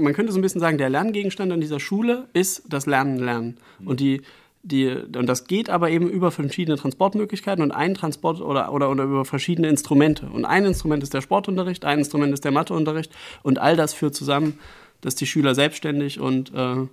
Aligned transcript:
man 0.00 0.12
könnte 0.12 0.32
so 0.32 0.38
ein 0.38 0.42
bisschen 0.42 0.60
sagen, 0.60 0.78
der 0.78 0.90
Lerngegenstand 0.90 1.52
an 1.52 1.60
dieser 1.60 1.80
Schule 1.80 2.28
ist 2.32 2.62
das 2.68 2.86
Lernen, 2.86 3.18
Lernen. 3.18 3.56
Und 3.84 4.00
die, 4.00 4.22
die, 4.62 4.88
und 4.88 5.26
das 5.26 5.46
geht 5.46 5.68
aber 5.70 5.90
eben 5.90 6.08
über 6.08 6.30
verschiedene 6.30 6.76
Transportmöglichkeiten 6.76 7.62
und 7.62 7.72
ein 7.72 7.94
Transport 7.94 8.40
oder, 8.40 8.72
oder, 8.72 8.90
oder 8.90 9.04
über 9.04 9.24
verschiedene 9.24 9.68
Instrumente. 9.68 10.26
Und 10.26 10.44
ein 10.44 10.64
Instrument 10.64 11.02
ist 11.02 11.14
der 11.14 11.20
Sportunterricht, 11.20 11.84
ein 11.84 11.98
Instrument 11.98 12.32
ist 12.32 12.44
der 12.44 12.52
Matheunterricht 12.52 13.12
und 13.42 13.58
all 13.58 13.76
das 13.76 13.92
führt 13.92 14.14
zusammen, 14.14 14.58
dass 15.00 15.14
die 15.16 15.26
Schüler 15.26 15.54
selbstständig 15.54 16.20
und 16.20 16.52
äh, 16.54 16.86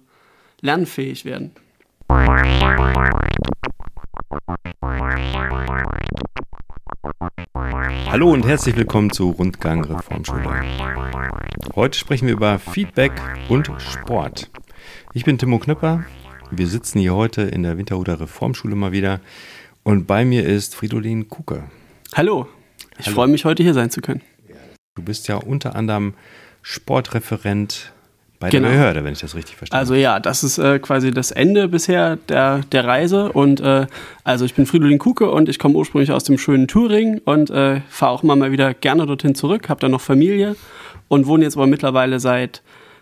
lernfähig 0.62 1.26
werden. 1.26 1.52
Hallo 7.90 8.32
und 8.32 8.46
herzlich 8.46 8.76
willkommen 8.76 9.12
zu 9.12 9.32
Rundgang 9.32 9.84
Reformschule. 9.84 10.64
Heute 11.76 11.98
sprechen 11.98 12.28
wir 12.28 12.34
über 12.34 12.60
Feedback 12.60 13.12
und 13.50 13.72
Sport. 13.80 14.52
Ich 15.14 15.26
bin 15.26 15.38
Timo 15.38 15.58
Knüpper. 15.58 16.04
Wir 16.52 16.68
sitzen 16.68 17.00
hier 17.00 17.16
heute 17.16 17.42
in 17.42 17.64
der 17.64 17.78
Winterhuder 17.78 18.20
Reformschule 18.20 18.76
mal 18.76 18.92
wieder 18.92 19.22
und 19.84 20.06
bei 20.06 20.24
mir 20.24 20.46
ist 20.46 20.76
Fridolin 20.76 21.30
Kuke. 21.30 21.64
Hallo, 22.14 22.48
ich 23.00 23.10
freue 23.10 23.28
mich 23.28 23.46
heute 23.46 23.64
hier 23.64 23.74
sein 23.74 23.90
zu 23.90 24.02
können. 24.02 24.22
Du 24.96 25.04
bist 25.04 25.28
ja 25.28 25.38
unter 25.38 25.76
anderem 25.76 26.14
Sportreferent 26.62 27.94
bei 28.40 28.50
genau. 28.50 28.70
der 28.70 28.76
Behörde, 28.76 29.04
wenn 29.04 29.14
ich 29.14 29.20
das 29.20 29.36
richtig 29.36 29.58
verstehe. 29.58 29.78
Also 29.78 29.96
ja, 29.96 30.20
das 30.20 30.44
ist 30.44 30.58
äh, 30.58 30.80
quasi 30.80 31.12
das 31.12 31.32
Ende 31.32 31.68
bisher 31.68 32.16
der, 32.16 32.60
der 32.72 32.86
Reise. 32.86 33.32
Und 33.34 33.60
äh, 33.60 33.86
also 34.24 34.46
ich 34.46 34.54
bin 34.54 34.66
Fridolin 34.66 34.98
Kuke 34.98 35.30
und 35.30 35.50
ich 35.50 35.60
komme 35.60 35.76
ursprünglich 35.76 36.12
aus 36.14 36.24
dem 36.24 36.38
schönen 36.38 36.68
Thüringen 36.68 37.20
und 37.20 37.50
äh, 37.50 37.82
fahre 37.90 38.12
auch 38.14 38.24
immer 38.24 38.38
mal 38.38 38.52
wieder 38.52 38.74
gerne 38.74 39.06
dorthin 39.06 39.36
zurück, 39.36 39.68
habe 39.68 39.82
da 39.82 39.90
noch 39.90 40.00
Familie 40.00 40.56
und 41.10 41.28
wohne 41.28 41.44
jetzt 41.44 41.58
aber 41.58 41.68
mittlerweile 41.68 42.22
seit 42.22 42.62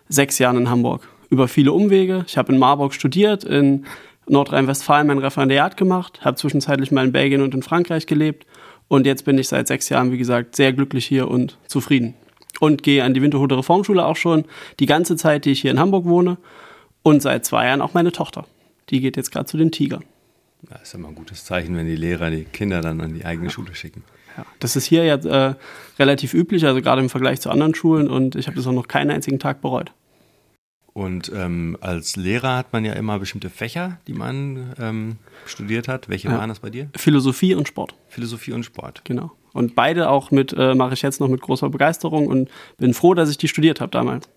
sechs 0.09 0.39
Jahren 0.39 0.57
in 0.57 0.69
Hamburg. 0.69 1.07
Über 1.29 1.47
viele 1.47 1.71
Umwege. 1.71 2.23
Ich 2.27 2.37
habe 2.37 2.51
in 2.51 2.57
Marburg 2.57 2.93
studiert, 2.93 3.43
in 3.43 3.85
Nordrhein-Westfalen 4.27 5.05
mein 5.05 5.19
Referendariat 5.19 5.77
gemacht, 5.77 6.21
habe 6.21 6.35
zwischenzeitlich 6.35 6.91
mal 6.91 7.05
in 7.05 7.11
Belgien 7.11 7.41
und 7.41 7.53
in 7.53 7.61
Frankreich 7.61 8.07
gelebt 8.07 8.47
und 8.87 9.05
jetzt 9.05 9.23
bin 9.23 9.37
ich 9.37 9.49
seit 9.49 9.67
sechs 9.67 9.89
Jahren, 9.89 10.11
wie 10.11 10.17
gesagt, 10.17 10.55
sehr 10.55 10.73
glücklich 10.73 11.05
hier 11.05 11.29
und 11.29 11.57
zufrieden 11.67 12.15
und 12.59 12.83
gehe 12.83 13.03
an 13.03 13.13
die 13.13 13.21
Winterhude 13.21 13.57
Reformschule 13.57 14.05
auch 14.05 14.15
schon 14.15 14.45
die 14.79 14.85
ganze 14.85 15.15
Zeit, 15.15 15.45
die 15.45 15.51
ich 15.51 15.61
hier 15.61 15.71
in 15.71 15.79
Hamburg 15.79 16.05
wohne. 16.05 16.37
Und 17.03 17.21
seit 17.21 17.45
zwei 17.45 17.67
Jahren 17.67 17.81
auch 17.81 17.93
meine 17.93 18.11
Tochter. 18.11 18.45
Die 18.89 18.99
geht 18.99 19.15
jetzt 19.17 19.31
gerade 19.31 19.45
zu 19.45 19.57
den 19.57 19.71
Tigern. 19.71 20.03
Das 20.69 20.81
ist 20.83 20.93
immer 20.93 21.09
ein 21.09 21.15
gutes 21.15 21.45
Zeichen, 21.45 21.75
wenn 21.75 21.85
die 21.85 21.95
Lehrer 21.95 22.29
die 22.29 22.43
Kinder 22.43 22.81
dann 22.81 22.99
an 22.99 23.13
die 23.13 23.25
eigene 23.25 23.49
Schule 23.49 23.75
schicken. 23.75 24.03
Ja, 24.37 24.45
das 24.59 24.75
ist 24.75 24.85
hier 24.85 25.03
ja 25.03 25.15
äh, 25.15 25.55
relativ 25.99 26.33
üblich, 26.33 26.65
also 26.65 26.81
gerade 26.81 27.01
im 27.01 27.09
Vergleich 27.09 27.41
zu 27.41 27.49
anderen 27.49 27.75
Schulen. 27.75 28.09
Und 28.09 28.35
ich 28.35 28.47
habe 28.47 28.57
das 28.57 28.67
auch 28.67 28.73
noch 28.73 28.87
keinen 28.87 29.11
einzigen 29.11 29.39
Tag 29.39 29.61
bereut. 29.61 29.91
Und 30.93 31.31
ähm, 31.33 31.77
als 31.79 32.15
Lehrer 32.15 32.57
hat 32.57 32.73
man 32.73 32.83
ja 32.83 32.93
immer 32.93 33.19
bestimmte 33.19 33.51
Fächer, 33.51 33.99
die 34.07 34.13
man 34.13 34.73
ähm, 34.79 35.17
studiert 35.45 35.87
hat. 35.87 36.09
Welche 36.09 36.27
ja. 36.29 36.37
waren 36.39 36.49
das 36.49 36.59
bei 36.59 36.71
dir? 36.71 36.89
Philosophie 36.95 37.53
und 37.53 37.67
Sport. 37.67 37.93
Philosophie 38.09 38.53
und 38.53 38.63
Sport. 38.63 39.01
Genau. 39.03 39.31
Und 39.57 39.73
beide 39.73 40.09
auch 40.09 40.29
mit, 40.29 40.53
äh, 40.53 40.75
mache 40.75 40.93
ich 40.93 41.01
jetzt 41.01 41.19
noch 41.19 41.27
mit 41.27 41.41
großer 41.41 41.69
Begeisterung 41.69 42.27
und 42.27 42.49
bin 42.77 42.93
froh, 42.93 43.15
dass 43.15 43.29
ich 43.29 43.37
die 43.37 43.47
studiert 43.47 43.81
habe 43.81 43.91
damals. 43.91 44.29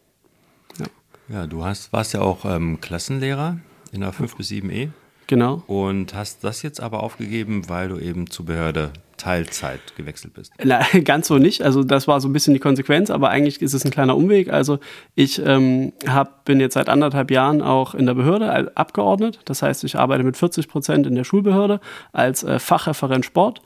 Ja, 0.79 0.87
ja 1.29 1.47
du 1.47 1.63
hast, 1.63 1.93
warst 1.93 2.15
ja 2.15 2.23
auch 2.23 2.47
ähm, 2.47 2.81
Klassenlehrer 2.81 3.59
in 3.93 4.01
der 4.01 4.13
5 4.13 4.37
bis 4.37 4.49
7 4.49 4.71
E. 4.71 4.89
Genau. 5.27 5.63
Und 5.67 6.15
hast 6.15 6.43
das 6.43 6.63
jetzt 6.63 6.81
aber 6.81 7.03
aufgegeben, 7.03 7.69
weil 7.69 7.89
du 7.89 7.99
eben 7.99 8.31
zur 8.31 8.47
Behörde 8.47 8.93
Teilzeit 9.17 9.95
gewechselt 9.95 10.35
bist? 10.35 10.53
Na, 10.65 10.81
ganz 11.05 11.29
so 11.29 11.37
nicht. 11.37 11.63
Also 11.63 11.85
das 11.85 12.09
war 12.09 12.21
so 12.21 12.29
ein 12.29 12.33
bisschen 12.33 12.55
die 12.55 12.61
Konsequenz, 12.61 13.11
aber 13.11 13.29
eigentlich 13.29 13.61
ist 13.61 13.75
es 13.75 13.85
ein 13.85 13.91
kleiner 13.91 14.17
Umweg. 14.17 14.51
Also 14.51 14.79
ich 15.15 15.41
ähm, 15.45 15.93
hab, 16.07 16.47
bin 16.47 16.59
jetzt 16.59 16.75
seit 16.75 16.89
anderthalb 16.89 17.31
Jahren 17.31 17.61
auch 17.61 17.95
in 17.95 18.07
der 18.07 18.15
Behörde 18.15 18.75
abgeordnet. 18.77 19.39
Das 19.45 19.63
heißt, 19.63 19.85
ich 19.85 19.99
arbeite 19.99 20.25
mit 20.25 20.37
40 20.39 20.67
Prozent 20.67 21.07
in 21.07 21.15
der 21.15 21.25
Schulbehörde 21.25 21.81
als 22.13 22.43
äh, 22.43 22.59
Fachreferent 22.59 23.27
Sport 23.27 23.61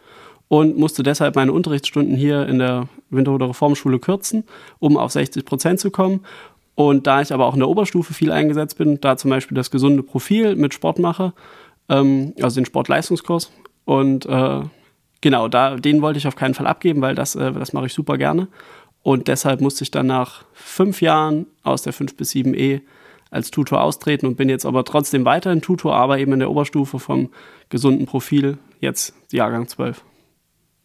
und 0.49 0.77
musste 0.77 1.03
deshalb 1.03 1.37
meine 1.37 1.53
Unterrichtsstunden 1.53 2.17
hier 2.17 2.47
in 2.47 2.59
der 2.59 2.89
Winterhuder 3.11 3.49
Reformschule 3.49 3.99
kürzen, 3.99 4.45
um 4.79 4.97
auf 4.97 5.13
60 5.13 5.45
Prozent 5.45 5.81
zu 5.81 5.91
kommen. 5.91 6.21
Und 6.75 7.07
da 7.07 7.21
ich 7.21 7.33
aber 7.33 7.47
auch 7.47 7.55
in 7.55 7.61
der 7.61 7.69
Oberstufe 7.69 8.15
viel 8.15 8.33
eingesetzt 8.33 8.79
bin, 8.79 9.01
da 9.01 9.17
zum 9.17 9.31
Beispiel 9.31 9.55
das 9.55 9.71
gesunde 9.71 10.03
Profil 10.03 10.57
mit 10.57 10.75
Sport 10.75 10.99
mache, 10.99 11.33
ähm, 11.89 12.35
also 12.43 12.57
den 12.61 12.67
Sportleistungskurs. 12.67 13.53
Und 13.85 14.27
äh, 14.27 14.63
genau, 15.21 15.49
da, 15.49 15.77
den 15.77 16.03
wollte 16.03 16.19
ich 16.19 16.27
auf 16.27 16.37
keinen 16.37 16.55
Fall 16.55 16.67
abgeben, 16.67 17.01
weil 17.01 17.15
das, 17.15 17.37
äh, 17.37 17.53
das 17.53 17.73
mache 17.73 17.87
ich 17.87 17.95
super 17.95 18.19
gerne. 18.19 18.49
Und 19.03 19.29
deshalb 19.29 19.61
musste 19.61 19.85
ich 19.85 19.91
dann 19.91 20.07
nach 20.07 20.45
fünf 20.53 21.01
Jahren 21.03 21.47
aus 21.63 21.83
der 21.83 21.93
5 21.93 22.17
bis 22.17 22.33
7e 22.33 22.81
als 23.31 23.51
Tutor 23.51 23.83
austreten 23.83 24.27
und 24.27 24.37
bin 24.37 24.49
jetzt 24.49 24.65
aber 24.65 24.85
trotzdem 24.85 25.25
weiterhin 25.25 25.61
Tutor, 25.61 25.95
aber 25.95 26.19
eben 26.19 26.33
in 26.33 26.39
der 26.39 26.51
Oberstufe 26.51 26.99
vom 26.99 27.31
gesunden 27.69 28.07
Profil, 28.07 28.59
jetzt 28.81 29.15
Jahrgang 29.31 29.69
12. 29.69 30.03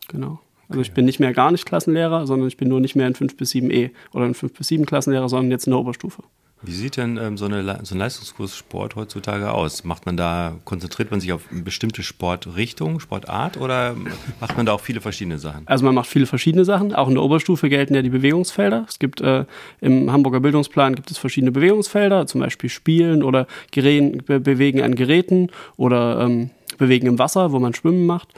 Genau. 0.09 0.39
Also 0.67 0.81
ich 0.81 0.91
bin 0.91 1.05
nicht 1.05 1.19
mehr 1.19 1.33
gar 1.33 1.51
nicht 1.51 1.65
Klassenlehrer, 1.65 2.27
sondern 2.27 2.47
ich 2.47 2.57
bin 2.57 2.67
nur 2.67 2.79
nicht 2.79 2.95
mehr 2.95 3.07
in 3.07 3.15
5 3.15 3.35
bis 3.37 3.51
7e 3.51 3.89
oder 4.13 4.25
in 4.25 4.35
5 4.35 4.53
bis 4.53 4.67
7 4.67 4.85
Klassenlehrer, 4.85 5.27
sondern 5.27 5.49
jetzt 5.49 5.65
in 5.65 5.71
der 5.71 5.79
Oberstufe. 5.79 6.21
Wie 6.61 6.73
sieht 6.73 6.97
denn 6.97 7.17
ähm, 7.17 7.37
so, 7.37 7.45
eine, 7.45 7.79
so 7.83 7.95
ein 7.95 7.99
Leistungskurs 7.99 8.57
Sport 8.57 8.97
heutzutage 8.97 9.51
aus? 9.53 9.85
Macht 9.85 10.05
man 10.05 10.17
da, 10.17 10.57
konzentriert 10.65 11.09
man 11.09 11.21
sich 11.21 11.31
auf 11.31 11.43
eine 11.49 11.61
bestimmte 11.61 12.03
Sportrichtung, 12.03 12.99
Sportart 12.99 13.55
oder 13.55 13.95
macht 14.41 14.57
man 14.57 14.65
da 14.65 14.73
auch 14.73 14.81
viele 14.81 14.99
verschiedene 14.99 15.39
Sachen? 15.39 15.65
Also 15.67 15.85
man 15.85 15.95
macht 15.95 16.09
viele 16.09 16.25
verschiedene 16.25 16.65
Sachen. 16.65 16.93
Auch 16.93 17.07
in 17.07 17.13
der 17.13 17.23
Oberstufe 17.23 17.69
gelten 17.69 17.95
ja 17.95 18.01
die 18.01 18.09
Bewegungsfelder. 18.09 18.85
Es 18.89 18.99
gibt 18.99 19.21
äh, 19.21 19.45
im 19.79 20.11
Hamburger 20.11 20.41
Bildungsplan 20.41 20.95
gibt 20.95 21.09
es 21.09 21.17
verschiedene 21.17 21.53
Bewegungsfelder, 21.53 22.27
zum 22.27 22.41
Beispiel 22.41 22.69
Spielen 22.69 23.23
oder 23.23 23.47
Gerä 23.71 24.17
Bewegen 24.25 24.81
an 24.81 24.95
Geräten 24.95 25.51
oder 25.77 26.19
ähm, 26.19 26.49
Bewegen 26.77 27.07
im 27.07 27.19
Wasser, 27.19 27.53
wo 27.53 27.59
man 27.59 27.73
Schwimmen 27.73 28.05
macht. 28.05 28.33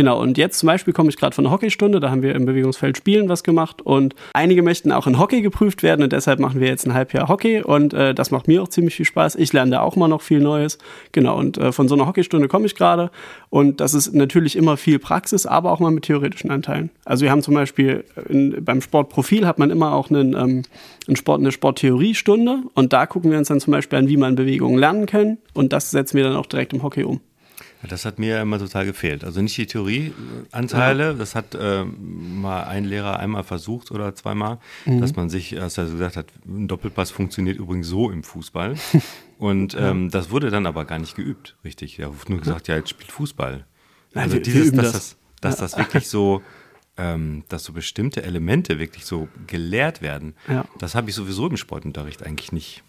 Genau, 0.00 0.18
und 0.18 0.38
jetzt 0.38 0.58
zum 0.58 0.66
Beispiel 0.66 0.94
komme 0.94 1.10
ich 1.10 1.18
gerade 1.18 1.34
von 1.34 1.44
einer 1.44 1.52
Hockeystunde, 1.52 2.00
da 2.00 2.10
haben 2.10 2.22
wir 2.22 2.34
im 2.34 2.46
Bewegungsfeld 2.46 2.96
Spielen 2.96 3.28
was 3.28 3.44
gemacht 3.44 3.82
und 3.82 4.14
einige 4.32 4.62
möchten 4.62 4.92
auch 4.92 5.06
in 5.06 5.18
Hockey 5.18 5.42
geprüft 5.42 5.82
werden 5.82 6.02
und 6.02 6.10
deshalb 6.14 6.40
machen 6.40 6.58
wir 6.58 6.68
jetzt 6.68 6.86
ein 6.86 6.94
Halbjahr 6.94 7.28
Hockey 7.28 7.60
und 7.60 7.92
äh, 7.92 8.14
das 8.14 8.30
macht 8.30 8.48
mir 8.48 8.62
auch 8.62 8.68
ziemlich 8.68 8.94
viel 8.94 9.04
Spaß. 9.04 9.36
Ich 9.36 9.52
lerne 9.52 9.72
da 9.72 9.80
auch 9.82 9.96
mal 9.96 10.08
noch 10.08 10.22
viel 10.22 10.40
Neues. 10.40 10.78
Genau, 11.12 11.38
und 11.38 11.58
äh, 11.58 11.70
von 11.70 11.86
so 11.86 11.96
einer 11.96 12.06
Hockeystunde 12.06 12.48
komme 12.48 12.64
ich 12.64 12.76
gerade 12.76 13.10
und 13.50 13.82
das 13.82 13.92
ist 13.92 14.14
natürlich 14.14 14.56
immer 14.56 14.78
viel 14.78 14.98
Praxis, 14.98 15.44
aber 15.44 15.70
auch 15.70 15.80
mal 15.80 15.90
mit 15.90 16.04
theoretischen 16.04 16.50
Anteilen. 16.50 16.88
Also 17.04 17.24
wir 17.24 17.30
haben 17.30 17.42
zum 17.42 17.52
Beispiel 17.52 18.04
in, 18.30 18.64
beim 18.64 18.80
Sportprofil 18.80 19.46
hat 19.46 19.58
man 19.58 19.68
immer 19.68 19.92
auch 19.92 20.08
einen, 20.08 20.32
ähm, 20.32 20.62
einen 21.08 21.16
Sport, 21.16 21.40
eine 21.40 21.52
Sporttheoriestunde 21.52 22.62
und 22.72 22.94
da 22.94 23.04
gucken 23.04 23.30
wir 23.30 23.36
uns 23.36 23.48
dann 23.48 23.60
zum 23.60 23.72
Beispiel 23.72 23.98
an, 23.98 24.08
wie 24.08 24.16
man 24.16 24.34
Bewegungen 24.34 24.78
lernen 24.78 25.04
kann 25.04 25.36
und 25.52 25.74
das 25.74 25.90
setzen 25.90 26.16
wir 26.16 26.24
dann 26.24 26.36
auch 26.36 26.46
direkt 26.46 26.72
im 26.72 26.82
Hockey 26.82 27.04
um. 27.04 27.20
Das 27.88 28.04
hat 28.04 28.18
mir 28.18 28.40
immer 28.42 28.58
total 28.58 28.84
gefehlt. 28.84 29.24
Also 29.24 29.40
nicht 29.40 29.56
die 29.56 29.66
Theorieanteile, 29.66 31.04
ja. 31.04 31.12
das 31.14 31.34
hat 31.34 31.54
äh, 31.54 31.84
mal 31.84 32.64
ein 32.64 32.84
Lehrer 32.84 33.18
einmal 33.18 33.42
versucht 33.42 33.90
oder 33.90 34.14
zweimal, 34.14 34.58
mhm. 34.84 35.00
dass 35.00 35.16
man 35.16 35.30
sich, 35.30 35.60
als 35.60 35.78
er 35.78 35.86
so 35.86 35.92
gesagt 35.94 36.16
hat, 36.16 36.26
ein 36.46 36.68
Doppelpass 36.68 37.10
funktioniert 37.10 37.58
übrigens 37.58 37.88
so 37.88 38.10
im 38.10 38.22
Fußball. 38.22 38.74
Und 39.38 39.74
ähm, 39.78 40.04
ja. 40.04 40.08
das 40.10 40.30
wurde 40.30 40.50
dann 40.50 40.66
aber 40.66 40.84
gar 40.84 40.98
nicht 40.98 41.16
geübt, 41.16 41.56
richtig. 41.64 41.98
Er 41.98 42.08
hat 42.08 42.28
nur 42.28 42.40
gesagt, 42.40 42.68
ja, 42.68 42.76
jetzt 42.76 42.90
spielt 42.90 43.10
Fußball. 43.10 43.64
Also 44.14 44.34
wir, 44.34 44.42
dieses, 44.42 44.72
wir 44.72 44.82
dass, 44.82 44.92
das, 44.92 45.16
dass 45.40 45.56
das 45.56 45.78
wirklich 45.78 46.08
so, 46.08 46.42
ähm, 46.98 47.44
dass 47.48 47.64
so 47.64 47.72
bestimmte 47.72 48.22
Elemente 48.22 48.78
wirklich 48.78 49.06
so 49.06 49.28
gelehrt 49.46 50.02
werden, 50.02 50.34
ja. 50.46 50.66
das 50.78 50.94
habe 50.94 51.08
ich 51.08 51.16
sowieso 51.16 51.46
im 51.46 51.56
Sportunterricht 51.56 52.26
eigentlich 52.26 52.52
nicht, 52.52 52.82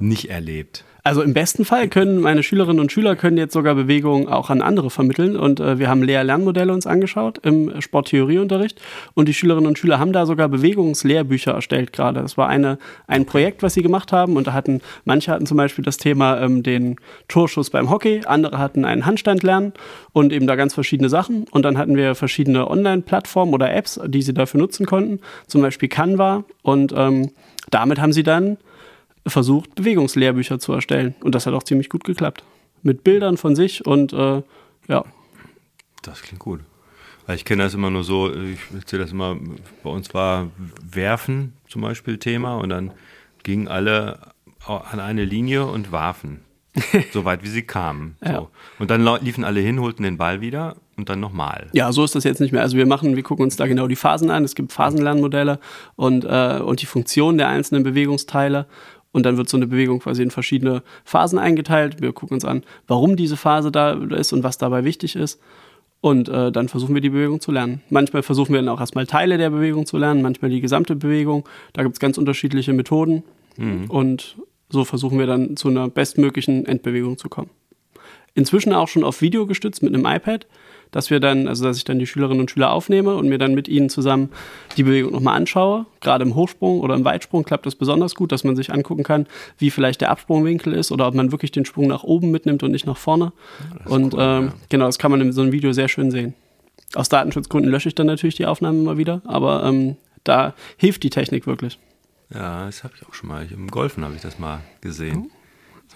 nicht 0.00 0.30
erlebt. 0.30 0.84
Also 1.04 1.22
im 1.22 1.34
besten 1.34 1.64
Fall 1.64 1.88
können 1.88 2.20
meine 2.20 2.44
Schülerinnen 2.44 2.78
und 2.78 2.92
Schüler 2.92 3.16
können 3.16 3.36
jetzt 3.36 3.54
sogar 3.54 3.74
Bewegungen 3.74 4.28
auch 4.28 4.50
an 4.50 4.62
andere 4.62 4.88
vermitteln. 4.88 5.36
Und 5.36 5.58
äh, 5.58 5.80
wir 5.80 5.88
haben 5.88 6.02
Lehr-Lernmodelle 6.02 6.72
uns 6.72 6.86
angeschaut 6.86 7.38
im 7.42 7.80
Sporttheorieunterricht. 7.80 8.80
Und 9.14 9.26
die 9.26 9.34
Schülerinnen 9.34 9.66
und 9.66 9.78
Schüler 9.78 9.98
haben 9.98 10.12
da 10.12 10.26
sogar 10.26 10.48
Bewegungslehrbücher 10.48 11.52
erstellt 11.52 11.92
gerade. 11.92 12.22
Das 12.22 12.38
war 12.38 12.48
eine, 12.48 12.78
ein 13.08 13.26
Projekt, 13.26 13.64
was 13.64 13.74
sie 13.74 13.82
gemacht 13.82 14.12
haben. 14.12 14.36
Und 14.36 14.46
da 14.46 14.52
hatten, 14.52 14.80
manche 15.04 15.32
hatten 15.32 15.46
zum 15.46 15.56
Beispiel 15.56 15.84
das 15.84 15.96
Thema 15.96 16.40
ähm, 16.40 16.62
den 16.62 16.96
Torschuss 17.26 17.70
beim 17.70 17.90
Hockey, 17.90 18.20
andere 18.26 18.58
hatten 18.58 18.84
einen 18.84 19.04
Handstand 19.04 19.42
lernen 19.42 19.72
und 20.12 20.32
eben 20.32 20.46
da 20.46 20.54
ganz 20.54 20.72
verschiedene 20.72 21.08
Sachen. 21.08 21.46
Und 21.50 21.64
dann 21.64 21.78
hatten 21.78 21.96
wir 21.96 22.14
verschiedene 22.14 22.70
Online-Plattformen 22.70 23.54
oder 23.54 23.74
Apps, 23.74 23.98
die 24.06 24.22
sie 24.22 24.34
dafür 24.34 24.60
nutzen 24.60 24.86
konnten. 24.86 25.18
Zum 25.48 25.62
Beispiel 25.62 25.88
Canva. 25.88 26.44
Und 26.62 26.94
ähm, 26.96 27.32
damit 27.70 28.00
haben 28.00 28.12
sie 28.12 28.22
dann 28.22 28.58
versucht, 29.26 29.74
Bewegungslehrbücher 29.74 30.58
zu 30.58 30.72
erstellen. 30.72 31.14
Und 31.22 31.34
das 31.34 31.46
hat 31.46 31.54
auch 31.54 31.62
ziemlich 31.62 31.88
gut 31.88 32.04
geklappt. 32.04 32.44
Mit 32.82 33.04
Bildern 33.04 33.36
von 33.36 33.54
sich 33.54 33.86
und 33.86 34.12
äh, 34.12 34.42
ja. 34.88 35.04
Das 36.02 36.22
klingt 36.22 36.40
gut. 36.40 36.60
Ich 37.28 37.44
kenne 37.44 37.62
das 37.62 37.74
immer 37.74 37.90
nur 37.90 38.02
so, 38.02 38.34
ich 38.34 38.58
erzähle 38.74 39.02
das 39.02 39.12
immer, 39.12 39.36
bei 39.84 39.90
uns 39.90 40.12
war 40.12 40.50
Werfen 40.82 41.52
zum 41.68 41.82
Beispiel 41.82 42.18
Thema 42.18 42.56
und 42.56 42.68
dann 42.68 42.90
gingen 43.44 43.68
alle 43.68 44.18
an 44.66 44.98
eine 44.98 45.24
Linie 45.24 45.66
und 45.66 45.92
warfen. 45.92 46.40
so 47.12 47.24
weit 47.24 47.44
wie 47.44 47.48
sie 47.48 47.62
kamen. 47.62 48.16
So. 48.20 48.28
Ja. 48.28 48.48
Und 48.78 48.90
dann 48.90 49.06
liefen 49.22 49.44
alle 49.44 49.60
hin, 49.60 49.80
holten 49.80 50.02
den 50.02 50.16
Ball 50.16 50.40
wieder 50.40 50.74
und 50.74 50.82
und 51.02 51.08
dann 51.08 51.20
nochmal. 51.20 51.68
Ja, 51.72 51.92
so 51.92 52.04
ist 52.04 52.14
das 52.14 52.24
jetzt 52.24 52.40
nicht 52.40 52.52
mehr. 52.52 52.62
Also 52.62 52.76
wir 52.76 52.86
machen, 52.86 53.16
wir 53.16 53.22
gucken 53.22 53.44
uns 53.44 53.56
da 53.56 53.66
genau 53.66 53.86
die 53.86 53.96
Phasen 53.96 54.30
an. 54.30 54.44
Es 54.44 54.54
gibt 54.54 54.72
Phasenlernmodelle 54.72 55.58
und, 55.96 56.24
äh, 56.24 56.60
und 56.64 56.80
die 56.80 56.86
Funktion 56.86 57.38
der 57.38 57.48
einzelnen 57.48 57.82
Bewegungsteile. 57.82 58.66
Und 59.12 59.24
dann 59.24 59.36
wird 59.36 59.48
so 59.48 59.56
eine 59.56 59.66
Bewegung 59.66 60.00
quasi 60.00 60.22
in 60.22 60.30
verschiedene 60.30 60.82
Phasen 61.04 61.38
eingeteilt. 61.38 62.00
Wir 62.00 62.12
gucken 62.12 62.34
uns 62.34 62.44
an, 62.44 62.62
warum 62.86 63.16
diese 63.16 63.36
Phase 63.36 63.70
da 63.70 63.92
ist 63.92 64.32
und 64.32 64.42
was 64.42 64.58
dabei 64.58 64.84
wichtig 64.84 65.16
ist. 65.16 65.40
Und 66.00 66.28
äh, 66.28 66.50
dann 66.50 66.68
versuchen 66.68 66.94
wir 66.94 67.00
die 67.00 67.10
Bewegung 67.10 67.40
zu 67.40 67.52
lernen. 67.52 67.82
Manchmal 67.88 68.22
versuchen 68.22 68.52
wir 68.52 68.60
dann 68.60 68.68
auch 68.68 68.80
erstmal 68.80 69.06
Teile 69.06 69.38
der 69.38 69.50
Bewegung 69.50 69.86
zu 69.86 69.98
lernen, 69.98 70.20
manchmal 70.20 70.50
die 70.50 70.60
gesamte 70.60 70.96
Bewegung. 70.96 71.48
Da 71.74 71.82
gibt 71.84 71.94
es 71.94 72.00
ganz 72.00 72.18
unterschiedliche 72.18 72.72
Methoden. 72.72 73.22
Mhm. 73.56 73.88
Und 73.88 74.36
so 74.68 74.84
versuchen 74.84 75.18
wir 75.18 75.26
dann 75.26 75.56
zu 75.56 75.68
einer 75.68 75.88
bestmöglichen 75.88 76.66
Endbewegung 76.66 77.18
zu 77.18 77.28
kommen. 77.28 77.50
Inzwischen 78.34 78.72
auch 78.72 78.88
schon 78.88 79.04
auf 79.04 79.20
Video 79.20 79.46
gestützt 79.46 79.82
mit 79.82 79.94
einem 79.94 80.06
iPad 80.06 80.46
dass 80.92 81.10
wir 81.10 81.18
dann, 81.18 81.48
also 81.48 81.64
dass 81.64 81.78
ich 81.78 81.84
dann 81.84 81.98
die 81.98 82.06
Schülerinnen 82.06 82.40
und 82.40 82.50
Schüler 82.50 82.70
aufnehme 82.70 83.16
und 83.16 83.28
mir 83.28 83.38
dann 83.38 83.54
mit 83.54 83.66
ihnen 83.66 83.88
zusammen 83.88 84.28
die 84.76 84.84
Bewegung 84.84 85.12
nochmal 85.12 85.36
anschaue. 85.36 85.86
Gerade 86.00 86.24
im 86.24 86.36
Hochsprung 86.36 86.80
oder 86.80 86.94
im 86.94 87.04
Weitsprung 87.04 87.44
klappt 87.44 87.66
das 87.66 87.74
besonders 87.74 88.14
gut, 88.14 88.30
dass 88.30 88.44
man 88.44 88.54
sich 88.54 88.72
angucken 88.72 89.02
kann, 89.02 89.26
wie 89.58 89.70
vielleicht 89.70 90.00
der 90.00 90.10
Absprungwinkel 90.10 90.72
ist 90.72 90.92
oder 90.92 91.08
ob 91.08 91.14
man 91.14 91.32
wirklich 91.32 91.50
den 91.50 91.64
Sprung 91.64 91.88
nach 91.88 92.04
oben 92.04 92.30
mitnimmt 92.30 92.62
und 92.62 92.70
nicht 92.70 92.86
nach 92.86 92.96
vorne. 92.96 93.32
Und 93.86 94.14
cool, 94.14 94.20
ähm, 94.22 94.44
ja. 94.46 94.52
genau, 94.68 94.86
das 94.86 94.98
kann 94.98 95.10
man 95.10 95.20
in 95.20 95.32
so 95.32 95.42
einem 95.42 95.50
Video 95.50 95.72
sehr 95.72 95.88
schön 95.88 96.10
sehen. 96.10 96.34
Aus 96.94 97.08
Datenschutzgründen 97.08 97.70
lösche 97.70 97.88
ich 97.88 97.94
dann 97.94 98.06
natürlich 98.06 98.36
die 98.36 98.46
Aufnahmen 98.46 98.82
immer 98.82 98.98
wieder, 98.98 99.22
aber 99.24 99.64
ähm, 99.64 99.96
da 100.24 100.54
hilft 100.76 101.02
die 101.02 101.10
Technik 101.10 101.46
wirklich. 101.46 101.78
Ja, 102.34 102.66
das 102.66 102.84
habe 102.84 102.94
ich 102.96 103.06
auch 103.06 103.14
schon 103.14 103.28
mal. 103.28 103.46
Im 103.50 103.68
Golfen 103.68 104.04
habe 104.04 104.14
ich 104.14 104.20
das 104.20 104.38
mal 104.38 104.60
gesehen. 104.80 105.30
Oh. 105.30 105.41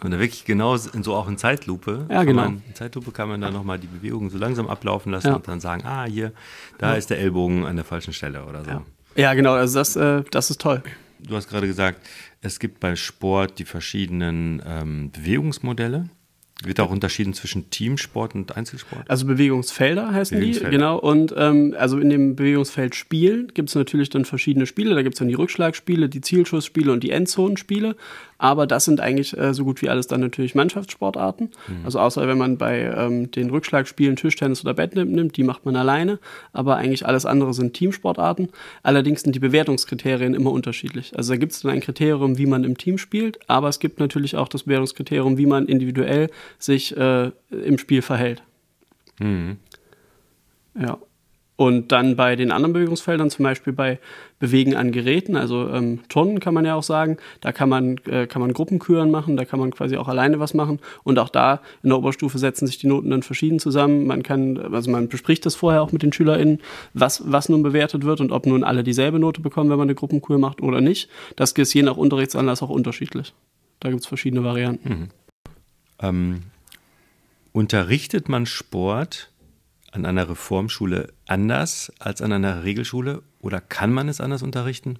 Und 0.02 0.10
da 0.10 0.18
wirklich 0.18 0.44
genau 0.44 0.74
in, 0.74 1.02
so 1.02 1.14
auch 1.14 1.28
in 1.28 1.38
Zeitlupe. 1.38 2.06
Ja, 2.10 2.24
genau. 2.24 2.42
Man, 2.42 2.62
in 2.68 2.74
Zeitlupe 2.74 3.12
kann 3.12 3.28
man 3.28 3.40
dann 3.40 3.52
nochmal 3.52 3.78
die 3.78 3.86
Bewegung 3.86 4.30
so 4.30 4.38
langsam 4.38 4.68
ablaufen 4.68 5.12
lassen 5.12 5.28
ja. 5.28 5.34
und 5.36 5.48
dann 5.48 5.60
sagen, 5.60 5.84
ah, 5.86 6.04
hier, 6.04 6.32
da 6.78 6.90
ja. 6.90 6.96
ist 6.96 7.10
der 7.10 7.18
Ellbogen 7.18 7.64
an 7.64 7.76
der 7.76 7.84
falschen 7.84 8.12
Stelle 8.12 8.44
oder 8.44 8.64
so. 8.64 8.70
Ja, 8.70 8.82
ja 9.16 9.34
genau, 9.34 9.54
also 9.54 9.78
das, 9.78 9.96
äh, 9.96 10.22
das 10.30 10.50
ist 10.50 10.60
toll. 10.60 10.82
Du 11.18 11.34
hast 11.34 11.48
gerade 11.48 11.66
gesagt, 11.66 12.00
es 12.42 12.58
gibt 12.58 12.78
bei 12.80 12.94
Sport 12.94 13.58
die 13.58 13.64
verschiedenen 13.64 14.62
ähm, 14.66 15.10
Bewegungsmodelle. 15.12 16.10
Wird 16.64 16.80
auch 16.80 16.90
unterschieden 16.90 17.34
zwischen 17.34 17.68
Teamsport 17.68 18.34
und 18.34 18.56
Einzelsport? 18.56 19.10
Also 19.10 19.26
Bewegungsfelder 19.26 20.12
heißen 20.12 20.38
Bewegungsfelder. 20.38 20.70
die, 20.70 20.76
genau. 20.76 20.98
Und 20.98 21.34
ähm, 21.36 21.74
also 21.78 21.98
in 21.98 22.08
dem 22.08 22.34
Bewegungsfeld 22.34 22.94
Spielen 22.94 23.52
gibt 23.52 23.68
es 23.68 23.74
natürlich 23.74 24.08
dann 24.08 24.24
verschiedene 24.24 24.64
Spiele. 24.64 24.94
Da 24.94 25.02
gibt 25.02 25.16
es 25.16 25.18
dann 25.18 25.28
die 25.28 25.34
Rückschlagspiele, 25.34 26.08
die 26.08 26.22
Zielschussspiele 26.22 26.90
und 26.90 27.02
die 27.02 27.10
Endzonenspiele. 27.10 27.94
Aber 28.38 28.66
das 28.66 28.86
sind 28.86 29.00
eigentlich 29.00 29.36
äh, 29.36 29.52
so 29.52 29.64
gut 29.64 29.82
wie 29.82 29.90
alles 29.90 30.06
dann 30.06 30.20
natürlich 30.20 30.54
Mannschaftssportarten. 30.54 31.50
Mhm. 31.68 31.84
Also 31.84 31.98
außer 31.98 32.26
wenn 32.26 32.38
man 32.38 32.56
bei 32.56 32.80
ähm, 32.80 33.30
den 33.30 33.50
Rückschlagspielen 33.50 34.16
Tischtennis 34.16 34.62
oder 34.62 34.72
Badminton 34.74 35.14
nimmt, 35.14 35.36
die 35.36 35.42
macht 35.42 35.66
man 35.66 35.76
alleine. 35.76 36.18
Aber 36.54 36.76
eigentlich 36.76 37.06
alles 37.06 37.26
andere 37.26 37.52
sind 37.52 37.74
Teamsportarten. 37.74 38.48
Allerdings 38.82 39.22
sind 39.22 39.34
die 39.34 39.40
Bewertungskriterien 39.40 40.34
immer 40.34 40.52
unterschiedlich. 40.52 41.12
Also 41.16 41.34
da 41.34 41.36
gibt 41.38 41.52
es 41.52 41.60
dann 41.60 41.72
ein 41.72 41.80
Kriterium, 41.80 42.38
wie 42.38 42.46
man 42.46 42.64
im 42.64 42.78
Team 42.78 42.96
spielt, 42.96 43.38
aber 43.46 43.68
es 43.68 43.78
gibt 43.78 44.00
natürlich 44.00 44.36
auch 44.36 44.48
das 44.48 44.64
Bewertungskriterium, 44.64 45.36
wie 45.36 45.46
man 45.46 45.66
individuell 45.66 46.30
sich 46.58 46.96
äh, 46.96 47.30
im 47.50 47.78
Spiel 47.78 48.02
verhält. 48.02 48.42
Mhm. 49.18 49.58
Ja. 50.78 50.98
Und 51.56 51.90
dann 51.90 52.16
bei 52.16 52.36
den 52.36 52.52
anderen 52.52 52.74
Bewegungsfeldern, 52.74 53.30
zum 53.30 53.44
Beispiel 53.44 53.72
bei 53.72 53.98
Bewegen 54.38 54.76
an 54.76 54.92
Geräten, 54.92 55.36
also 55.36 55.70
ähm, 55.70 56.00
Turnen 56.10 56.38
kann 56.38 56.52
man 56.52 56.66
ja 56.66 56.74
auch 56.74 56.82
sagen, 56.82 57.16
da 57.40 57.50
kann 57.50 57.70
man, 57.70 57.96
äh, 58.04 58.26
kann 58.26 58.42
man 58.42 58.52
Gruppenküren 58.52 59.10
machen, 59.10 59.38
da 59.38 59.46
kann 59.46 59.58
man 59.58 59.70
quasi 59.70 59.96
auch 59.96 60.08
alleine 60.08 60.38
was 60.38 60.52
machen. 60.52 60.80
Und 61.02 61.18
auch 61.18 61.30
da 61.30 61.62
in 61.82 61.88
der 61.88 61.98
Oberstufe 61.98 62.38
setzen 62.38 62.66
sich 62.66 62.76
die 62.76 62.88
Noten 62.88 63.08
dann 63.08 63.22
verschieden 63.22 63.58
zusammen. 63.58 64.06
Man 64.06 64.22
kann, 64.22 64.58
also 64.58 64.90
man 64.90 65.08
bespricht 65.08 65.46
das 65.46 65.54
vorher 65.54 65.80
auch 65.80 65.92
mit 65.92 66.02
den 66.02 66.12
SchülerInnen, 66.12 66.60
was, 66.92 67.22
was 67.24 67.48
nun 67.48 67.62
bewertet 67.62 68.04
wird 68.04 68.20
und 68.20 68.32
ob 68.32 68.44
nun 68.44 68.62
alle 68.62 68.84
dieselbe 68.84 69.18
Note 69.18 69.40
bekommen, 69.40 69.70
wenn 69.70 69.78
man 69.78 69.86
eine 69.86 69.94
Gruppenkür 69.94 70.36
macht 70.36 70.60
oder 70.60 70.82
nicht. 70.82 71.08
Das 71.36 71.52
ist 71.52 71.72
je 71.72 71.82
nach 71.82 71.96
Unterrichtsanlass 71.96 72.62
auch 72.62 72.68
unterschiedlich. 72.68 73.32
Da 73.80 73.88
gibt 73.88 74.02
es 74.02 74.06
verschiedene 74.06 74.44
Varianten. 74.44 74.88
Mhm. 74.88 75.08
Ähm, 76.00 76.42
unterrichtet 77.52 78.28
man 78.28 78.46
Sport 78.46 79.30
an 79.92 80.04
einer 80.04 80.28
Reformschule 80.28 81.12
anders 81.26 81.92
als 81.98 82.20
an 82.20 82.32
einer 82.32 82.64
Regelschule 82.64 83.22
oder 83.40 83.60
kann 83.60 83.92
man 83.92 84.08
es 84.08 84.20
anders 84.20 84.42
unterrichten? 84.42 84.98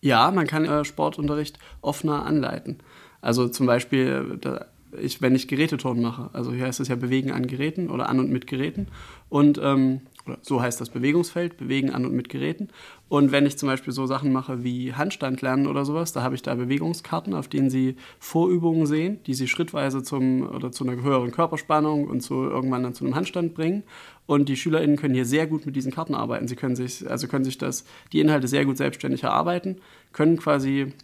Ja, 0.00 0.30
man 0.30 0.46
kann 0.46 0.64
äh, 0.64 0.84
Sportunterricht 0.84 1.58
offener 1.80 2.26
anleiten. 2.26 2.78
Also 3.20 3.48
zum 3.48 3.66
Beispiel, 3.66 4.38
da, 4.40 4.66
ich, 5.00 5.22
wenn 5.22 5.34
ich 5.34 5.48
Geräteturnen 5.48 6.02
mache, 6.02 6.30
also 6.32 6.52
hier 6.52 6.66
heißt 6.66 6.80
es 6.80 6.88
ja 6.88 6.96
Bewegen 6.96 7.30
an 7.30 7.46
Geräten 7.46 7.90
oder 7.90 8.08
an 8.08 8.20
und 8.20 8.30
mit 8.30 8.46
Geräten. 8.46 8.88
Und 9.28 9.58
ähm, 9.62 10.02
so 10.42 10.60
heißt 10.60 10.80
das 10.80 10.90
Bewegungsfeld, 10.90 11.56
Bewegen 11.56 11.90
an 11.90 12.04
und 12.04 12.14
mit 12.14 12.28
Geräten. 12.28 12.68
Und 13.08 13.32
wenn 13.32 13.46
ich 13.46 13.58
zum 13.58 13.68
Beispiel 13.68 13.92
so 13.92 14.06
Sachen 14.06 14.32
mache 14.32 14.64
wie 14.64 14.94
Handstand 14.94 15.42
lernen 15.42 15.66
oder 15.66 15.84
sowas, 15.84 16.12
da 16.12 16.22
habe 16.22 16.34
ich 16.34 16.42
da 16.42 16.54
Bewegungskarten, 16.54 17.34
auf 17.34 17.48
denen 17.48 17.70
Sie 17.70 17.96
Vorübungen 18.18 18.86
sehen, 18.86 19.20
die 19.26 19.34
Sie 19.34 19.48
schrittweise 19.48 20.02
zum, 20.02 20.48
oder 20.48 20.72
zu 20.72 20.86
einer 20.86 21.02
höheren 21.02 21.30
Körperspannung 21.30 22.06
und 22.06 22.20
zu, 22.20 22.34
irgendwann 22.34 22.82
dann 22.82 22.94
zu 22.94 23.04
einem 23.04 23.14
Handstand 23.14 23.54
bringen. 23.54 23.82
Und 24.26 24.48
die 24.48 24.56
SchülerInnen 24.56 24.96
können 24.96 25.14
hier 25.14 25.26
sehr 25.26 25.46
gut 25.46 25.66
mit 25.66 25.76
diesen 25.76 25.92
Karten 25.92 26.14
arbeiten. 26.14 26.48
Sie 26.48 26.56
können 26.56 26.76
sich, 26.76 27.08
also 27.08 27.28
können 27.28 27.44
sich 27.44 27.58
das, 27.58 27.84
die 28.12 28.20
Inhalte 28.20 28.48
sehr 28.48 28.64
gut 28.64 28.78
selbstständig 28.78 29.24
erarbeiten, 29.24 29.76
können 30.12 30.38
quasi 30.38 30.94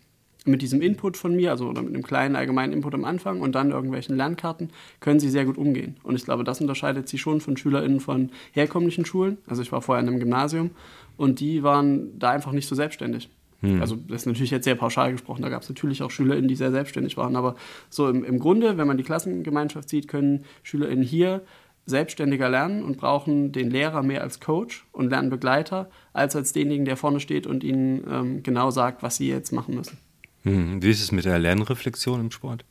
mit 0.47 0.63
diesem 0.63 0.81
Input 0.81 1.17
von 1.17 1.37
mir, 1.37 1.51
also 1.51 1.69
oder 1.69 1.83
mit 1.83 1.95
einem 1.95 2.03
kleinen 2.03 2.37
allgemeinen 2.37 2.73
Input 2.73 2.95
am 2.95 3.05
Anfang 3.05 3.41
und 3.41 3.55
dann 3.55 3.71
irgendwelchen 3.71 4.17
Lernkarten, 4.17 4.71
können 5.01 5.21
sie 5.21 5.31
sehr 5.31 5.45
gut 5.45 5.59
umgehen. 5.59 5.97
Und 6.03 6.17
ich 6.17 6.25
glaube, 6.25 6.45
das 6.45 6.61
unterscheidet 6.61 7.09
sie 7.09 7.19
schon 7.19 7.41
von 7.41 7.57
SchülerInnen 7.57 8.01
von 8.01 8.31
herkömmlichen 8.53 9.05
Schulen. 9.05 9.39
Also 9.47 9.63
ich 9.63 9.73
war 9.73 9.83
vorher 9.83 10.03
in 10.03 10.09
einem 10.09 10.21
Gymnasium 10.21 10.71
und 11.17 11.41
die 11.41 11.63
waren 11.63 12.19
da 12.19 12.31
einfach 12.31 12.53
nicht 12.53 12.69
so 12.69 12.75
selbstständig. 12.75 13.29
Hm. 13.61 13.81
Also 13.81 13.97
das 13.97 14.23
ist 14.23 14.27
natürlich 14.27 14.51
jetzt 14.51 14.65
sehr 14.65 14.75
pauschal 14.75 15.13
gesprochen, 15.13 15.43
da 15.43 15.51
gab 15.51 15.63
es 15.63 15.69
natürlich 15.69 16.03
auch 16.03 16.11
SchülerInnen, 16.11 16.49
die 16.49 16.57
sehr 16.57 16.71
selbstständig 16.71 17.17
waren, 17.17 17.37
aber 17.37 17.57
so 17.91 18.09
im, 18.09 18.25
im 18.25 18.39
Grunde, 18.39 18.79
wenn 18.79 18.87
man 18.87 18.97
die 18.97 19.03
Klassengemeinschaft 19.03 19.89
sieht, 19.89 20.09
können 20.09 20.45
SchülerInnen 20.63 21.05
hier 21.05 21.43
selbstständiger 21.87 22.49
lernen 22.49 22.83
und 22.83 22.97
brauchen 22.97 23.53
den 23.53 23.71
Lehrer 23.71 24.03
mehr 24.03 24.23
als 24.23 24.41
Coach 24.41 24.87
und 24.93 25.11
Lernbegleiter, 25.11 25.91
als 26.13 26.37
als 26.37 26.53
denjenigen, 26.53 26.85
der 26.85 26.97
vorne 26.97 27.21
steht 27.21 27.47
und 27.47 27.65
ihnen 27.65 28.05
ähm, 28.11 28.43
genau 28.43 28.71
sagt, 28.71 29.03
was 29.03 29.17
sie 29.17 29.29
jetzt 29.29 29.53
machen 29.53 29.75
müssen. 29.75 29.99
Hm. 30.43 30.83
Wie 30.83 30.91
ist 30.91 31.03
es 31.03 31.13
mit 31.13 31.25
der 31.25 31.39
Lernreflexion 31.39 32.21
im 32.21 32.31
Sport? 32.31 32.65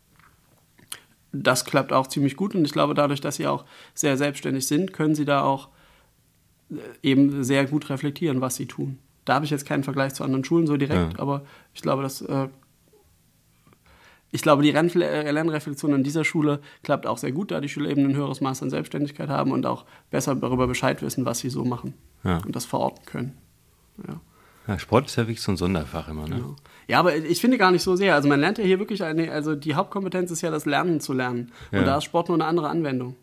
Das 1.32 1.66
klappt 1.66 1.94
auch 1.94 2.08
ziemlich 2.08 2.36
gut 2.36 2.56
und 2.56 2.66
ich 2.66 2.72
glaube, 2.72 2.96
dadurch, 2.96 3.22
dass 3.22 3.36
sie 3.36 3.48
auch 3.48 3.66
sehr 3.94 4.18
selbstständig 4.18 4.66
sind, 4.66 4.94
können 4.94 5.14
sie 5.14 5.26
da 5.26 5.44
auch 5.44 5.70
äh, 6.72 6.78
eben 7.04 7.44
sehr 7.44 7.66
gut 7.66 7.90
reflektieren, 7.90 8.42
was 8.42 8.56
sie 8.56 8.66
tun. 8.66 8.98
Da 9.26 9.36
habe 9.36 9.46
ich 9.46 9.52
jetzt 9.52 9.68
keinen 9.68 9.84
Vergleich 9.84 10.16
zu 10.16 10.24
anderen 10.24 10.44
Schulen 10.44 10.66
so 10.66 10.76
direkt, 10.76 11.14
ja. 11.14 11.20
aber 11.20 11.46
ich 11.76 11.84
glaube, 11.84 12.02
dass 12.02 12.22
äh, 12.22 12.48
ich 14.32 14.42
glaube, 14.42 14.64
die 14.64 14.72
äh, 14.72 15.32
Lernreflexion 15.32 15.94
an 15.94 16.04
dieser 16.04 16.24
Schule 16.24 16.60
klappt 16.84 17.08
auch 17.08 17.18
sehr 17.18 17.32
gut, 17.32 17.52
da 17.52 17.62
die 17.62 17.70
Schüler 17.70 17.90
eben 17.90 18.06
ein 18.06 18.16
höheres 18.16 18.42
Maß 18.42 18.62
an 18.64 18.70
Selbstständigkeit 18.70 19.30
haben 19.30 19.52
und 19.52 19.66
auch 19.66 19.86
besser 20.12 20.36
darüber 20.36 20.68
Bescheid 20.68 21.02
wissen, 21.02 21.26
was 21.26 21.40
sie 21.40 21.50
so 21.50 21.66
machen 21.66 21.94
ja. 22.24 22.38
und 22.46 22.56
das 22.56 22.66
verorten 22.66 23.06
können. 23.06 23.38
Ja. 24.08 24.20
Ja. 24.70 24.80
Sport 24.80 25.08
ist 25.08 25.16
ja 25.16 25.24
wirklich 25.24 25.42
so 25.42 25.52
ein 25.52 25.58
Sonderfach 25.58 26.08
immer, 26.08 26.28
ne? 26.28 26.36
Genau. 26.36 26.56
Ja, 26.88 27.00
aber 27.00 27.16
ich 27.16 27.40
finde 27.40 27.58
gar 27.58 27.72
nicht 27.72 27.84
so 27.84 27.96
sehr. 27.96 28.16
Also 28.16 28.28
man 28.28 28.40
lernt 28.40 28.58
ja 28.58 28.64
hier 28.64 28.80
wirklich 28.80 29.04
eine, 29.04 29.32
also 29.32 29.56
die 29.56 29.76
Hauptkompetenz 29.76 30.32
ist 30.32 30.42
ja 30.42 30.50
das 30.50 30.66
Lernen 30.66 31.00
zu 31.00 31.14
lernen. 31.14 31.52
Und 31.72 31.86
da 31.86 31.98
ist 31.98 32.06
Sport 32.06 32.30
nur 32.30 32.38
eine 32.38 32.46
andere 32.46 32.70
Anwendung. 32.70 33.16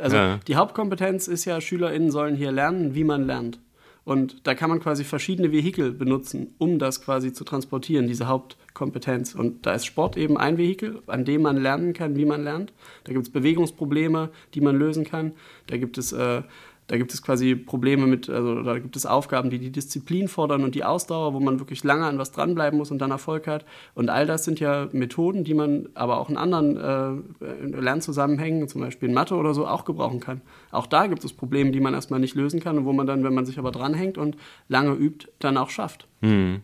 Also 0.00 0.16
ja. 0.16 0.40
die 0.46 0.56
Hauptkompetenz 0.56 1.28
ist 1.28 1.44
ja, 1.44 1.60
SchülerInnen 1.60 2.10
sollen 2.10 2.36
hier 2.36 2.52
lernen, 2.52 2.94
wie 2.94 3.04
man 3.04 3.26
lernt. 3.26 3.58
Und 4.04 4.46
da 4.46 4.54
kann 4.54 4.70
man 4.70 4.80
quasi 4.80 5.04
verschiedene 5.04 5.52
Vehikel 5.52 5.92
benutzen, 5.92 6.54
um 6.58 6.78
das 6.78 7.02
quasi 7.02 7.32
zu 7.32 7.44
transportieren, 7.44 8.06
diese 8.06 8.28
Hauptkompetenz. 8.28 9.34
Und 9.34 9.66
da 9.66 9.74
ist 9.74 9.84
Sport 9.84 10.16
eben 10.16 10.38
ein 10.38 10.56
Vehikel, 10.56 11.02
an 11.06 11.24
dem 11.24 11.42
man 11.42 11.58
lernen 11.58 11.92
kann, 11.92 12.16
wie 12.16 12.24
man 12.24 12.42
lernt. 12.42 12.72
Da 13.04 13.12
gibt 13.12 13.26
es 13.26 13.32
Bewegungsprobleme, 13.32 14.30
die 14.54 14.62
man 14.62 14.76
lösen 14.76 15.04
kann. 15.04 15.32
Da 15.66 15.76
gibt 15.76 15.98
es 15.98 16.12
äh, 16.12 16.42
da 16.90 16.96
gibt 16.96 17.14
es 17.14 17.22
quasi 17.22 17.54
Probleme 17.54 18.08
mit, 18.08 18.28
also 18.28 18.64
da 18.64 18.80
gibt 18.80 18.96
es 18.96 19.06
Aufgaben, 19.06 19.48
die 19.48 19.60
die 19.60 19.70
Disziplin 19.70 20.26
fordern 20.26 20.64
und 20.64 20.74
die 20.74 20.82
Ausdauer, 20.82 21.34
wo 21.34 21.38
man 21.38 21.60
wirklich 21.60 21.84
lange 21.84 22.04
an 22.04 22.18
was 22.18 22.32
dranbleiben 22.32 22.76
muss 22.76 22.90
und 22.90 22.98
dann 22.98 23.12
Erfolg 23.12 23.46
hat. 23.46 23.64
Und 23.94 24.10
all 24.10 24.26
das 24.26 24.44
sind 24.44 24.58
ja 24.58 24.88
Methoden, 24.90 25.44
die 25.44 25.54
man 25.54 25.88
aber 25.94 26.18
auch 26.18 26.28
in 26.28 26.36
anderen 26.36 26.76
äh, 26.76 27.80
Lernzusammenhängen, 27.80 28.66
zum 28.66 28.80
Beispiel 28.80 29.08
in 29.08 29.14
Mathe 29.14 29.36
oder 29.36 29.54
so, 29.54 29.68
auch 29.68 29.84
gebrauchen 29.84 30.18
kann. 30.18 30.40
Auch 30.72 30.88
da 30.88 31.06
gibt 31.06 31.24
es 31.24 31.32
Probleme, 31.32 31.70
die 31.70 31.78
man 31.78 31.94
erstmal 31.94 32.18
nicht 32.18 32.34
lösen 32.34 32.58
kann 32.58 32.76
und 32.76 32.86
wo 32.86 32.92
man 32.92 33.06
dann, 33.06 33.22
wenn 33.22 33.34
man 33.34 33.46
sich 33.46 33.60
aber 33.60 33.70
dranhängt 33.70 34.18
und 34.18 34.36
lange 34.66 34.94
übt, 34.94 35.28
dann 35.38 35.58
auch 35.58 35.70
schafft. 35.70 36.08
Hm. 36.22 36.62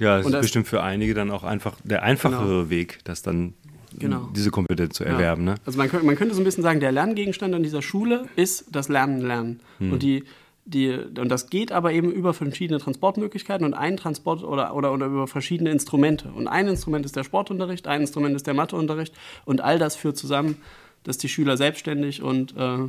Ja, 0.00 0.16
das 0.16 0.26
und 0.26 0.32
ist 0.32 0.34
das, 0.38 0.42
bestimmt 0.46 0.66
für 0.66 0.82
einige 0.82 1.14
dann 1.14 1.30
auch 1.30 1.44
einfach 1.44 1.76
der 1.84 2.02
einfachere 2.02 2.48
genau. 2.48 2.70
Weg, 2.70 2.98
das 3.04 3.22
dann 3.22 3.54
genau. 3.98 4.28
diese 4.34 4.50
Kompetenz 4.50 4.94
zu 4.94 5.04
erwerben. 5.04 5.46
Ja. 5.46 5.54
Ne? 5.54 5.60
Also 5.64 5.78
man, 5.78 5.90
man 6.04 6.16
könnte 6.16 6.34
so 6.34 6.40
ein 6.40 6.44
bisschen 6.44 6.62
sagen, 6.62 6.80
der 6.80 6.92
Lerngegenstand 6.92 7.54
an 7.54 7.62
dieser 7.62 7.82
Schule 7.82 8.26
ist 8.36 8.66
das 8.70 8.88
Lernen 8.88 9.20
lernen. 9.20 9.60
Hm. 9.78 9.92
Und 9.92 10.02
die 10.02 10.24
die, 10.64 10.90
und 10.92 11.28
das 11.28 11.50
geht 11.50 11.72
aber 11.72 11.92
eben 11.92 12.12
über 12.12 12.34
verschiedene 12.34 12.78
Transportmöglichkeiten 12.78 13.66
und 13.66 13.74
ein 13.74 13.96
Transport 13.96 14.44
oder, 14.44 14.74
oder, 14.74 14.92
oder 14.92 15.06
über 15.06 15.26
verschiedene 15.26 15.70
Instrumente. 15.70 16.30
Und 16.30 16.46
ein 16.46 16.68
Instrument 16.68 17.04
ist 17.04 17.16
der 17.16 17.24
Sportunterricht, 17.24 17.88
ein 17.88 18.02
Instrument 18.02 18.36
ist 18.36 18.46
der 18.46 18.54
Matheunterricht 18.54 19.14
und 19.44 19.60
all 19.60 19.78
das 19.78 19.96
führt 19.96 20.16
zusammen, 20.16 20.56
dass 21.02 21.18
die 21.18 21.28
Schüler 21.28 21.56
selbstständig 21.56 22.22
und 22.22 22.56
äh, 22.56 22.88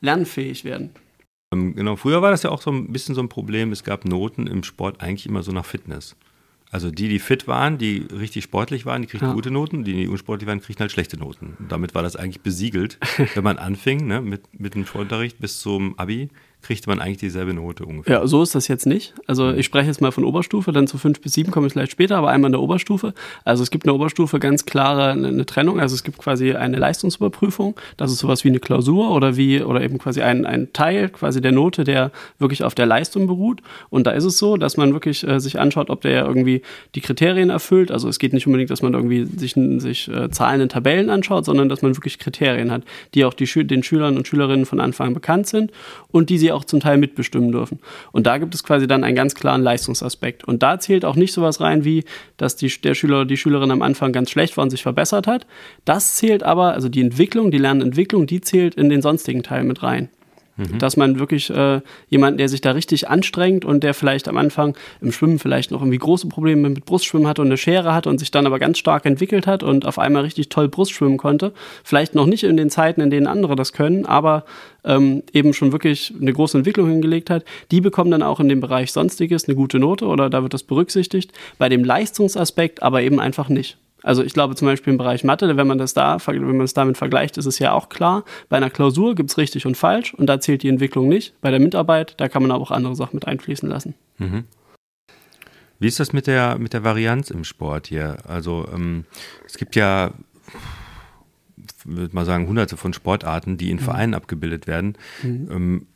lernfähig 0.00 0.64
werden. 0.64 0.90
Ähm, 1.52 1.76
genau, 1.76 1.94
früher 1.94 2.22
war 2.22 2.32
das 2.32 2.42
ja 2.42 2.50
auch 2.50 2.60
so 2.60 2.72
ein 2.72 2.92
bisschen 2.92 3.14
so 3.14 3.20
ein 3.20 3.28
Problem. 3.28 3.70
Es 3.70 3.84
gab 3.84 4.04
Noten 4.04 4.48
im 4.48 4.64
Sport 4.64 5.00
eigentlich 5.00 5.26
immer 5.26 5.44
so 5.44 5.52
nach 5.52 5.64
Fitness. 5.64 6.16
Also 6.70 6.90
die, 6.90 7.08
die 7.08 7.18
fit 7.18 7.46
waren, 7.46 7.78
die 7.78 8.06
richtig 8.12 8.44
sportlich 8.44 8.86
waren, 8.86 9.02
die 9.02 9.08
kriegten 9.08 9.28
ja. 9.28 9.34
gute 9.34 9.50
Noten, 9.50 9.84
die, 9.84 9.92
die 9.92 10.08
unsportlich 10.08 10.48
waren, 10.48 10.60
kriegten 10.60 10.80
halt 10.82 10.92
schlechte 10.92 11.16
Noten. 11.16 11.56
Und 11.58 11.70
damit 11.70 11.94
war 11.94 12.02
das 12.02 12.16
eigentlich 12.16 12.40
besiegelt, 12.40 12.98
wenn 13.34 13.44
man 13.44 13.58
anfing 13.58 14.06
ne, 14.06 14.20
mit, 14.20 14.42
mit 14.58 14.74
dem 14.74 14.84
Sportunterricht 14.84 15.38
bis 15.38 15.60
zum 15.60 15.98
Abi, 15.98 16.28
kriegt 16.62 16.86
man 16.86 17.00
eigentlich 17.00 17.18
dieselbe 17.18 17.54
Note 17.54 17.84
ungefähr. 17.84 18.20
Ja, 18.20 18.26
so 18.26 18.42
ist 18.42 18.54
das 18.54 18.66
jetzt 18.66 18.86
nicht. 18.86 19.14
Also 19.26 19.44
mhm. 19.44 19.58
ich 19.58 19.66
spreche 19.66 19.86
jetzt 19.86 20.00
mal 20.00 20.10
von 20.10 20.24
Oberstufe, 20.24 20.72
dann 20.72 20.86
zu 20.86 20.98
fünf 20.98 21.20
bis 21.20 21.32
sieben 21.32 21.52
komme 21.52 21.66
ich 21.66 21.72
vielleicht 21.72 21.92
später, 21.92 22.16
aber 22.16 22.30
einmal 22.30 22.48
in 22.48 22.52
der 22.52 22.60
Oberstufe. 22.60 23.14
Also 23.44 23.62
es 23.62 23.70
gibt 23.70 23.84
in 23.84 23.88
der 23.88 23.94
Oberstufe 23.94 24.38
ganz 24.40 24.64
klare 24.64 25.10
eine, 25.10 25.46
Trennung. 25.46 25.78
Also 25.80 25.94
es 25.94 26.02
gibt 26.02 26.18
quasi 26.18 26.52
eine 26.52 26.76
Leistungsüberprüfung. 26.78 27.76
Das 27.96 28.10
ist 28.10 28.18
sowas 28.18 28.44
wie 28.44 28.48
eine 28.48 28.58
Klausur 28.58 29.10
oder 29.10 29.36
wie, 29.36 29.62
oder 29.62 29.80
eben 29.80 29.98
quasi 29.98 30.22
ein, 30.22 30.44
ein 30.44 30.72
Teil 30.72 31.08
quasi 31.08 31.40
der 31.40 31.52
Note, 31.52 31.84
der 31.84 32.10
wirklich 32.38 32.64
auf 32.64 32.74
der 32.74 32.86
Leistung 32.86 33.26
beruht. 33.26 33.62
Und 33.88 34.06
da 34.06 34.10
ist 34.10 34.24
es 34.24 34.38
so, 34.38 34.56
dass 34.56 34.76
man 34.76 34.92
wirklich 34.92 35.26
äh, 35.26 35.38
sich 35.38 35.60
anschaut, 35.60 35.88
ob 35.88 36.00
der 36.00 36.26
irgendwie 36.26 36.62
die 36.94 37.00
Kriterien 37.00 37.50
erfüllt. 37.50 37.92
Also 37.92 38.08
es 38.08 38.18
geht 38.18 38.32
nicht 38.32 38.46
unbedingt, 38.46 38.70
dass 38.70 38.82
man 38.82 38.94
irgendwie 38.94 39.24
sich, 39.24 39.54
sich 39.80 40.08
äh, 40.08 40.30
Zahlen 40.30 40.60
in 40.60 40.68
Tabellen 40.68 41.10
anschaut, 41.10 41.44
sondern 41.44 41.68
dass 41.68 41.82
man 41.82 41.96
wirklich 41.96 42.18
Kriterien 42.18 42.72
hat, 42.72 42.82
die 43.14 43.24
auch 43.24 43.34
die, 43.34 43.46
den 43.66 43.82
Schülern 43.82 44.16
und 44.16 44.26
Schülerinnen 44.26 44.66
von 44.66 44.80
Anfang 44.80 45.06
an 45.06 45.14
bekannt 45.14 45.46
sind 45.46 45.70
und 46.10 46.28
die 46.28 46.38
sie 46.38 46.45
auch 46.52 46.64
zum 46.64 46.80
Teil 46.80 46.98
mitbestimmen 46.98 47.52
dürfen. 47.52 47.80
Und 48.12 48.26
da 48.26 48.38
gibt 48.38 48.54
es 48.54 48.64
quasi 48.64 48.86
dann 48.86 49.04
einen 49.04 49.16
ganz 49.16 49.34
klaren 49.34 49.62
Leistungsaspekt. 49.62 50.44
Und 50.44 50.62
da 50.62 50.78
zählt 50.78 51.04
auch 51.04 51.16
nicht 51.16 51.32
sowas 51.32 51.60
rein 51.60 51.84
wie, 51.84 52.04
dass 52.36 52.56
die, 52.56 52.68
der 52.68 52.94
Schüler 52.94 53.16
oder 53.16 53.26
die 53.26 53.36
Schülerin 53.36 53.70
am 53.70 53.82
Anfang 53.82 54.12
ganz 54.12 54.30
schlecht 54.30 54.56
war 54.56 54.64
und 54.64 54.70
sich 54.70 54.82
verbessert 54.82 55.26
hat. 55.26 55.46
Das 55.84 56.16
zählt 56.16 56.42
aber, 56.42 56.72
also 56.72 56.88
die 56.88 57.00
Entwicklung, 57.00 57.50
die 57.50 57.58
Lernentwicklung, 57.58 58.26
die 58.26 58.40
zählt 58.40 58.74
in 58.74 58.88
den 58.88 59.02
sonstigen 59.02 59.42
Teil 59.42 59.64
mit 59.64 59.82
rein. 59.82 60.08
Mhm. 60.56 60.78
Dass 60.78 60.96
man 60.96 61.18
wirklich 61.18 61.50
äh, 61.50 61.80
jemanden, 62.08 62.38
der 62.38 62.48
sich 62.48 62.60
da 62.60 62.70
richtig 62.72 63.08
anstrengt 63.08 63.64
und 63.64 63.84
der 63.84 63.92
vielleicht 63.92 64.26
am 64.28 64.38
Anfang 64.38 64.76
im 65.00 65.12
Schwimmen 65.12 65.38
vielleicht 65.38 65.70
noch 65.70 65.82
irgendwie 65.82 65.98
große 65.98 66.28
Probleme 66.28 66.68
mit 66.68 66.84
Brustschwimmen 66.86 67.28
hatte 67.28 67.42
und 67.42 67.48
eine 67.48 67.58
Schere 67.58 67.92
hatte 67.92 68.08
und 68.08 68.18
sich 68.18 68.30
dann 68.30 68.46
aber 68.46 68.58
ganz 68.58 68.78
stark 68.78 69.04
entwickelt 69.04 69.46
hat 69.46 69.62
und 69.62 69.86
auf 69.86 69.98
einmal 69.98 70.22
richtig 70.22 70.48
toll 70.48 70.68
Brustschwimmen 70.68 71.18
konnte. 71.18 71.52
Vielleicht 71.84 72.14
noch 72.14 72.26
nicht 72.26 72.44
in 72.44 72.56
den 72.56 72.70
Zeiten, 72.70 73.00
in 73.00 73.10
denen 73.10 73.26
andere 73.26 73.54
das 73.54 73.72
können, 73.72 74.06
aber 74.06 74.44
ähm, 74.84 75.22
eben 75.32 75.52
schon 75.52 75.72
wirklich 75.72 76.14
eine 76.18 76.32
große 76.32 76.56
Entwicklung 76.56 76.88
hingelegt 76.88 77.28
hat. 77.28 77.44
Die 77.70 77.80
bekommen 77.80 78.10
dann 78.10 78.22
auch 78.22 78.40
in 78.40 78.48
dem 78.48 78.60
Bereich 78.60 78.92
Sonstiges 78.92 79.46
eine 79.46 79.56
gute 79.56 79.78
Note 79.78 80.06
oder 80.06 80.30
da 80.30 80.42
wird 80.42 80.54
das 80.54 80.62
berücksichtigt. 80.62 81.32
Bei 81.58 81.68
dem 81.68 81.84
Leistungsaspekt 81.84 82.82
aber 82.82 83.02
eben 83.02 83.20
einfach 83.20 83.48
nicht. 83.48 83.76
Also 84.02 84.22
ich 84.22 84.34
glaube 84.34 84.54
zum 84.54 84.66
Beispiel 84.66 84.92
im 84.92 84.98
Bereich 84.98 85.24
Mathe, 85.24 85.56
wenn 85.56 85.66
man 85.66 85.78
das 85.78 85.94
da, 85.94 86.18
wenn 86.26 86.44
man 86.44 86.60
es 86.60 86.74
damit 86.74 86.96
vergleicht, 86.96 87.38
ist 87.38 87.46
es 87.46 87.58
ja 87.58 87.72
auch 87.72 87.88
klar. 87.88 88.24
Bei 88.48 88.56
einer 88.56 88.70
Klausur 88.70 89.14
gibt 89.14 89.30
es 89.30 89.38
richtig 89.38 89.66
und 89.66 89.76
falsch 89.76 90.14
und 90.14 90.26
da 90.26 90.38
zählt 90.40 90.62
die 90.62 90.68
Entwicklung 90.68 91.08
nicht. 91.08 91.34
Bei 91.40 91.50
der 91.50 91.60
Mitarbeit, 91.60 92.14
da 92.18 92.28
kann 92.28 92.42
man 92.42 92.50
aber 92.50 92.62
auch 92.62 92.70
andere 92.70 92.94
Sachen 92.94 93.16
mit 93.16 93.26
einfließen 93.26 93.68
lassen. 93.68 93.94
Mhm. 94.18 94.44
Wie 95.78 95.88
ist 95.88 96.00
das 96.00 96.12
mit 96.12 96.26
der, 96.26 96.58
mit 96.58 96.72
der 96.72 96.84
Varianz 96.84 97.30
im 97.30 97.44
Sport 97.44 97.88
hier? 97.88 98.18
Also 98.26 98.66
ähm, 98.72 99.04
es 99.44 99.58
gibt 99.58 99.76
ja, 99.76 100.12
würde 101.84 102.14
mal 102.14 102.24
sagen, 102.24 102.46
hunderte 102.46 102.76
von 102.76 102.92
Sportarten, 102.92 103.56
die 103.58 103.70
in 103.70 103.76
mhm. 103.76 103.82
Vereinen 103.82 104.14
abgebildet 104.14 104.66
werden. 104.66 104.96
Mhm. 105.22 105.48
Ähm, 105.50 105.86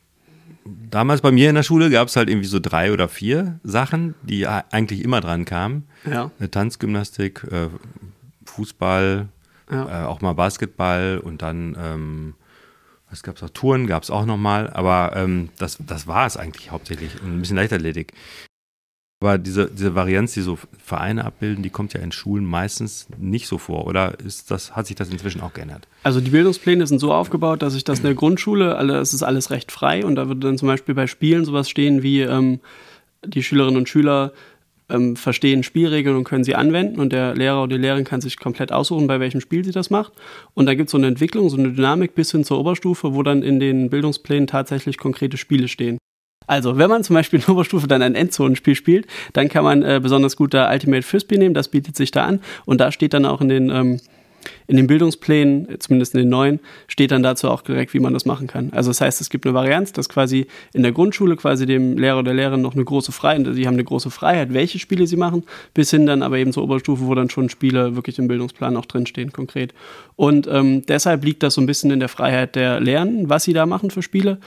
damals 0.65 1.21
bei 1.21 1.31
mir 1.31 1.49
in 1.49 1.55
der 1.55 1.63
Schule 1.63 1.89
gab 1.89 2.07
es 2.07 2.15
halt 2.15 2.29
irgendwie 2.29 2.47
so 2.47 2.59
drei 2.59 2.91
oder 2.91 3.07
vier 3.07 3.59
Sachen, 3.63 4.15
die 4.23 4.47
eigentlich 4.47 5.03
immer 5.03 5.21
dran 5.21 5.45
kamen. 5.45 5.87
Ja. 6.09 6.31
Tanzgymnastik, 6.49 7.43
äh, 7.51 7.69
Fußball, 8.45 9.27
ja. 9.71 10.03
äh, 10.03 10.05
auch 10.05 10.21
mal 10.21 10.33
Basketball 10.33 11.19
und 11.23 11.41
dann, 11.41 11.75
ähm, 11.79 12.33
was 13.09 13.23
gab 13.23 13.37
es 13.37 13.43
auch, 13.43 13.49
Touren 13.49 13.87
gab 13.87 14.03
es 14.03 14.09
auch 14.09 14.25
nochmal, 14.25 14.69
aber 14.69 15.13
ähm, 15.15 15.49
das, 15.57 15.77
das 15.79 16.07
war 16.07 16.25
es 16.25 16.37
eigentlich 16.37 16.71
hauptsächlich 16.71 17.21
und 17.21 17.37
ein 17.37 17.39
bisschen 17.39 17.57
Leichtathletik. 17.57 18.13
Aber 19.21 19.37
diese, 19.37 19.69
diese 19.69 19.93
Varianz, 19.93 20.33
die 20.33 20.41
so 20.41 20.57
Vereine 20.83 21.25
abbilden, 21.25 21.61
die 21.61 21.69
kommt 21.69 21.93
ja 21.93 22.01
in 22.01 22.11
Schulen 22.11 22.43
meistens 22.43 23.07
nicht 23.19 23.47
so 23.47 23.59
vor. 23.59 23.85
Oder 23.85 24.19
ist 24.19 24.49
das, 24.49 24.75
hat 24.75 24.87
sich 24.87 24.95
das 24.95 25.09
inzwischen 25.09 25.41
auch 25.41 25.53
geändert? 25.53 25.87
Also 26.01 26.21
die 26.21 26.31
Bildungspläne 26.31 26.87
sind 26.87 26.97
so 26.97 27.13
aufgebaut, 27.13 27.61
dass 27.61 27.75
ich 27.75 27.83
das 27.83 27.99
in 27.99 28.05
der 28.05 28.15
Grundschule, 28.15 28.75
alle, 28.75 28.97
es 28.97 29.13
ist 29.13 29.21
alles 29.21 29.51
recht 29.51 29.71
frei 29.71 30.03
und 30.03 30.15
da 30.15 30.27
würde 30.27 30.39
dann 30.39 30.57
zum 30.57 30.67
Beispiel 30.67 30.95
bei 30.95 31.05
Spielen 31.05 31.45
sowas 31.45 31.69
stehen 31.69 32.01
wie 32.01 32.21
ähm, 32.21 32.61
die 33.23 33.43
Schülerinnen 33.43 33.77
und 33.77 33.89
Schüler 33.89 34.33
ähm, 34.89 35.15
verstehen 35.15 35.61
Spielregeln 35.61 36.17
und 36.17 36.23
können 36.23 36.43
sie 36.43 36.55
anwenden 36.55 36.99
und 36.99 37.13
der 37.13 37.35
Lehrer 37.35 37.61
oder 37.61 37.75
die 37.75 37.81
Lehrerin 37.81 38.05
kann 38.05 38.21
sich 38.21 38.39
komplett 38.39 38.71
aussuchen, 38.71 39.05
bei 39.05 39.19
welchem 39.19 39.39
Spiel 39.39 39.63
sie 39.63 39.71
das 39.71 39.91
macht. 39.91 40.13
Und 40.55 40.65
dann 40.65 40.77
gibt 40.77 40.87
es 40.87 40.91
so 40.91 40.97
eine 40.97 41.07
Entwicklung, 41.07 41.47
so 41.49 41.57
eine 41.57 41.71
Dynamik 41.71 42.15
bis 42.15 42.31
hin 42.31 42.43
zur 42.43 42.59
Oberstufe, 42.59 43.13
wo 43.13 43.21
dann 43.21 43.43
in 43.43 43.59
den 43.59 43.91
Bildungsplänen 43.91 44.47
tatsächlich 44.47 44.97
konkrete 44.97 45.37
Spiele 45.37 45.67
stehen. 45.67 45.99
Also, 46.51 46.77
wenn 46.77 46.89
man 46.89 47.01
zum 47.01 47.13
Beispiel 47.13 47.39
in 47.39 47.45
Oberstufe 47.49 47.87
dann 47.87 48.01
ein 48.01 48.13
Endzonenspiel 48.13 48.75
spielt, 48.75 49.07
dann 49.31 49.47
kann 49.47 49.63
man 49.63 49.83
äh, 49.83 50.01
besonders 50.03 50.35
gut 50.35 50.53
da 50.53 50.69
Ultimate 50.69 51.01
Frisbee 51.01 51.37
nehmen, 51.37 51.53
das 51.53 51.69
bietet 51.69 51.95
sich 51.95 52.11
da 52.11 52.25
an. 52.25 52.41
Und 52.65 52.81
da 52.81 52.91
steht 52.91 53.13
dann 53.13 53.25
auch 53.25 53.39
in 53.39 53.47
den, 53.47 53.69
ähm, 53.69 54.01
in 54.67 54.75
den 54.75 54.85
Bildungsplänen, 54.85 55.79
zumindest 55.79 56.13
in 56.13 56.19
den 56.19 56.27
neuen, 56.27 56.59
steht 56.89 57.11
dann 57.11 57.23
dazu 57.23 57.49
auch 57.49 57.61
direkt, 57.61 57.93
wie 57.93 58.01
man 58.01 58.13
das 58.13 58.25
machen 58.25 58.47
kann. 58.47 58.69
Also 58.73 58.89
das 58.89 58.99
heißt, 58.99 59.21
es 59.21 59.29
gibt 59.29 59.45
eine 59.45 59.53
Varianz, 59.53 59.93
dass 59.93 60.09
quasi 60.09 60.47
in 60.73 60.83
der 60.83 60.91
Grundschule 60.91 61.37
quasi 61.37 61.65
dem 61.65 61.97
Lehrer 61.97 62.19
oder 62.19 62.33
Lehrerin 62.33 62.61
noch 62.61 62.75
eine 62.75 62.83
große 62.83 63.13
Freiheit, 63.13 63.47
sie 63.53 63.65
haben 63.65 63.75
eine 63.75 63.85
große 63.85 64.11
Freiheit, 64.11 64.53
welche 64.53 64.77
Spiele 64.77 65.07
sie 65.07 65.15
machen, 65.15 65.43
bis 65.73 65.89
hin 65.91 66.05
dann 66.05 66.21
aber 66.21 66.37
eben 66.37 66.51
zur 66.51 66.63
Oberstufe, 66.63 67.05
wo 67.05 67.15
dann 67.15 67.29
schon 67.29 67.47
Spiele 67.47 67.95
wirklich 67.95 68.19
im 68.19 68.27
Bildungsplan 68.27 68.75
auch 68.75 68.87
drinstehen, 68.87 69.31
konkret. 69.31 69.73
Und 70.17 70.47
ähm, 70.51 70.85
deshalb 70.85 71.23
liegt 71.23 71.43
das 71.43 71.53
so 71.53 71.61
ein 71.61 71.65
bisschen 71.65 71.91
in 71.91 72.01
der 72.01 72.09
Freiheit 72.09 72.57
der 72.57 72.81
Lernen, 72.81 73.29
was 73.29 73.45
sie 73.45 73.53
da 73.53 73.65
machen 73.65 73.89
für 73.89 74.01
Spiele. 74.01 74.39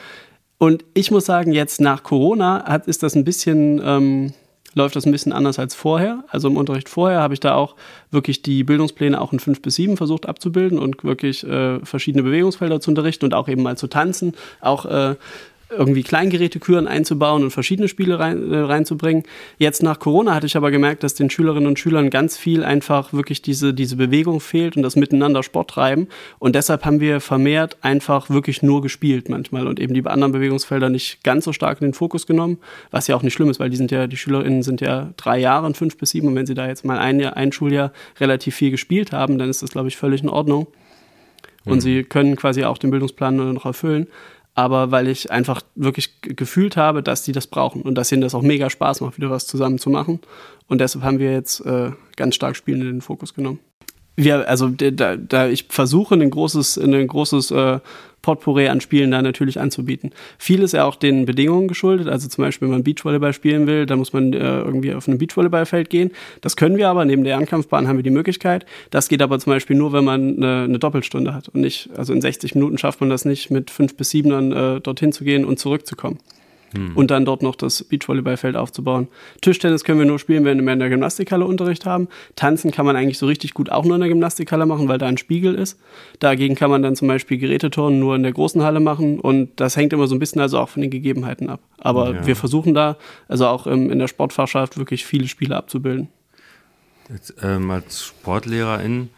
Und 0.57 0.85
ich 0.93 1.11
muss 1.11 1.25
sagen, 1.25 1.51
jetzt 1.51 1.81
nach 1.81 2.03
Corona 2.03 2.63
hat, 2.65 2.87
ist 2.87 3.03
das 3.03 3.15
ein 3.15 3.25
bisschen, 3.25 3.81
ähm, 3.83 4.33
läuft 4.73 4.95
das 4.95 5.05
ein 5.05 5.11
bisschen 5.11 5.33
anders 5.33 5.59
als 5.59 5.75
vorher. 5.75 6.23
Also 6.29 6.47
im 6.47 6.57
Unterricht 6.57 6.89
vorher 6.89 7.19
habe 7.21 7.33
ich 7.33 7.39
da 7.39 7.55
auch 7.55 7.75
wirklich 8.11 8.41
die 8.41 8.63
Bildungspläne 8.63 9.19
auch 9.19 9.33
in 9.33 9.39
fünf 9.39 9.61
bis 9.61 9.75
sieben 9.75 9.97
versucht 9.97 10.27
abzubilden 10.27 10.79
und 10.79 11.03
wirklich 11.03 11.45
äh, 11.45 11.79
verschiedene 11.85 12.23
Bewegungsfelder 12.23 12.79
zu 12.79 12.91
unterrichten 12.91 13.25
und 13.25 13.33
auch 13.33 13.47
eben 13.47 13.63
mal 13.63 13.77
zu 13.77 13.87
tanzen, 13.87 14.33
auch 14.61 14.85
äh, 14.85 15.15
irgendwie 15.69 16.03
Kleingeräteküren 16.03 16.87
einzubauen 16.87 17.43
und 17.43 17.51
verschiedene 17.51 17.87
Spiele 17.87 18.19
rein, 18.19 18.51
äh, 18.51 18.57
reinzubringen. 18.57 19.23
Jetzt 19.57 19.81
nach 19.81 19.99
Corona 19.99 20.35
hatte 20.35 20.45
ich 20.45 20.55
aber 20.55 20.71
gemerkt, 20.71 21.03
dass 21.03 21.15
den 21.15 21.29
Schülerinnen 21.29 21.67
und 21.67 21.79
Schülern 21.79 22.09
ganz 22.09 22.37
viel 22.37 22.63
einfach 22.63 23.13
wirklich 23.13 23.41
diese, 23.41 23.73
diese 23.73 23.95
Bewegung 23.95 24.39
fehlt 24.39 24.77
und 24.77 24.83
das 24.83 24.95
Miteinander 24.95 25.43
Sport 25.43 25.71
treiben. 25.71 26.07
Und 26.39 26.55
deshalb 26.55 26.85
haben 26.85 26.99
wir 26.99 27.19
vermehrt 27.19 27.77
einfach 27.81 28.29
wirklich 28.29 28.61
nur 28.61 28.81
gespielt 28.81 29.27
manchmal 29.29 29.67
und 29.67 29.79
eben 29.79 29.93
die 29.93 30.05
anderen 30.05 30.33
Bewegungsfelder 30.33 30.89
nicht 30.89 31.23
ganz 31.23 31.45
so 31.45 31.53
stark 31.53 31.81
in 31.81 31.87
den 31.87 31.93
Fokus 31.93 32.27
genommen, 32.27 32.59
was 32.91 33.07
ja 33.07 33.15
auch 33.15 33.23
nicht 33.23 33.33
schlimm 33.33 33.49
ist, 33.49 33.59
weil 33.59 33.69
die 33.69 33.77
sind 33.77 33.91
ja, 33.91 34.07
die 34.07 34.17
SchülerInnen 34.17 34.61
sind 34.61 34.81
ja 34.81 35.13
drei 35.17 35.39
Jahre, 35.39 35.65
fünf 35.73 35.97
bis 35.97 36.11
sieben 36.11 36.27
und 36.27 36.35
wenn 36.35 36.45
sie 36.45 36.53
da 36.53 36.67
jetzt 36.67 36.85
mal 36.85 36.99
ein 36.99 37.19
Jahr, 37.19 37.35
ein 37.35 37.51
Schuljahr 37.51 37.91
relativ 38.19 38.55
viel 38.55 38.71
gespielt 38.71 39.11
haben, 39.11 39.37
dann 39.39 39.49
ist 39.49 39.63
das, 39.63 39.71
glaube 39.71 39.87
ich, 39.87 39.97
völlig 39.97 40.21
in 40.21 40.29
Ordnung. 40.29 40.67
Und 41.65 41.77
mhm. 41.77 41.81
sie 41.81 42.03
können 42.03 42.35
quasi 42.35 42.63
auch 42.63 42.77
den 42.77 42.91
Bildungsplan 42.91 43.53
noch 43.53 43.65
erfüllen 43.65 44.07
aber 44.55 44.89
weil 44.91 45.07
ich 45.07 45.31
einfach 45.31 45.61
wirklich 45.75 46.21
gefühlt 46.21 46.77
habe, 46.77 47.03
dass 47.03 47.23
die 47.23 47.33
das 47.33 47.47
brauchen 47.47 47.81
und 47.81 47.95
dass 47.95 48.11
ihnen 48.11 48.21
das 48.21 48.33
auch 48.33 48.41
mega 48.41 48.69
Spaß 48.69 49.01
macht, 49.01 49.17
wieder 49.17 49.29
was 49.29 49.45
zusammen 49.45 49.77
zu 49.77 49.89
machen. 49.89 50.21
Und 50.67 50.79
deshalb 50.79 51.03
haben 51.03 51.19
wir 51.19 51.31
jetzt 51.31 51.59
äh, 51.65 51.91
ganz 52.15 52.35
stark 52.35 52.55
Spielen 52.55 52.81
in 52.81 52.87
den 52.87 53.01
Fokus 53.01 53.33
genommen 53.33 53.59
wir, 54.15 54.47
also 54.47 54.69
da, 54.69 55.17
da 55.17 55.47
ich 55.47 55.65
versuche, 55.69 56.15
ein 56.15 56.29
großes, 56.29 56.77
ein 56.77 57.07
großes 57.07 57.51
äh, 57.51 57.79
Potpourri 58.25 58.69
an 58.69 58.81
Spielen 58.81 59.11
da 59.11 59.21
natürlich 59.21 59.59
anzubieten. 59.59 60.11
Viel 60.39 60.63
ist 60.63 60.71
ja 60.71 60.85
auch 60.85 60.95
den 60.95 61.25
Bedingungen 61.25 61.67
geschuldet. 61.67 62.07
Also 62.07 62.27
zum 62.27 62.43
Beispiel, 62.43 62.67
wenn 62.67 62.73
man 62.73 62.83
Beachvolleyball 62.83 63.33
spielen 63.33 63.67
will, 63.67 63.85
dann 63.85 63.99
muss 63.99 64.13
man 64.13 64.33
äh, 64.33 64.37
irgendwie 64.37 64.95
auf 64.95 65.07
ein 65.07 65.19
Beachvolleyballfeld 65.19 65.91
gehen. 65.91 66.11
Das 66.41 66.55
können 66.55 66.77
wir 66.77 66.89
aber. 66.89 67.05
Neben 67.05 67.23
der 67.23 67.37
Ankampfbahn 67.37 67.87
haben 67.87 67.97
wir 67.97 68.03
die 68.03 68.09
Möglichkeit. 68.09 68.65
Das 68.89 69.09
geht 69.09 69.21
aber 69.21 69.37
zum 69.37 69.53
Beispiel 69.53 69.75
nur, 69.75 69.93
wenn 69.93 70.03
man 70.03 70.37
eine, 70.37 70.63
eine 70.63 70.79
Doppelstunde 70.79 71.35
hat 71.35 71.49
und 71.49 71.61
nicht, 71.61 71.89
also 71.95 72.13
in 72.13 72.21
60 72.21 72.55
Minuten 72.55 72.79
schafft 72.79 72.99
man 72.99 73.11
das 73.11 73.25
nicht, 73.25 73.51
mit 73.51 73.69
fünf 73.69 73.95
bis 73.95 74.09
sieben 74.09 74.51
äh, 74.51 74.81
dorthin 74.81 75.11
zu 75.11 75.23
gehen 75.23 75.45
und 75.45 75.59
zurückzukommen 75.59 76.17
hm. 76.75 76.95
und 76.95 77.11
dann 77.11 77.25
dort 77.25 77.41
noch 77.41 77.55
das 77.55 77.83
Beachvolleyballfeld 77.83 78.55
aufzubauen. 78.55 79.07
Tischtennis 79.41 79.83
können 79.83 79.99
wir 79.99 80.05
nur 80.05 80.19
spielen, 80.19 80.45
wenn 80.45 80.63
wir 80.63 80.73
in 80.73 80.79
der 80.79 80.89
Gymnastikhalle 80.89 81.45
Unterricht 81.45 81.85
haben. 81.85 82.07
Tanzen 82.35 82.71
kann 82.71 82.85
man 82.85 82.95
eigentlich 82.95 83.17
so 83.17 83.25
richtig 83.25 83.53
gut 83.53 83.71
auch 83.71 83.85
nur 83.85 83.95
in 83.95 84.01
der 84.01 84.09
Gymnastikhalle 84.09 84.65
machen, 84.65 84.87
weil 84.87 84.97
da 84.97 85.07
ein 85.07 85.17
Spiegel 85.17 85.55
ist. 85.55 85.79
Dagegen 86.19 86.55
kann 86.55 86.69
man 86.69 86.81
dann 86.81 86.95
zum 86.95 87.07
Beispiel 87.07 87.37
Geräteturnen 87.37 87.99
nur 87.99 88.15
in 88.15 88.23
der 88.23 88.33
großen 88.33 88.63
Halle 88.63 88.79
machen 88.79 89.19
und 89.19 89.59
das 89.59 89.75
hängt 89.77 89.93
immer 89.93 90.07
so 90.07 90.15
ein 90.15 90.19
bisschen 90.19 90.41
also 90.41 90.59
auch 90.59 90.69
von 90.69 90.81
den 90.81 90.91
Gegebenheiten 90.91 91.49
ab. 91.49 91.61
Aber 91.79 92.13
ja. 92.13 92.27
wir 92.27 92.35
versuchen 92.35 92.73
da, 92.73 92.97
also 93.27 93.47
auch 93.47 93.67
in 93.67 93.97
der 93.97 94.07
Sportfachschaft, 94.07 94.77
wirklich 94.77 95.05
viele 95.05 95.27
Spiele 95.27 95.55
abzubilden. 95.55 96.09
Jetzt, 97.09 97.35
ähm, 97.43 97.69
als 97.69 98.03
Sportlehrerin 98.03 99.09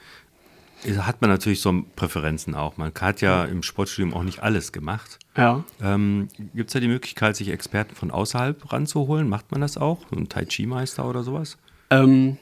hat 0.95 1.21
man 1.21 1.29
natürlich 1.29 1.61
so 1.61 1.83
Präferenzen 1.95 2.55
auch. 2.55 2.77
Man 2.77 2.91
hat 2.99 3.21
ja 3.21 3.45
im 3.45 3.63
Sportstudium 3.63 4.13
auch 4.13 4.23
nicht 4.23 4.41
alles 4.41 4.71
gemacht. 4.71 5.19
Ja. 5.35 5.63
Ähm, 5.81 6.29
Gibt 6.55 6.69
es 6.69 6.73
da 6.73 6.79
die 6.79 6.87
Möglichkeit, 6.87 7.35
sich 7.35 7.49
Experten 7.49 7.95
von 7.95 8.11
außerhalb 8.11 8.71
ranzuholen? 8.71 9.27
Macht 9.29 9.51
man 9.51 9.61
das 9.61 9.77
auch? 9.77 9.99
Ein 10.11 10.29
Tai 10.29 10.45
Chi-Meister 10.45 11.07
oder 11.07 11.23
sowas? 11.23 11.57
Ähm, 11.89 12.37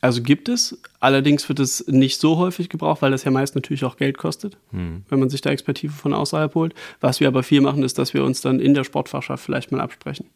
Also 0.00 0.20
gibt 0.20 0.50
es, 0.50 0.82
allerdings 1.00 1.48
wird 1.48 1.60
es 1.60 1.86
nicht 1.86 2.20
so 2.20 2.36
häufig 2.36 2.68
gebraucht, 2.68 3.00
weil 3.00 3.10
das 3.10 3.24
ja 3.24 3.30
meist 3.30 3.54
natürlich 3.54 3.84
auch 3.84 3.96
Geld 3.96 4.18
kostet, 4.18 4.58
hm. 4.70 5.02
wenn 5.08 5.18
man 5.18 5.30
sich 5.30 5.40
da 5.40 5.48
Expertise 5.48 5.94
von 5.94 6.12
außerhalb 6.12 6.54
holt. 6.54 6.74
Was 7.00 7.20
wir 7.20 7.28
aber 7.28 7.42
viel 7.42 7.62
machen, 7.62 7.82
ist, 7.82 7.98
dass 7.98 8.12
wir 8.12 8.22
uns 8.22 8.42
dann 8.42 8.60
in 8.60 8.74
der 8.74 8.84
Sportfachschaft 8.84 9.42
vielleicht 9.42 9.72
mal 9.72 9.80
absprechen. 9.80 10.26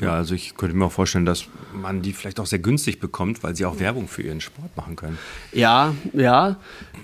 Ja, 0.00 0.14
also 0.14 0.34
ich 0.34 0.56
könnte 0.56 0.76
mir 0.76 0.86
auch 0.86 0.92
vorstellen, 0.92 1.24
dass 1.24 1.44
man 1.72 2.02
die 2.02 2.12
vielleicht 2.12 2.40
auch 2.40 2.46
sehr 2.46 2.58
günstig 2.58 2.98
bekommt, 2.98 3.42
weil 3.42 3.54
sie 3.54 3.64
auch 3.64 3.78
Werbung 3.78 4.08
für 4.08 4.22
ihren 4.22 4.40
Sport 4.40 4.76
machen 4.76 4.96
können. 4.96 5.18
Ja, 5.52 5.94
ja. 6.12 6.56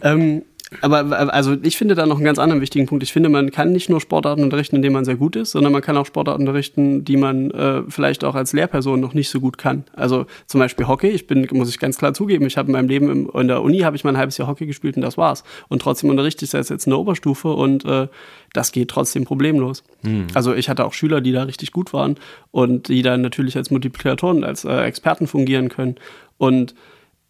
Ähm, 0.02 0.42
aber 0.82 1.34
also 1.34 1.56
ich 1.62 1.76
finde 1.76 1.94
da 1.94 2.06
noch 2.06 2.16
einen 2.16 2.24
ganz 2.24 2.38
anderen 2.38 2.60
wichtigen 2.60 2.86
Punkt. 2.86 3.02
Ich 3.02 3.12
finde, 3.12 3.28
man 3.28 3.50
kann 3.50 3.72
nicht 3.72 3.90
nur 3.90 4.00
Sportarten 4.00 4.42
unterrichten, 4.42 4.76
in 4.76 4.82
denen 4.82 4.94
man 4.94 5.04
sehr 5.04 5.16
gut 5.16 5.34
ist, 5.34 5.50
sondern 5.50 5.72
man 5.72 5.82
kann 5.82 5.96
auch 5.96 6.06
Sportarten 6.06 6.42
unterrichten, 6.42 7.04
die 7.04 7.16
man 7.16 7.50
äh, 7.50 7.82
vielleicht 7.88 8.22
auch 8.24 8.36
als 8.36 8.52
Lehrperson 8.52 9.00
noch 9.00 9.12
nicht 9.12 9.30
so 9.30 9.40
gut 9.40 9.58
kann. 9.58 9.84
Also 9.94 10.26
zum 10.46 10.60
Beispiel 10.60 10.86
Hockey. 10.86 11.08
Ich 11.08 11.26
bin, 11.26 11.46
muss 11.52 11.68
ich 11.68 11.78
ganz 11.80 11.98
klar 11.98 12.14
zugeben, 12.14 12.46
ich 12.46 12.56
habe 12.56 12.68
in 12.68 12.72
meinem 12.72 12.88
Leben 12.88 13.10
im, 13.10 13.30
in 13.34 13.48
der 13.48 13.62
Uni 13.62 13.78
habe 13.80 13.96
ich 13.96 14.04
mal 14.04 14.10
ein 14.10 14.18
halbes 14.18 14.38
Jahr 14.38 14.46
Hockey 14.46 14.66
gespielt 14.66 14.96
und 14.96 15.02
das 15.02 15.18
war's. 15.18 15.42
Und 15.68 15.82
trotzdem 15.82 16.08
unterrichte 16.08 16.44
ich 16.44 16.52
das 16.52 16.68
jetzt 16.68 16.86
in 16.86 16.90
der 16.90 17.00
Oberstufe 17.00 17.48
und 17.48 17.84
äh, 17.84 18.06
das 18.52 18.70
geht 18.70 18.88
trotzdem 18.88 19.24
problemlos. 19.24 19.82
Mhm. 20.02 20.28
Also 20.34 20.54
ich 20.54 20.68
hatte 20.68 20.84
auch 20.84 20.92
Schüler, 20.92 21.20
die 21.20 21.32
da 21.32 21.42
richtig 21.42 21.72
gut 21.72 21.92
waren 21.92 22.16
und 22.52 22.88
die 22.88 23.02
dann 23.02 23.22
natürlich 23.22 23.56
als 23.56 23.70
Multiplikatoren, 23.70 24.44
als 24.44 24.64
äh, 24.64 24.82
Experten 24.82 25.26
fungieren 25.26 25.68
können. 25.68 25.96
Und 26.38 26.74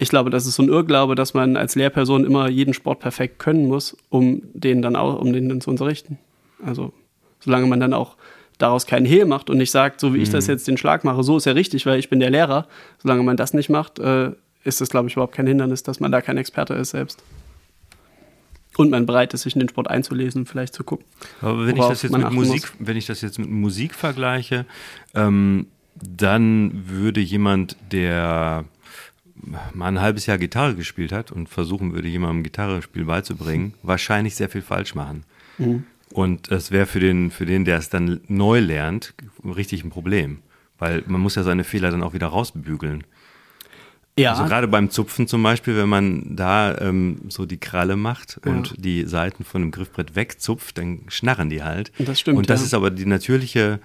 ich 0.01 0.09
glaube, 0.09 0.31
das 0.31 0.47
ist 0.47 0.55
so 0.55 0.63
ein 0.63 0.71
Irrglaube, 0.71 1.15
dass 1.15 1.35
man 1.35 1.59
als 1.59 1.75
Lehrperson 1.75 2.25
immer 2.25 2.49
jeden 2.49 2.73
Sport 2.73 3.01
perfekt 3.01 3.39
können 3.39 3.69
muss, 3.69 3.95
um 4.09 4.41
den 4.55 4.81
dann 4.81 4.97
auch, 4.97 5.21
um 5.21 5.33
den 5.35 5.51
dann 5.51 5.61
zu 5.61 5.69
unterrichten. 5.69 6.19
Also, 6.65 6.95
solange 7.39 7.67
man 7.67 7.81
dann 7.81 7.93
auch 7.93 8.17
daraus 8.57 8.87
keinen 8.87 9.05
Hehl 9.05 9.27
macht 9.27 9.51
und 9.51 9.59
nicht 9.59 9.71
sagt, 9.71 10.01
so 10.01 10.15
wie 10.15 10.17
mhm. 10.17 10.23
ich 10.23 10.31
das 10.31 10.47
mhm. 10.47 10.53
jetzt 10.53 10.69
den 10.69 10.79
Schlag 10.79 11.05
mache, 11.05 11.23
so 11.23 11.37
ist 11.37 11.45
ja 11.45 11.53
richtig, 11.53 11.85
weil 11.85 11.99
ich 11.99 12.09
bin 12.09 12.19
der 12.19 12.31
Lehrer. 12.31 12.67
Solange 12.99 13.23
man 13.23 13.37
das 13.37 13.53
nicht 13.53 13.69
macht, 13.69 13.99
äh, 13.99 14.31
ist 14.65 14.81
das, 14.81 14.89
glaube 14.89 15.09
ich, 15.09 15.15
überhaupt 15.15 15.35
kein 15.35 15.47
Hindernis, 15.47 15.83
dass 15.83 16.01
man 16.01 16.11
da 16.11 16.23
kein 16.23 16.39
Experte 16.39 16.73
ist 16.75 16.91
selbst. 16.91 17.23
Und 18.79 18.91
man 18.91 19.05
bereit 19.05 19.35
ist, 19.35 19.43
sich 19.43 19.55
in 19.55 19.61
den 19.61 19.69
Sport 19.69 19.89
einzulesen 19.89 20.43
und 20.43 20.47
vielleicht 20.47 20.73
zu 20.73 20.83
gucken. 20.83 21.05
Aber 21.43 21.67
wenn 21.67 21.77
ich 21.77 21.83
das 21.83 22.03
jetzt 22.03 22.17
mit 22.17 22.31
Musik, 22.31 22.63
muss. 22.63 22.89
wenn 22.89 22.97
ich 22.97 23.05
das 23.05 23.21
jetzt 23.21 23.39
mit 23.39 23.51
Musik 23.51 23.95
vergleiche, 23.95 24.65
ähm, 25.15 25.67
dann 25.95 26.85
würde 26.87 27.21
jemand, 27.21 27.77
der 27.93 28.65
mal 29.75 29.89
ein 29.89 30.01
halbes 30.01 30.27
Jahr 30.27 30.39
Gitarre 30.39 30.75
gespielt 30.75 31.13
hat 31.13 31.33
und 31.33 31.49
versuchen 31.49 31.93
würde, 31.93 32.09
jemandem 32.09 32.43
Gitarrespiel 32.43 33.05
beizubringen, 33.05 33.75
wahrscheinlich 33.83 34.35
sehr 34.35 34.49
viel 34.49 34.63
falsch 34.63 34.95
machen. 34.95 35.25
Mhm. 35.59 35.85
Und 36.13 36.51
das 36.51 36.71
wäre 36.71 36.87
für 36.87 37.01
den, 37.01 37.31
für 37.31 37.47
den, 37.47 37.65
der 37.65 37.79
es 37.79 37.89
dann 37.89 38.21
neu 38.27 38.61
lernt, 38.61 39.15
richtig 39.45 39.85
ein 39.85 39.91
Problem. 39.91 40.39
Weil 40.79 41.05
man 41.07 41.21
muss 41.21 41.35
ja 41.35 41.43
seine 41.43 41.65
Fehler 41.65 41.91
dann 41.91 42.03
auch 42.03 42.15
wieder 42.15 42.29
rausbügeln. 42.29 43.05
Ja. 44.19 44.33
Also 44.33 44.45
gerade 44.45 44.69
beim 44.69 44.91
Zupfen 44.91 45.27
zum 45.27 45.43
Beispiel, 45.43 45.77
wenn 45.77 45.89
man 45.89 46.37
da 46.37 46.77
ähm, 46.79 47.23
so 47.29 47.47
die 47.47 47.59
Kralle 47.59 47.97
macht 47.97 48.41
ja. 48.45 48.51
und 48.51 48.75
die 48.77 49.05
Seiten 49.05 49.45
von 49.45 49.63
dem 49.63 49.71
Griffbrett 49.71 50.17
wegzupft, 50.17 50.79
dann 50.79 51.03
schnarren 51.09 51.49
die 51.49 51.63
halt. 51.63 51.93
Das 51.99 52.21
stimmt. 52.21 52.39
Und 52.39 52.51
das 52.51 52.61
ja. 52.61 52.67
ist 52.67 52.75
aber 52.75 52.91
die 52.91 53.07
natürliche 53.07 53.81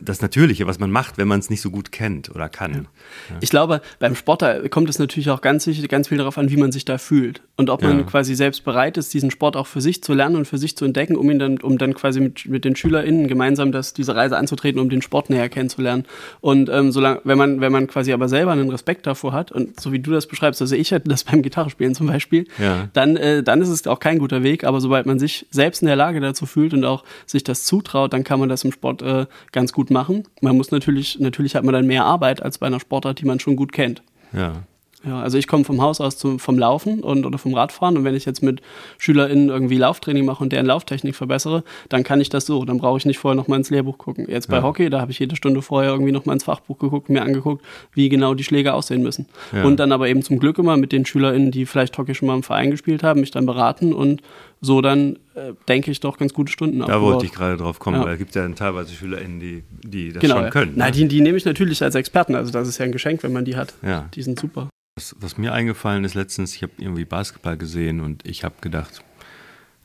das 0.00 0.20
Natürliche, 0.20 0.66
was 0.66 0.78
man 0.78 0.90
macht, 0.90 1.18
wenn 1.18 1.28
man 1.28 1.40
es 1.40 1.50
nicht 1.50 1.60
so 1.60 1.70
gut 1.70 1.92
kennt 1.92 2.30
oder 2.30 2.48
kann. 2.48 2.72
Ja. 2.72 2.78
Ja. 2.78 3.36
Ich 3.40 3.50
glaube, 3.50 3.80
beim 3.98 4.14
Sport 4.14 4.44
kommt 4.70 4.88
es 4.88 4.98
natürlich 4.98 5.30
auch 5.30 5.40
ganz, 5.40 5.68
ganz 5.88 6.08
viel 6.08 6.18
darauf 6.18 6.38
an, 6.38 6.50
wie 6.50 6.56
man 6.56 6.72
sich 6.72 6.84
da 6.84 6.98
fühlt. 6.98 7.42
Und 7.56 7.70
ob 7.70 7.82
man 7.82 7.98
ja. 7.98 8.04
quasi 8.04 8.34
selbst 8.34 8.64
bereit 8.64 8.96
ist, 8.96 9.12
diesen 9.12 9.30
Sport 9.30 9.56
auch 9.56 9.66
für 9.66 9.80
sich 9.80 10.02
zu 10.02 10.14
lernen 10.14 10.36
und 10.36 10.44
für 10.46 10.58
sich 10.58 10.76
zu 10.76 10.84
entdecken, 10.84 11.16
um 11.16 11.30
ihn 11.30 11.38
dann, 11.38 11.58
um 11.58 11.78
dann 11.78 11.94
quasi 11.94 12.20
mit, 12.20 12.46
mit 12.46 12.64
den 12.64 12.76
SchülerInnen 12.76 13.26
gemeinsam 13.26 13.72
das, 13.72 13.94
diese 13.94 14.14
Reise 14.14 14.36
anzutreten, 14.36 14.80
um 14.80 14.88
den 14.88 15.02
Sport 15.02 15.30
näher 15.30 15.48
kennenzulernen. 15.48 16.04
Und 16.40 16.68
ähm, 16.68 16.92
solange, 16.92 17.20
wenn 17.24 17.38
man, 17.38 17.60
wenn 17.60 17.72
man 17.72 17.86
quasi 17.86 18.12
aber 18.12 18.28
selber 18.28 18.52
einen 18.52 18.70
Respekt 18.70 19.06
davor 19.06 19.32
hat, 19.32 19.50
und 19.50 19.80
so 19.80 19.92
wie 19.92 19.98
du 19.98 20.12
das 20.12 20.26
beschreibst, 20.26 20.60
also 20.60 20.76
ich 20.76 20.90
hätte 20.90 21.08
das 21.08 21.24
beim 21.28 21.42
Gitarrespielen 21.42 21.94
zum 21.94 22.06
Beispiel, 22.06 22.46
dann, 22.92 23.16
äh, 23.16 23.42
dann 23.42 23.60
ist 23.60 23.68
es 23.68 23.86
auch 23.86 24.00
kein 24.00 24.18
guter 24.18 24.42
Weg. 24.42 24.64
Aber 24.64 24.80
sobald 24.80 25.06
man 25.06 25.18
sich 25.18 25.46
selbst 25.50 25.82
in 25.82 25.86
der 25.86 25.96
Lage 25.96 26.20
dazu 26.20 26.46
fühlt 26.46 26.74
und 26.74 26.84
auch 26.84 27.04
sich 27.26 27.44
das 27.44 27.64
zutraut, 27.64 28.12
dann 28.12 28.24
kann 28.24 28.40
man 28.40 28.48
das 28.48 28.64
im 28.64 28.72
Sport 28.72 29.02
äh, 29.02 29.26
ganz 29.52 29.72
gut 29.72 29.90
machen. 29.90 30.24
Man 30.40 30.56
muss 30.56 30.70
natürlich, 30.70 31.18
natürlich 31.20 31.54
hat 31.54 31.64
man 31.64 31.72
dann 31.72 31.86
mehr 31.86 32.04
Arbeit 32.04 32.42
als 32.42 32.58
bei 32.58 32.66
einer 32.66 32.80
Sportart, 32.80 33.20
die 33.20 33.24
man 33.24 33.40
schon 33.40 33.56
gut 33.56 33.72
kennt. 33.72 34.02
Ja. 34.32 34.62
Ja, 35.04 35.20
also 35.20 35.38
ich 35.38 35.46
komme 35.46 35.64
vom 35.64 35.80
Haus 35.80 36.00
aus 36.00 36.16
zum, 36.16 36.40
vom 36.40 36.58
Laufen 36.58 37.04
und 37.04 37.24
oder 37.24 37.38
vom 37.38 37.54
Radfahren 37.54 37.96
und 37.96 38.04
wenn 38.04 38.16
ich 38.16 38.24
jetzt 38.24 38.42
mit 38.42 38.60
SchülerInnen 38.98 39.48
irgendwie 39.48 39.76
Lauftraining 39.76 40.24
mache 40.24 40.42
und 40.42 40.52
deren 40.52 40.66
Lauftechnik 40.66 41.14
verbessere, 41.14 41.62
dann 41.88 42.02
kann 42.02 42.20
ich 42.20 42.30
das 42.30 42.46
so. 42.46 42.64
Dann 42.64 42.78
brauche 42.78 42.98
ich 42.98 43.06
nicht 43.06 43.18
vorher 43.18 43.36
nochmal 43.36 43.58
ins 43.58 43.70
Lehrbuch 43.70 43.96
gucken. 43.96 44.26
Jetzt 44.28 44.48
bei 44.48 44.56
ja. 44.56 44.62
Hockey, 44.64 44.90
da 44.90 45.00
habe 45.00 45.12
ich 45.12 45.18
jede 45.20 45.36
Stunde 45.36 45.62
vorher 45.62 45.92
irgendwie 45.92 46.10
nochmal 46.10 46.34
ins 46.34 46.44
Fachbuch 46.44 46.78
geguckt, 46.78 47.10
mir 47.10 47.22
angeguckt, 47.22 47.64
wie 47.92 48.08
genau 48.08 48.34
die 48.34 48.42
Schläge 48.42 48.74
aussehen 48.74 49.02
müssen. 49.02 49.26
Ja. 49.52 49.64
Und 49.64 49.78
dann 49.78 49.92
aber 49.92 50.08
eben 50.08 50.22
zum 50.22 50.40
Glück 50.40 50.58
immer 50.58 50.76
mit 50.76 50.90
den 50.90 51.06
SchülerInnen, 51.06 51.52
die 51.52 51.64
vielleicht 51.64 51.96
Hockey 51.96 52.16
schon 52.16 52.26
mal 52.26 52.34
im 52.34 52.42
Verein 52.42 52.72
gespielt 52.72 53.04
haben, 53.04 53.20
mich 53.20 53.30
dann 53.30 53.46
beraten 53.46 53.92
und 53.92 54.20
so 54.60 54.80
dann, 54.80 55.20
äh, 55.34 55.52
denke 55.68 55.92
ich, 55.92 56.00
doch 56.00 56.18
ganz 56.18 56.34
gute 56.34 56.50
Stunden 56.50 56.80
Da 56.80 57.00
wollte 57.00 57.24
ich 57.24 57.32
gerade 57.32 57.56
drauf 57.56 57.78
kommen, 57.78 58.00
ja. 58.00 58.04
weil 58.04 58.14
es 58.14 58.18
gibt 58.18 58.34
ja 58.34 58.42
dann 58.42 58.56
teilweise 58.56 58.92
SchülerInnen, 58.92 59.38
die, 59.38 59.62
die 59.84 60.12
das 60.12 60.20
genau, 60.20 60.40
schon 60.40 60.50
können. 60.50 60.72
Nein, 60.74 60.90
ne? 60.90 60.92
die, 60.92 61.08
die 61.08 61.20
nehme 61.20 61.38
ich 61.38 61.44
natürlich 61.44 61.82
als 61.82 61.94
Experten. 61.94 62.34
Also 62.34 62.50
das 62.50 62.66
ist 62.66 62.78
ja 62.78 62.84
ein 62.84 62.90
Geschenk, 62.90 63.22
wenn 63.22 63.32
man 63.32 63.44
die 63.44 63.54
hat. 63.54 63.74
Ja. 63.82 64.08
Die 64.14 64.22
sind 64.22 64.40
super. 64.40 64.68
Was, 64.98 65.14
was 65.20 65.38
mir 65.38 65.52
eingefallen 65.52 66.02
ist 66.02 66.14
letztens, 66.14 66.56
ich 66.56 66.64
habe 66.64 66.72
irgendwie 66.76 67.04
Basketball 67.04 67.56
gesehen 67.56 68.00
und 68.00 68.26
ich 68.26 68.42
habe 68.42 68.56
gedacht, 68.60 69.04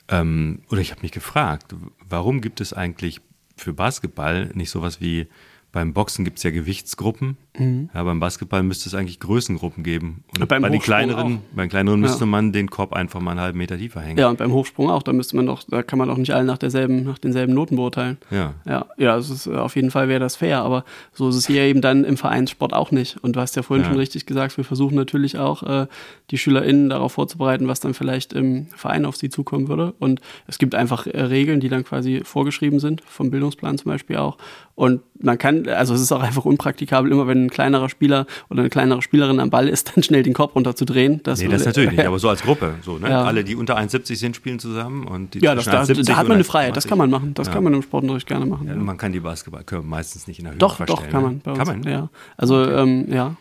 ähm, 0.08 0.64
oder 0.72 0.82
ich 0.82 0.90
habe 0.90 1.04
mich 1.04 1.12
gefragt, 1.12 1.76
warum 2.10 2.42
gibt 2.42 2.60
es 2.62 2.74
eigentlich 2.74 3.22
für 3.56 3.74
Basketball 3.74 4.50
nicht 4.56 4.72
sowas 4.72 5.02
wie 5.02 5.28
beim 5.72 5.94
Boxen 5.94 6.26
gibt 6.26 6.40
es 6.40 6.44
ja 6.44 6.50
Gewichtsgruppen. 6.50 7.38
Mhm. 7.58 7.90
Ja, 7.94 8.04
beim 8.04 8.20
Basketball 8.20 8.64
müsste 8.64 8.90
es 8.90 8.96
eigentlich 8.96 9.20
Größengruppen 9.20 9.84
geben. 9.84 10.24
Und 10.40 10.48
beim 10.48 10.62
bei 10.62 10.70
den 10.70 10.82
kleineren, 10.82 11.36
auch. 11.38 11.56
bei 11.56 11.64
den 11.64 11.70
kleineren 11.70 12.00
müsste 12.00 12.22
ja. 12.22 12.26
man 12.26 12.52
den 12.52 12.70
Korb 12.70 12.94
einfach 12.94 13.20
mal 13.20 13.32
einen 13.32 13.42
halben 13.42 13.58
Meter 13.60 13.78
tiefer 13.78 14.02
hängen. 14.02 14.18
Ja, 14.18 14.30
und 14.30 14.40
beim 14.40 14.52
Hochsprung 14.52 14.90
auch. 14.90 15.04
Da 15.04 15.14
müsste 15.14 15.36
man 15.36 15.46
doch, 15.46 15.64
da 15.68 15.84
kann 15.84 16.00
man 16.00 16.08
doch 16.08 16.18
nicht 16.18 16.34
alle 16.34 16.46
nach 16.46 16.58
derselben, 16.58 17.04
nach 17.04 17.20
denselben 17.20 17.54
Noten 17.54 17.76
beurteilen. 17.76 18.18
Ja. 18.32 18.56
Ja, 18.66 18.88
ja, 18.98 19.14
also 19.14 19.34
ist, 19.34 19.48
auf 19.48 19.76
jeden 19.76 19.92
Fall 19.92 20.08
wäre 20.08 20.20
das 20.20 20.36
fair, 20.36 20.62
aber 20.62 20.84
so 21.14 21.30
ist 21.30 21.36
es 21.36 21.46
hier 21.46 21.62
eben 21.64 21.82
dann 21.82 22.04
im 22.04 22.18
Vereinssport 22.18 22.74
auch 22.74 22.92
nicht. 22.92 23.18
Und 23.24 23.36
du 23.36 23.40
hast 23.40 23.56
ja 23.56 23.62
vorhin 23.62 23.84
ja. 23.84 23.90
schon 23.90 24.00
richtig 24.00 24.26
gesagt, 24.26 24.58
wir 24.58 24.64
versuchen 24.64 24.96
natürlich 24.96 25.38
auch, 25.38 25.64
äh, 25.64 25.88
die 26.32 26.38
SchülerInnen 26.38 26.90
darauf 26.90 27.14
vorzubereiten, 27.14 27.68
was 27.68 27.80
dann 27.80 27.94
vielleicht 27.94 28.34
im 28.34 28.68
Verein 28.76 29.06
auf 29.06 29.16
sie 29.16 29.30
zukommen 29.30 29.68
würde. 29.68 29.94
Und 30.00 30.22
es 30.48 30.58
gibt 30.58 30.74
einfach 30.74 31.06
äh, 31.06 31.22
Regeln, 31.22 31.60
die 31.60 31.70
dann 31.70 31.84
quasi 31.84 32.22
vorgeschrieben 32.24 32.80
sind, 32.80 33.02
vom 33.06 33.30
Bildungsplan 33.30 33.78
zum 33.78 33.92
Beispiel 33.92 34.18
auch. 34.18 34.38
Und 34.76 35.02
man 35.20 35.38
kann, 35.38 35.68
also 35.68 35.94
es 35.94 36.02
ist 36.02 36.12
auch 36.12 36.24
einfach 36.24 36.46
unpraktikabel, 36.46 37.12
immer 37.12 37.28
wenn 37.28 37.43
ein 37.46 37.50
kleinerer 37.50 37.90
Spieler 37.90 38.26
oder 38.50 38.62
eine 38.62 38.70
kleinere 38.70 39.02
Spielerin 39.02 39.40
am 39.40 39.50
Ball 39.50 39.68
ist, 39.68 39.92
dann 39.96 40.04
schnell 40.04 40.24
den 40.24 40.34
Korb 40.34 40.56
runterzudrehen. 40.56 41.22
Das 41.24 41.40
nee, 41.40 41.48
das 41.48 41.66
natürlich 41.66 41.92
nicht, 41.92 42.06
aber 42.06 42.20
so 42.20 42.30
als 42.30 42.42
Gruppe. 42.44 42.76
So, 42.82 42.98
ne? 42.98 43.10
Ja. 43.10 43.24
Alle, 43.24 43.44
die 43.44 43.56
unter 43.56 43.78
1,70 43.78 44.16
sind, 44.16 44.36
spielen 44.36 44.60
zusammen. 44.60 45.06
Und 45.06 45.34
die 45.34 45.40
ja, 45.40 45.56
das, 45.56 45.66
da, 45.66 45.86
da 45.86 46.16
hat 46.16 46.28
man 46.28 46.36
eine 46.36 46.44
Freiheit, 46.44 46.76
das 46.76 46.88
kann 46.88 46.98
man 46.98 47.10
machen. 47.10 47.34
Das 47.34 47.48
ja. 47.48 47.54
kann 47.54 47.64
man 47.64 47.74
im 47.74 47.82
Sportunterricht 47.82 48.28
gerne 48.28 48.46
machen. 48.46 48.68
Ja, 48.68 48.76
man 48.76 48.98
kann 48.98 49.12
die 49.12 49.20
Basketballkörbe 49.20 49.88
meistens 49.88 50.28
nicht 50.28 50.40
in 50.40 50.46
der 50.46 50.54
Höhe 50.54 50.60
doch, 50.60 50.78
verstellen. 50.78 51.06
Doch, 51.06 51.12
kann 51.12 51.24
man. 51.24 51.42
Ne? 51.46 51.54
Kann 51.54 51.68
man? 51.68 51.84
Ja. 51.84 52.10
Also, 52.38 52.62
okay. 52.62 52.82
ähm, 52.82 53.06
ja. 53.10 53.36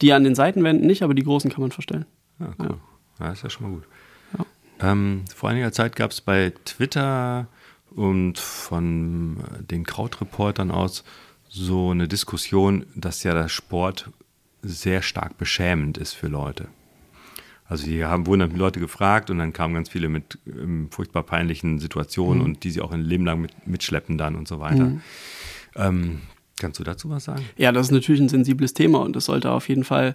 Die 0.00 0.12
an 0.12 0.24
den 0.24 0.34
Seitenwänden 0.34 0.86
nicht, 0.86 1.02
aber 1.02 1.14
die 1.14 1.22
großen 1.22 1.50
kann 1.50 1.60
man 1.60 1.70
verstellen. 1.70 2.04
Ja, 2.40 2.48
cool. 2.58 2.76
Ja, 3.20 3.30
ist 3.30 3.44
ja 3.44 3.50
schon 3.50 3.68
mal 3.68 3.74
gut. 3.76 3.84
Ähm, 4.80 5.24
vor 5.34 5.50
einiger 5.50 5.72
Zeit 5.72 5.96
gab 5.96 6.10
es 6.10 6.20
bei 6.20 6.52
Twitter 6.64 7.46
und 7.90 8.38
von 8.38 9.38
den 9.70 9.84
Krautreportern 9.84 10.70
aus 10.70 11.04
so 11.54 11.90
eine 11.90 12.08
Diskussion, 12.08 12.84
dass 12.96 13.22
ja 13.22 13.32
der 13.32 13.48
Sport 13.48 14.10
sehr 14.62 15.02
stark 15.02 15.38
beschämend 15.38 15.98
ist 15.98 16.12
für 16.14 16.26
Leute. 16.26 16.66
Also 17.66 17.86
hier 17.86 18.08
haben 18.08 18.26
wurden 18.26 18.40
dann 18.40 18.56
Leute 18.56 18.80
gefragt 18.80 19.30
und 19.30 19.38
dann 19.38 19.52
kamen 19.52 19.74
ganz 19.74 19.88
viele 19.88 20.08
mit 20.08 20.38
ähm, 20.46 20.88
furchtbar 20.90 21.22
peinlichen 21.22 21.78
Situationen 21.78 22.40
mhm. 22.40 22.44
und 22.44 22.64
die 22.64 22.70
sie 22.70 22.80
auch 22.80 22.92
ein 22.92 23.02
Leben 23.02 23.24
lang 23.24 23.40
mit, 23.40 23.66
mitschleppen 23.66 24.18
dann 24.18 24.34
und 24.34 24.48
so 24.48 24.58
weiter. 24.58 24.84
Mhm. 24.84 25.00
Ähm, 25.76 26.20
kannst 26.58 26.78
du 26.78 26.84
dazu 26.84 27.10
was 27.10 27.24
sagen? 27.24 27.44
Ja, 27.56 27.72
das 27.72 27.86
ist 27.86 27.92
natürlich 27.92 28.20
ein 28.20 28.28
sensibles 28.28 28.74
Thema 28.74 29.00
und 29.00 29.16
das 29.16 29.26
sollte 29.26 29.50
auf 29.50 29.68
jeden 29.68 29.84
Fall 29.84 30.14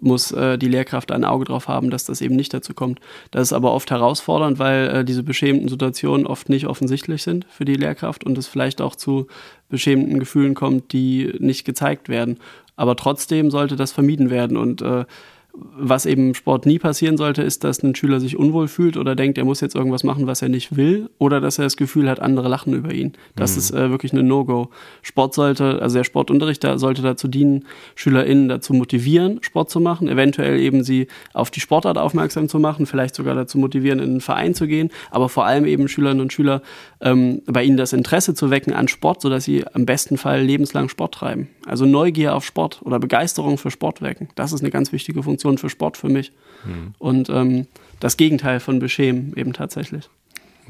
muss 0.00 0.32
äh, 0.32 0.58
die 0.58 0.68
Lehrkraft 0.68 1.12
ein 1.12 1.24
Auge 1.24 1.44
drauf 1.44 1.68
haben, 1.68 1.90
dass 1.90 2.04
das 2.04 2.20
eben 2.20 2.36
nicht 2.36 2.52
dazu 2.54 2.74
kommt. 2.74 3.00
Das 3.30 3.42
ist 3.42 3.52
aber 3.52 3.72
oft 3.72 3.90
herausfordernd, 3.90 4.58
weil 4.58 4.88
äh, 4.88 5.04
diese 5.04 5.22
beschämenden 5.22 5.68
Situationen 5.68 6.26
oft 6.26 6.48
nicht 6.48 6.66
offensichtlich 6.66 7.22
sind 7.22 7.46
für 7.50 7.64
die 7.64 7.74
Lehrkraft 7.74 8.24
und 8.24 8.36
es 8.38 8.46
vielleicht 8.46 8.80
auch 8.80 8.96
zu 8.96 9.26
beschämenden 9.68 10.18
Gefühlen 10.18 10.54
kommt, 10.54 10.92
die 10.92 11.34
nicht 11.38 11.64
gezeigt 11.64 12.08
werden. 12.08 12.38
Aber 12.76 12.96
trotzdem 12.96 13.50
sollte 13.50 13.76
das 13.76 13.92
vermieden 13.92 14.30
werden 14.30 14.56
und 14.56 14.80
äh, 14.82 15.04
was 15.52 16.06
eben 16.06 16.28
im 16.28 16.34
Sport 16.34 16.66
nie 16.66 16.78
passieren 16.78 17.16
sollte, 17.16 17.42
ist, 17.42 17.64
dass 17.64 17.82
ein 17.82 17.94
Schüler 17.94 18.20
sich 18.20 18.36
unwohl 18.36 18.68
fühlt 18.68 18.96
oder 18.96 19.14
denkt, 19.16 19.38
er 19.38 19.44
muss 19.44 19.60
jetzt 19.60 19.74
irgendwas 19.74 20.04
machen, 20.04 20.26
was 20.26 20.42
er 20.42 20.48
nicht 20.48 20.76
will, 20.76 21.10
oder 21.18 21.40
dass 21.40 21.58
er 21.58 21.64
das 21.64 21.76
Gefühl 21.76 22.08
hat, 22.08 22.20
andere 22.20 22.48
lachen 22.48 22.72
über 22.74 22.92
ihn. 22.92 23.12
Das 23.36 23.52
mhm. 23.52 23.58
ist 23.58 23.70
äh, 23.72 23.90
wirklich 23.90 24.12
eine 24.12 24.22
No-Go. 24.22 24.68
Sport 25.02 25.34
sollte, 25.34 25.82
also 25.82 25.98
der 25.98 26.04
Sportunterricht 26.04 26.62
da 26.62 26.78
sollte 26.78 27.02
dazu 27.02 27.28
dienen, 27.28 27.64
SchülerInnen 27.94 28.48
dazu 28.48 28.74
motivieren, 28.74 29.38
Sport 29.42 29.70
zu 29.70 29.80
machen, 29.80 30.08
eventuell 30.08 30.60
eben 30.60 30.84
sie 30.84 31.08
auf 31.34 31.50
die 31.50 31.60
Sportart 31.60 31.98
aufmerksam 31.98 32.48
zu 32.48 32.58
machen, 32.58 32.86
vielleicht 32.86 33.14
sogar 33.14 33.34
dazu 33.34 33.58
motivieren, 33.58 33.98
in 33.98 34.10
einen 34.10 34.20
Verein 34.20 34.54
zu 34.54 34.66
gehen, 34.66 34.90
aber 35.10 35.28
vor 35.28 35.46
allem 35.46 35.64
eben 35.64 35.88
Schülerinnen 35.88 36.20
und 36.20 36.32
Schüler 36.32 36.62
ähm, 37.00 37.42
bei 37.46 37.64
ihnen 37.64 37.76
das 37.76 37.92
Interesse 37.92 38.34
zu 38.34 38.50
wecken 38.50 38.72
an 38.72 38.88
Sport, 38.88 39.22
sodass 39.22 39.44
sie 39.44 39.64
am 39.72 39.86
besten 39.86 40.16
Fall 40.16 40.42
lebenslang 40.42 40.88
Sport 40.88 41.14
treiben. 41.14 41.48
Also 41.66 41.86
Neugier 41.86 42.34
auf 42.34 42.44
Sport 42.44 42.80
oder 42.82 42.98
Begeisterung 42.98 43.58
für 43.58 43.70
Sport 43.70 44.02
wecken. 44.02 44.28
Das 44.34 44.52
ist 44.52 44.60
eine 44.60 44.70
ganz 44.70 44.92
wichtige 44.92 45.22
Funktion 45.22 45.39
Funktion 45.40 45.58
für 45.58 45.70
Sport 45.70 45.96
für 45.96 46.08
mich. 46.08 46.32
Mhm. 46.64 46.94
Und 46.98 47.30
ähm, 47.30 47.66
das 48.00 48.16
Gegenteil 48.16 48.60
von 48.60 48.78
Beschämen 48.78 49.34
eben 49.36 49.52
tatsächlich. 49.52 50.08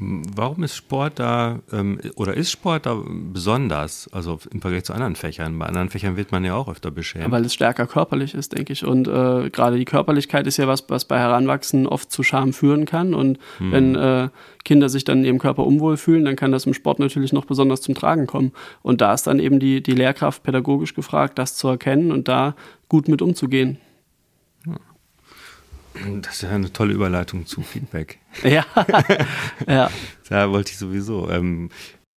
Warum 0.03 0.63
ist 0.63 0.75
Sport 0.75 1.19
da 1.19 1.59
ähm, 1.71 1.99
oder 2.15 2.33
ist 2.33 2.49
Sport 2.49 2.87
da 2.87 3.03
besonders, 3.05 4.09
also 4.11 4.39
im 4.51 4.59
Vergleich 4.59 4.83
zu 4.85 4.93
anderen 4.93 5.15
Fächern? 5.15 5.59
Bei 5.59 5.67
anderen 5.67 5.89
Fächern 5.89 6.17
wird 6.17 6.31
man 6.31 6.43
ja 6.43 6.55
auch 6.55 6.67
öfter 6.67 6.89
beschämt. 6.89 7.29
Weil 7.29 7.45
es 7.45 7.53
stärker 7.53 7.85
körperlich 7.85 8.33
ist, 8.33 8.57
denke 8.57 8.73
ich. 8.73 8.83
Und 8.83 9.07
äh, 9.07 9.51
gerade 9.51 9.77
die 9.77 9.85
Körperlichkeit 9.85 10.47
ist 10.47 10.57
ja 10.57 10.67
was, 10.67 10.85
was 10.89 11.05
bei 11.05 11.19
Heranwachsen 11.19 11.85
oft 11.85 12.11
zu 12.11 12.23
Scham 12.23 12.51
führen 12.51 12.85
kann. 12.85 13.13
Und 13.13 13.37
hm. 13.59 13.71
wenn 13.71 13.95
äh, 13.95 14.29
Kinder 14.65 14.89
sich 14.89 15.03
dann 15.03 15.19
in 15.19 15.25
ihrem 15.25 15.39
Körper 15.39 15.67
unwohl 15.67 15.97
fühlen, 15.97 16.25
dann 16.25 16.35
kann 16.35 16.51
das 16.51 16.65
im 16.65 16.73
Sport 16.73 16.97
natürlich 16.97 17.31
noch 17.31 17.45
besonders 17.45 17.81
zum 17.81 17.93
Tragen 17.93 18.25
kommen. 18.25 18.53
Und 18.81 19.01
da 19.01 19.13
ist 19.13 19.27
dann 19.27 19.37
eben 19.37 19.59
die, 19.59 19.83
die 19.83 19.93
Lehrkraft 19.93 20.41
pädagogisch 20.41 20.95
gefragt, 20.95 21.37
das 21.37 21.57
zu 21.57 21.67
erkennen 21.67 22.11
und 22.11 22.27
da 22.27 22.55
gut 22.89 23.07
mit 23.07 23.21
umzugehen. 23.21 23.77
Das 26.21 26.35
ist 26.35 26.41
ja 26.43 26.49
eine 26.49 26.71
tolle 26.71 26.93
Überleitung 26.93 27.45
zu 27.45 27.61
Feedback. 27.61 28.19
ja. 28.43 28.65
ja. 29.67 29.89
Da 30.29 30.51
wollte 30.51 30.71
ich 30.71 30.77
sowieso. 30.77 31.29
Ähm, 31.29 31.69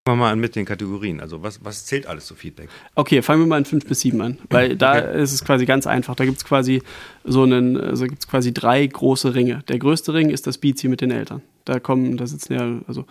Fangen 0.07 0.19
wir 0.19 0.27
mal 0.27 0.33
an 0.33 0.39
mit 0.39 0.55
den 0.55 0.67
Kategorien. 0.67 1.19
Also 1.19 1.43
was, 1.43 1.65
was 1.65 1.87
zählt 1.87 2.07
alles 2.07 2.27
zu 2.27 2.35
Feedback? 2.35 2.69
Okay, 2.95 3.23
fangen 3.23 3.41
wir 3.41 3.47
mal 3.47 3.57
in 3.57 3.65
5 3.65 3.87
bis 3.87 4.01
7 4.01 4.21
an. 4.21 4.39
Weil 4.51 4.77
da 4.77 4.99
okay. 4.99 5.23
ist 5.23 5.33
es 5.33 5.43
quasi 5.43 5.65
ganz 5.65 5.87
einfach. 5.87 6.15
Da 6.15 6.27
gibt 6.27 6.37
es 6.37 6.45
quasi 6.45 6.83
so 7.25 7.43
einen, 7.43 7.81
also 7.81 8.05
gibt's 8.05 8.29
quasi 8.29 8.53
drei 8.53 8.87
große 8.87 9.35
Ringe. 9.35 9.65
Der 9.69 9.79
größte 9.79 10.13
Ring 10.13 10.29
ist 10.29 10.47
das 10.47 10.59
Bizi 10.59 10.89
mit 10.89 11.01
den 11.01 11.11
Eltern. 11.11 11.41
Da 11.65 11.81
kommen, 11.81 12.19
da 12.19 12.27
sitzen 12.27 12.53
ja, 12.53 12.81
also 12.87 13.07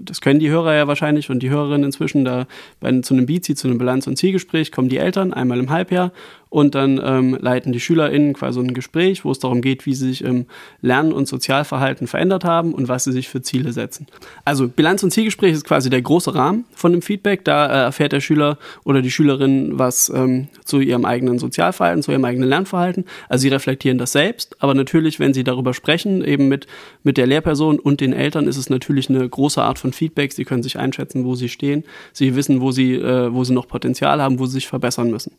das 0.00 0.20
können 0.20 0.40
die 0.40 0.50
Hörer 0.50 0.74
ja 0.74 0.88
wahrscheinlich 0.88 1.30
und 1.30 1.44
die 1.44 1.50
Hörerinnen 1.50 1.84
inzwischen, 1.84 2.24
da 2.24 2.48
bei, 2.80 3.00
zu 3.02 3.14
einem 3.14 3.26
Bizi, 3.26 3.54
zu 3.54 3.68
einem 3.68 3.78
Bilanz- 3.78 4.08
und 4.08 4.16
Zielgespräch 4.16 4.72
kommen 4.72 4.88
die 4.88 4.98
Eltern 4.98 5.32
einmal 5.32 5.60
im 5.60 5.70
Halbjahr 5.70 6.10
und 6.52 6.74
dann 6.74 7.00
ähm, 7.02 7.38
leiten 7.40 7.72
die 7.72 7.80
SchülerInnen 7.80 8.34
quasi 8.34 8.60
ein 8.60 8.74
Gespräch, 8.74 9.24
wo 9.24 9.30
es 9.30 9.38
darum 9.38 9.62
geht, 9.62 9.86
wie 9.86 9.94
sie 9.94 10.08
sich 10.08 10.22
im 10.22 10.44
Lernen 10.82 11.14
und 11.14 11.26
Sozialverhalten 11.26 12.06
verändert 12.06 12.44
haben 12.44 12.74
und 12.74 12.88
was 12.88 13.04
sie 13.04 13.12
sich 13.12 13.30
für 13.30 13.40
Ziele 13.40 13.72
setzen. 13.72 14.06
Also 14.44 14.68
Bilanz- 14.68 15.02
und 15.02 15.12
Zielgespräch 15.12 15.54
ist 15.54 15.64
quasi 15.64 15.88
der 15.88 16.02
große 16.02 16.34
Rahmen 16.34 16.66
von 16.74 16.92
dem 16.92 17.00
Feedback. 17.00 17.46
Da 17.46 17.64
äh, 17.64 17.84
erfährt 17.84 18.12
der 18.12 18.20
Schüler 18.20 18.58
oder 18.84 19.00
die 19.00 19.10
Schülerin 19.10 19.78
was 19.78 20.12
ähm, 20.14 20.48
zu 20.62 20.80
ihrem 20.80 21.06
eigenen 21.06 21.38
Sozialverhalten, 21.38 22.02
zu 22.02 22.10
ihrem 22.10 22.26
eigenen 22.26 22.50
Lernverhalten. 22.50 23.06
Also 23.30 23.42
sie 23.42 23.48
reflektieren 23.48 23.96
das 23.96 24.12
selbst, 24.12 24.54
aber 24.62 24.74
natürlich, 24.74 25.18
wenn 25.18 25.32
sie 25.32 25.44
darüber 25.44 25.72
sprechen, 25.72 26.22
eben 26.22 26.48
mit, 26.48 26.66
mit 27.02 27.16
der 27.16 27.26
Lehrperson 27.26 27.78
und 27.78 28.02
den 28.02 28.12
Eltern, 28.12 28.46
ist 28.46 28.58
es 28.58 28.68
natürlich 28.68 29.08
eine 29.08 29.26
große 29.26 29.62
Art 29.62 29.78
von 29.78 29.94
Feedback. 29.94 30.34
Sie 30.34 30.44
können 30.44 30.62
sich 30.62 30.78
einschätzen, 30.78 31.24
wo 31.24 31.34
sie 31.34 31.48
stehen. 31.48 31.84
Sie 32.12 32.36
wissen, 32.36 32.60
wo 32.60 32.72
sie, 32.72 32.92
äh, 32.96 33.32
wo 33.32 33.42
sie 33.42 33.54
noch 33.54 33.68
Potenzial 33.68 34.20
haben, 34.20 34.38
wo 34.38 34.44
sie 34.44 34.52
sich 34.52 34.68
verbessern 34.68 35.10
müssen. 35.10 35.32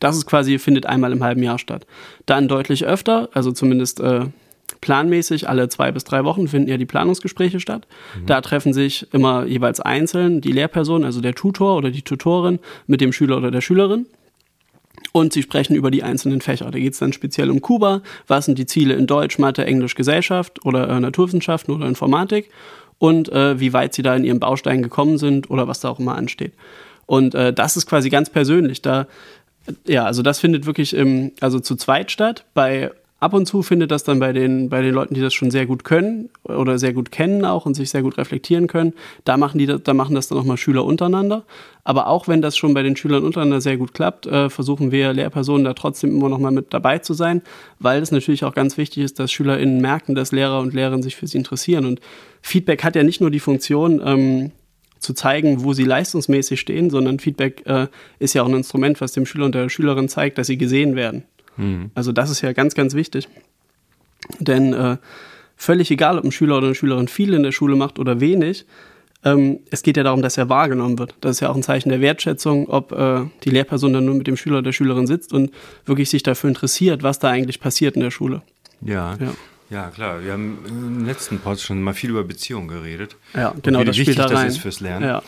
Das 0.00 0.16
ist 0.16 0.26
quasi, 0.26 0.58
findet 0.58 0.86
einmal 0.86 1.12
im 1.12 1.22
halben 1.22 1.42
Jahr 1.42 1.58
statt. 1.58 1.86
Dann 2.26 2.48
deutlich 2.48 2.84
öfter, 2.84 3.28
also 3.32 3.52
zumindest 3.52 4.00
äh, 4.00 4.26
planmäßig, 4.80 5.48
alle 5.48 5.68
zwei 5.68 5.92
bis 5.92 6.04
drei 6.04 6.24
Wochen 6.24 6.48
finden 6.48 6.68
ja 6.68 6.76
die 6.76 6.86
Planungsgespräche 6.86 7.60
statt. 7.60 7.86
Mhm. 8.20 8.26
Da 8.26 8.40
treffen 8.40 8.72
sich 8.72 9.06
immer 9.12 9.44
jeweils 9.46 9.80
einzeln 9.80 10.40
die 10.40 10.52
Lehrperson, 10.52 11.04
also 11.04 11.20
der 11.20 11.34
Tutor 11.34 11.76
oder 11.76 11.90
die 11.90 12.02
Tutorin 12.02 12.58
mit 12.86 13.00
dem 13.00 13.12
Schüler 13.12 13.38
oder 13.38 13.50
der 13.50 13.60
Schülerin. 13.60 14.06
Und 15.12 15.32
sie 15.32 15.42
sprechen 15.42 15.74
über 15.74 15.90
die 15.90 16.02
einzelnen 16.02 16.40
Fächer. 16.40 16.70
Da 16.70 16.78
geht 16.78 16.92
es 16.92 16.98
dann 16.98 17.12
speziell 17.12 17.50
um 17.50 17.60
Kuba. 17.60 18.02
Was 18.26 18.44
sind 18.44 18.58
die 18.58 18.66
Ziele 18.66 18.94
in 18.94 19.06
Deutsch, 19.06 19.38
Mathe, 19.38 19.64
Englisch, 19.64 19.94
Gesellschaft 19.94 20.64
oder 20.64 20.88
äh, 20.88 21.00
Naturwissenschaften 21.00 21.74
oder 21.74 21.86
Informatik? 21.86 22.50
Und 22.98 23.30
äh, 23.30 23.58
wie 23.60 23.72
weit 23.72 23.94
sie 23.94 24.02
da 24.02 24.14
in 24.16 24.24
ihren 24.24 24.40
Bausteinen 24.40 24.82
gekommen 24.82 25.18
sind 25.18 25.50
oder 25.50 25.68
was 25.68 25.80
da 25.80 25.88
auch 25.88 26.00
immer 26.00 26.16
ansteht. 26.16 26.52
Und 27.06 27.34
äh, 27.34 27.54
das 27.54 27.76
ist 27.76 27.86
quasi 27.86 28.10
ganz 28.10 28.28
persönlich. 28.28 28.82
Da 28.82 29.06
ja, 29.86 30.04
also 30.04 30.22
das 30.22 30.40
findet 30.40 30.66
wirklich 30.66 30.94
im, 30.94 31.32
also 31.40 31.60
zu 31.60 31.76
zweit 31.76 32.10
statt. 32.10 32.44
Bei 32.54 32.90
ab 33.20 33.34
und 33.34 33.46
zu 33.46 33.62
findet 33.62 33.90
das 33.90 34.04
dann 34.04 34.20
bei 34.20 34.32
den, 34.32 34.68
bei 34.68 34.80
den 34.80 34.94
Leuten, 34.94 35.14
die 35.14 35.20
das 35.20 35.34
schon 35.34 35.50
sehr 35.50 35.66
gut 35.66 35.84
können 35.84 36.30
oder 36.44 36.78
sehr 36.78 36.92
gut 36.92 37.10
kennen 37.10 37.44
auch 37.44 37.66
und 37.66 37.74
sich 37.74 37.90
sehr 37.90 38.02
gut 38.02 38.16
reflektieren 38.16 38.66
können, 38.68 38.92
da 39.24 39.36
machen 39.36 39.58
die, 39.58 39.66
da 39.66 39.94
machen 39.94 40.14
das 40.14 40.28
dann 40.28 40.38
nochmal 40.38 40.56
Schüler 40.56 40.84
untereinander. 40.84 41.44
Aber 41.84 42.06
auch 42.06 42.28
wenn 42.28 42.42
das 42.42 42.56
schon 42.56 42.74
bei 42.74 42.82
den 42.82 42.96
Schülern 42.96 43.24
untereinander 43.24 43.60
sehr 43.60 43.76
gut 43.76 43.94
klappt, 43.94 44.26
äh, 44.26 44.50
versuchen 44.50 44.92
wir 44.92 45.12
Lehrpersonen 45.12 45.64
da 45.64 45.74
trotzdem 45.74 46.10
immer 46.10 46.28
nochmal 46.28 46.52
mit 46.52 46.72
dabei 46.72 46.98
zu 46.98 47.14
sein, 47.14 47.42
weil 47.78 48.02
es 48.02 48.12
natürlich 48.12 48.44
auch 48.44 48.54
ganz 48.54 48.76
wichtig 48.76 49.02
ist, 49.02 49.18
dass 49.18 49.32
SchülerInnen 49.32 49.80
merken, 49.80 50.14
dass 50.14 50.32
Lehrer 50.32 50.60
und 50.60 50.74
Lehrerinnen 50.74 51.02
sich 51.02 51.16
für 51.16 51.26
sie 51.26 51.38
interessieren. 51.38 51.86
Und 51.86 52.00
Feedback 52.42 52.84
hat 52.84 52.94
ja 52.94 53.02
nicht 53.02 53.20
nur 53.20 53.30
die 53.30 53.40
Funktion, 53.40 54.00
ähm, 54.04 54.52
zu 54.98 55.14
zeigen, 55.14 55.64
wo 55.64 55.72
sie 55.72 55.84
leistungsmäßig 55.84 56.60
stehen, 56.60 56.90
sondern 56.90 57.18
Feedback 57.18 57.62
äh, 57.66 57.86
ist 58.18 58.34
ja 58.34 58.42
auch 58.42 58.48
ein 58.48 58.54
Instrument, 58.54 59.00
was 59.00 59.12
dem 59.12 59.26
Schüler 59.26 59.46
und 59.46 59.54
der 59.54 59.68
Schülerin 59.68 60.08
zeigt, 60.08 60.38
dass 60.38 60.46
sie 60.46 60.58
gesehen 60.58 60.96
werden. 60.96 61.24
Mhm. 61.56 61.90
Also 61.94 62.12
das 62.12 62.30
ist 62.30 62.40
ja 62.40 62.52
ganz, 62.52 62.74
ganz 62.74 62.94
wichtig. 62.94 63.28
Denn 64.38 64.72
äh, 64.72 64.96
völlig 65.56 65.90
egal, 65.90 66.18
ob 66.18 66.24
ein 66.24 66.32
Schüler 66.32 66.58
oder 66.58 66.66
eine 66.66 66.74
Schülerin 66.74 67.08
viel 67.08 67.34
in 67.34 67.42
der 67.42 67.52
Schule 67.52 67.76
macht 67.76 67.98
oder 67.98 68.20
wenig, 68.20 68.66
ähm, 69.24 69.60
es 69.70 69.82
geht 69.82 69.96
ja 69.96 70.02
darum, 70.04 70.22
dass 70.22 70.38
er 70.38 70.48
wahrgenommen 70.48 70.98
wird. 70.98 71.14
Das 71.20 71.32
ist 71.32 71.40
ja 71.40 71.50
auch 71.50 71.56
ein 71.56 71.62
Zeichen 71.62 71.88
der 71.88 72.00
Wertschätzung, 72.00 72.68
ob 72.68 72.92
äh, 72.92 73.22
die 73.44 73.50
Lehrperson 73.50 73.92
dann 73.92 74.04
nur 74.04 74.14
mit 74.14 74.26
dem 74.26 74.36
Schüler 74.36 74.56
oder 74.56 74.64
der 74.64 74.72
Schülerin 74.72 75.06
sitzt 75.06 75.32
und 75.32 75.50
wirklich 75.84 76.08
sich 76.08 76.22
dafür 76.22 76.48
interessiert, 76.48 77.02
was 77.02 77.18
da 77.18 77.28
eigentlich 77.28 77.60
passiert 77.60 77.96
in 77.96 78.02
der 78.02 78.10
Schule. 78.10 78.42
Ja. 78.80 79.16
ja. 79.20 79.32
Ja, 79.70 79.90
klar. 79.90 80.22
Wir 80.22 80.32
haben 80.32 80.58
im 80.66 81.06
letzten 81.06 81.38
Post 81.40 81.62
schon 81.62 81.82
mal 81.82 81.92
viel 81.92 82.10
über 82.10 82.24
Beziehungen 82.24 82.68
geredet. 82.68 83.16
Ja, 83.34 83.54
genau, 83.62 83.84
das 83.84 83.96
spielt 83.96 84.18
da 84.18 84.26
das 84.26 84.44
ist 84.44 84.58
fürs 84.58 84.80
Lernen. 84.80 85.06
Ja. 85.06 85.22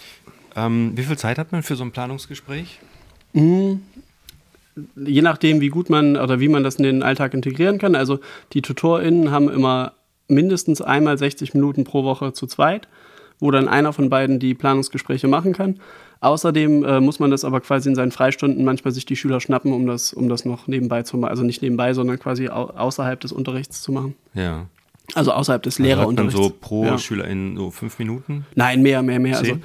Ähm, 0.56 0.92
wie 0.96 1.02
viel 1.02 1.18
Zeit 1.18 1.38
hat 1.38 1.52
man 1.52 1.62
für 1.62 1.76
so 1.76 1.84
ein 1.84 1.90
Planungsgespräch? 1.90 2.80
Mhm. 3.32 3.82
Je 4.96 5.22
nachdem, 5.22 5.60
wie 5.60 5.68
gut 5.68 5.90
man 5.90 6.16
oder 6.16 6.40
wie 6.40 6.48
man 6.48 6.62
das 6.62 6.76
in 6.76 6.84
den 6.84 7.02
Alltag 7.02 7.34
integrieren 7.34 7.78
kann. 7.78 7.94
Also 7.94 8.20
die 8.52 8.62
TutorInnen 8.62 9.30
haben 9.30 9.50
immer 9.50 9.92
mindestens 10.28 10.80
einmal 10.80 11.18
60 11.18 11.54
Minuten 11.54 11.84
pro 11.84 12.04
Woche 12.04 12.32
zu 12.32 12.46
zweit, 12.46 12.88
wo 13.40 13.50
dann 13.50 13.68
einer 13.68 13.92
von 13.92 14.08
beiden 14.08 14.38
die 14.38 14.54
Planungsgespräche 14.54 15.28
machen 15.28 15.52
kann. 15.52 15.80
Außerdem 16.20 16.84
äh, 16.84 17.00
muss 17.00 17.18
man 17.18 17.30
das 17.30 17.44
aber 17.44 17.60
quasi 17.60 17.88
in 17.88 17.94
seinen 17.94 18.12
Freistunden 18.12 18.64
manchmal 18.64 18.92
sich 18.92 19.06
die 19.06 19.16
Schüler 19.16 19.40
schnappen, 19.40 19.72
um 19.72 19.86
das, 19.86 20.12
um 20.12 20.28
das 20.28 20.44
noch 20.44 20.66
nebenbei 20.66 21.02
zu 21.02 21.16
machen. 21.16 21.30
Also 21.30 21.44
nicht 21.44 21.62
nebenbei, 21.62 21.94
sondern 21.94 22.18
quasi 22.18 22.48
au 22.48 22.66
außerhalb 22.66 23.18
des 23.20 23.32
Unterrichts 23.32 23.80
zu 23.80 23.90
machen. 23.92 24.14
Ja. 24.34 24.66
Also 25.14 25.32
außerhalb 25.32 25.62
des 25.62 25.76
also 25.76 25.82
Lehrerunterrichts. 25.82 26.34
Dann 26.34 26.44
so 26.44 26.50
pro 26.50 26.84
ja. 26.84 26.98
Schüler 26.98 27.26
in 27.26 27.56
so 27.56 27.70
fünf 27.70 27.98
Minuten? 27.98 28.44
Nein, 28.54 28.82
mehr, 28.82 29.02
mehr, 29.02 29.18
mehr. 29.18 29.42
Zehn? 29.42 29.62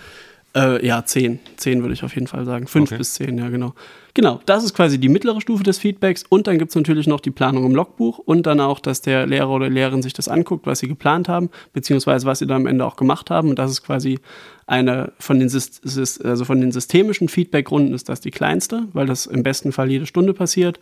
Also, 0.53 0.77
äh, 0.77 0.87
ja, 0.87 1.05
zehn. 1.05 1.39
Zehn 1.57 1.81
würde 1.81 1.93
ich 1.93 2.03
auf 2.03 2.13
jeden 2.15 2.27
Fall 2.27 2.45
sagen. 2.45 2.67
Fünf 2.67 2.89
okay. 2.89 2.99
bis 2.99 3.15
zehn, 3.15 3.37
ja, 3.37 3.49
genau. 3.49 3.73
Genau, 4.15 4.39
das 4.45 4.63
ist 4.63 4.73
quasi 4.73 4.97
die 4.97 5.09
mittlere 5.09 5.41
Stufe 5.41 5.63
des 5.63 5.77
Feedbacks 5.77 6.23
und 6.29 6.47
dann 6.47 6.57
gibt 6.57 6.69
es 6.69 6.75
natürlich 6.75 7.05
noch 7.05 7.19
die 7.19 7.31
Planung 7.31 7.65
im 7.65 7.75
Logbuch 7.75 8.17
und 8.17 8.45
dann 8.47 8.61
auch, 8.61 8.79
dass 8.79 9.01
der 9.01 9.27
Lehrer 9.27 9.49
oder 9.49 9.69
Lehrerin 9.69 10.01
sich 10.01 10.13
das 10.13 10.29
anguckt, 10.29 10.65
was 10.65 10.79
sie 10.79 10.87
geplant 10.87 11.27
haben, 11.27 11.49
beziehungsweise 11.73 12.25
was 12.25 12.39
sie 12.39 12.47
dann 12.47 12.61
am 12.61 12.65
Ende 12.65 12.85
auch 12.85 12.95
gemacht 12.95 13.29
haben. 13.29 13.49
Und 13.49 13.59
das 13.59 13.71
ist 13.71 13.83
quasi 13.83 14.19
eine 14.67 15.11
von 15.19 15.37
den, 15.39 15.51
also 15.51 16.45
von 16.45 16.61
den 16.61 16.71
systemischen 16.71 17.27
Feedbackrunden 17.27 17.93
ist 17.93 18.07
das 18.07 18.21
die 18.21 18.31
kleinste, 18.31 18.87
weil 18.93 19.05
das 19.05 19.25
im 19.25 19.43
besten 19.43 19.73
Fall 19.73 19.91
jede 19.91 20.05
Stunde 20.05 20.33
passiert. 20.33 20.79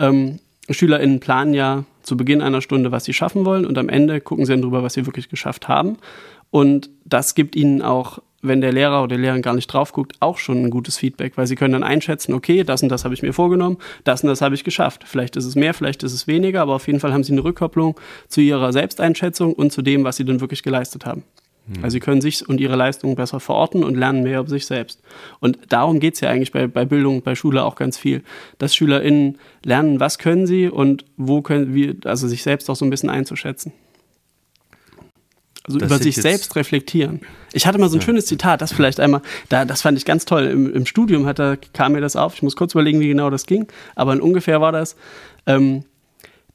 Ähm, 0.00 0.40
SchülerInnen 0.68 1.20
planen 1.20 1.54
ja 1.54 1.84
zu 2.02 2.16
Beginn 2.16 2.42
einer 2.42 2.62
Stunde, 2.62 2.90
was 2.90 3.04
sie 3.04 3.12
schaffen 3.12 3.44
wollen 3.44 3.64
und 3.64 3.78
am 3.78 3.88
Ende 3.88 4.20
gucken 4.20 4.44
sie 4.44 4.54
dann 4.54 4.62
drüber, 4.62 4.82
was 4.82 4.94
sie 4.94 5.06
wirklich 5.06 5.28
geschafft 5.28 5.68
haben. 5.68 5.98
Und 6.50 6.90
das 7.04 7.36
gibt 7.36 7.54
ihnen 7.54 7.80
auch 7.80 8.18
wenn 8.42 8.60
der 8.60 8.72
Lehrer 8.72 9.02
oder 9.02 9.16
die 9.16 9.22
Lehrerin 9.22 9.42
gar 9.42 9.54
nicht 9.54 9.68
drauf 9.68 9.92
guckt, 9.92 10.16
auch 10.20 10.38
schon 10.38 10.64
ein 10.64 10.70
gutes 10.70 10.98
Feedback, 10.98 11.36
weil 11.36 11.46
sie 11.46 11.54
können 11.54 11.72
dann 11.72 11.84
einschätzen, 11.84 12.34
okay, 12.34 12.64
das 12.64 12.82
und 12.82 12.88
das 12.88 13.04
habe 13.04 13.14
ich 13.14 13.22
mir 13.22 13.32
vorgenommen, 13.32 13.78
das 14.04 14.22
und 14.22 14.28
das 14.28 14.42
habe 14.42 14.54
ich 14.54 14.64
geschafft. 14.64 15.04
Vielleicht 15.06 15.36
ist 15.36 15.44
es 15.44 15.54
mehr, 15.54 15.72
vielleicht 15.74 16.02
ist 16.02 16.12
es 16.12 16.26
weniger, 16.26 16.62
aber 16.62 16.74
auf 16.74 16.86
jeden 16.86 17.00
Fall 17.00 17.12
haben 17.12 17.24
sie 17.24 17.32
eine 17.32 17.44
Rückkopplung 17.44 17.98
zu 18.28 18.40
ihrer 18.40 18.72
Selbsteinschätzung 18.72 19.54
und 19.54 19.72
zu 19.72 19.80
dem, 19.80 20.04
was 20.04 20.16
sie 20.16 20.24
dann 20.24 20.40
wirklich 20.40 20.62
geleistet 20.62 21.06
haben. 21.06 21.22
Mhm. 21.66 21.84
Also 21.84 21.94
sie 21.94 22.00
können 22.00 22.20
sich 22.20 22.48
und 22.48 22.60
ihre 22.60 22.76
Leistungen 22.76 23.14
besser 23.14 23.40
verorten 23.40 23.84
und 23.84 23.96
lernen 23.96 24.22
mehr 24.24 24.40
über 24.40 24.48
sich 24.48 24.66
selbst. 24.66 25.00
Und 25.40 25.58
darum 25.68 26.00
geht 26.00 26.14
es 26.14 26.20
ja 26.20 26.30
eigentlich 26.30 26.52
bei, 26.52 26.66
bei 26.66 26.84
Bildung, 26.84 27.22
bei 27.22 27.34
Schule 27.34 27.64
auch 27.64 27.76
ganz 27.76 27.96
viel, 27.96 28.22
dass 28.58 28.74
SchülerInnen 28.74 29.38
lernen, 29.64 30.00
was 30.00 30.18
können 30.18 30.46
sie 30.46 30.68
und 30.68 31.04
wo 31.16 31.42
können 31.42 31.74
wir, 31.74 31.96
also 32.04 32.26
sich 32.26 32.42
selbst 32.42 32.68
auch 32.68 32.76
so 32.76 32.84
ein 32.84 32.90
bisschen 32.90 33.10
einzuschätzen. 33.10 33.72
Also 35.64 35.78
das 35.78 35.88
über 35.88 35.98
sich 35.98 36.16
selbst 36.16 36.56
reflektieren. 36.56 37.20
Ich 37.52 37.66
hatte 37.66 37.78
mal 37.78 37.88
so 37.88 37.96
ein 37.96 38.00
ja. 38.00 38.06
schönes 38.06 38.26
Zitat, 38.26 38.60
das 38.60 38.72
vielleicht 38.72 38.98
einmal, 38.98 39.22
da, 39.48 39.64
das 39.64 39.82
fand 39.82 39.96
ich 39.96 40.04
ganz 40.04 40.24
toll. 40.24 40.44
Im, 40.44 40.74
im 40.74 40.86
Studium 40.86 41.26
hat, 41.26 41.38
da, 41.38 41.56
kam 41.72 41.92
mir 41.92 42.00
das 42.00 42.16
auf. 42.16 42.34
Ich 42.34 42.42
muss 42.42 42.56
kurz 42.56 42.74
überlegen, 42.74 43.00
wie 43.00 43.08
genau 43.08 43.30
das 43.30 43.46
ging, 43.46 43.68
aber 43.94 44.12
in 44.12 44.20
ungefähr 44.20 44.60
war 44.60 44.72
das. 44.72 44.96
Ähm, 45.46 45.84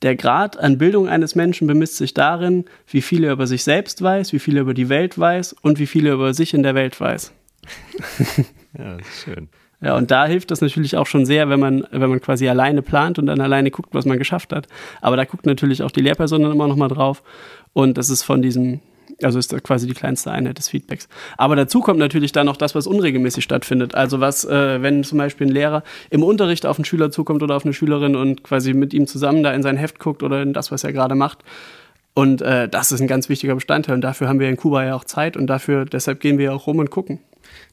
der 0.02 0.15
Grad 0.15 0.60
an 0.60 0.78
Bildung 0.78 1.08
eines 1.08 1.36
Menschen 1.36 1.67
bemisst 1.67 1.98
sich 1.98 2.13
darin, 2.13 2.65
wie 2.88 3.02
viel 3.02 3.24
er 3.24 3.32
über 3.32 3.48
sich 3.48 3.63
selbst 3.63 4.02
weiß, 4.02 4.34
wie 4.34 4.39
viel 4.39 4.58
er 4.58 4.62
über 4.62 4.74
die 4.74 4.89
Welt 4.89 5.17
weiß 5.17 5.54
und 5.62 5.80
wie 5.80 5.88
viel 5.88 6.06
er 6.06 6.13
über 6.13 6.34
sich 6.34 6.54
in 6.54 6.62
der 6.62 6.76
Welt 6.76 7.00
weiß. 7.00 7.32
ja, 8.78 8.98
das 8.98 9.08
ist 9.08 9.24
schön. 9.24 9.50
Ja, 9.80 9.96
und 9.96 10.10
da 10.10 10.26
hilft 10.26 10.50
das 10.50 10.62
natürlich 10.62 10.98
auch 10.98 11.06
schon 11.06 11.26
sehr, 11.26 11.50
wenn 11.50 11.60
man, 11.60 11.88
wenn 11.91 12.10
man 12.10 12.20
quasi 12.20 12.48
alleine 12.48 12.82
plant 12.82 13.20
und 13.20 13.28
dann 13.28 13.39
alleine 13.39 13.70
guckt, 13.70 13.93
was 13.93 14.06
man 14.06 14.17
geschafft 14.17 14.52
hat. 14.52 14.67
Aber 15.02 15.17
da 15.17 15.26
guckt 15.26 15.46
natürlich 15.46 15.84
auch 15.84 15.91
die 15.91 16.02
Lehrperson 16.02 16.41
dann 16.41 16.52
immer 16.52 16.67
noch 16.67 16.76
mal 16.76 16.88
drauf. 16.88 17.22
Und 17.74 17.98
das 17.98 18.10
ist 18.10 18.24
von 18.24 18.41
diesem 18.41 18.82
Also 19.23 19.39
ist 19.39 19.51
das 19.51 19.63
quasi 19.63 19.88
die 19.88 19.93
kleinste 19.93 20.32
Einheit 20.32 20.58
des 20.60 20.69
Feedbacks. 20.69 21.08
Aber 21.38 21.56
dazu 21.56 21.82
kommt 21.82 21.99
natürlich 21.99 22.32
dann 22.32 22.45
noch 22.45 22.58
das, 22.58 22.75
was 22.75 22.86
unregelmäßig 22.86 23.43
stattfindet. 23.43 23.95
Also 23.95 24.19
was, 24.19 24.45
äh, 24.45 24.82
wenn 24.82 25.03
zum 25.03 25.17
Beispiel 25.17 25.47
ein 25.47 25.53
Lehrer 25.53 25.84
im 26.10 26.23
Unterricht 26.23 26.65
auf 26.65 26.77
einen 26.77 26.86
Schüler 26.86 27.10
zukommt 27.10 27.41
oder 27.41 27.56
auf 27.56 27.65
eine 27.65 27.73
Schülerin 27.73 28.15
und 28.15 28.43
quasi 28.43 28.73
mit 28.73 28.93
ihm 28.93 29.08
zusammen 29.08 29.41
da 29.41 29.53
in 29.53 29.63
sein 29.63 29.77
Heft 29.77 29.99
guckt 29.99 30.21
oder 30.21 30.41
in 30.41 30.53
das, 30.53 30.71
was 30.71 30.84
er 30.84 30.93
gerade 30.93 31.15
macht. 31.15 31.39
Und 32.13 32.41
äh, 32.41 32.67
das 32.69 32.91
ist 32.91 33.01
ein 33.01 33.08
ganz 33.08 33.30
wichtiger 33.30 33.56
Bestandteil. 33.56 33.95
Und 33.95 34.01
dafür 34.01 34.27
haben 34.27 34.39
wir 34.39 34.49
in 34.49 34.58
Kuba 34.58 34.84
ja 34.84 34.95
auch 34.95 35.03
Zeit 35.03 35.38
und 35.38 35.47
dafür, 35.47 35.86
deshalb 35.86 36.19
gehen 36.19 36.38
wir 36.38 36.45
ja 36.45 36.51
auch 36.51 36.67
rum 36.67 36.80
und 36.80 36.89
gucken. 36.89 37.19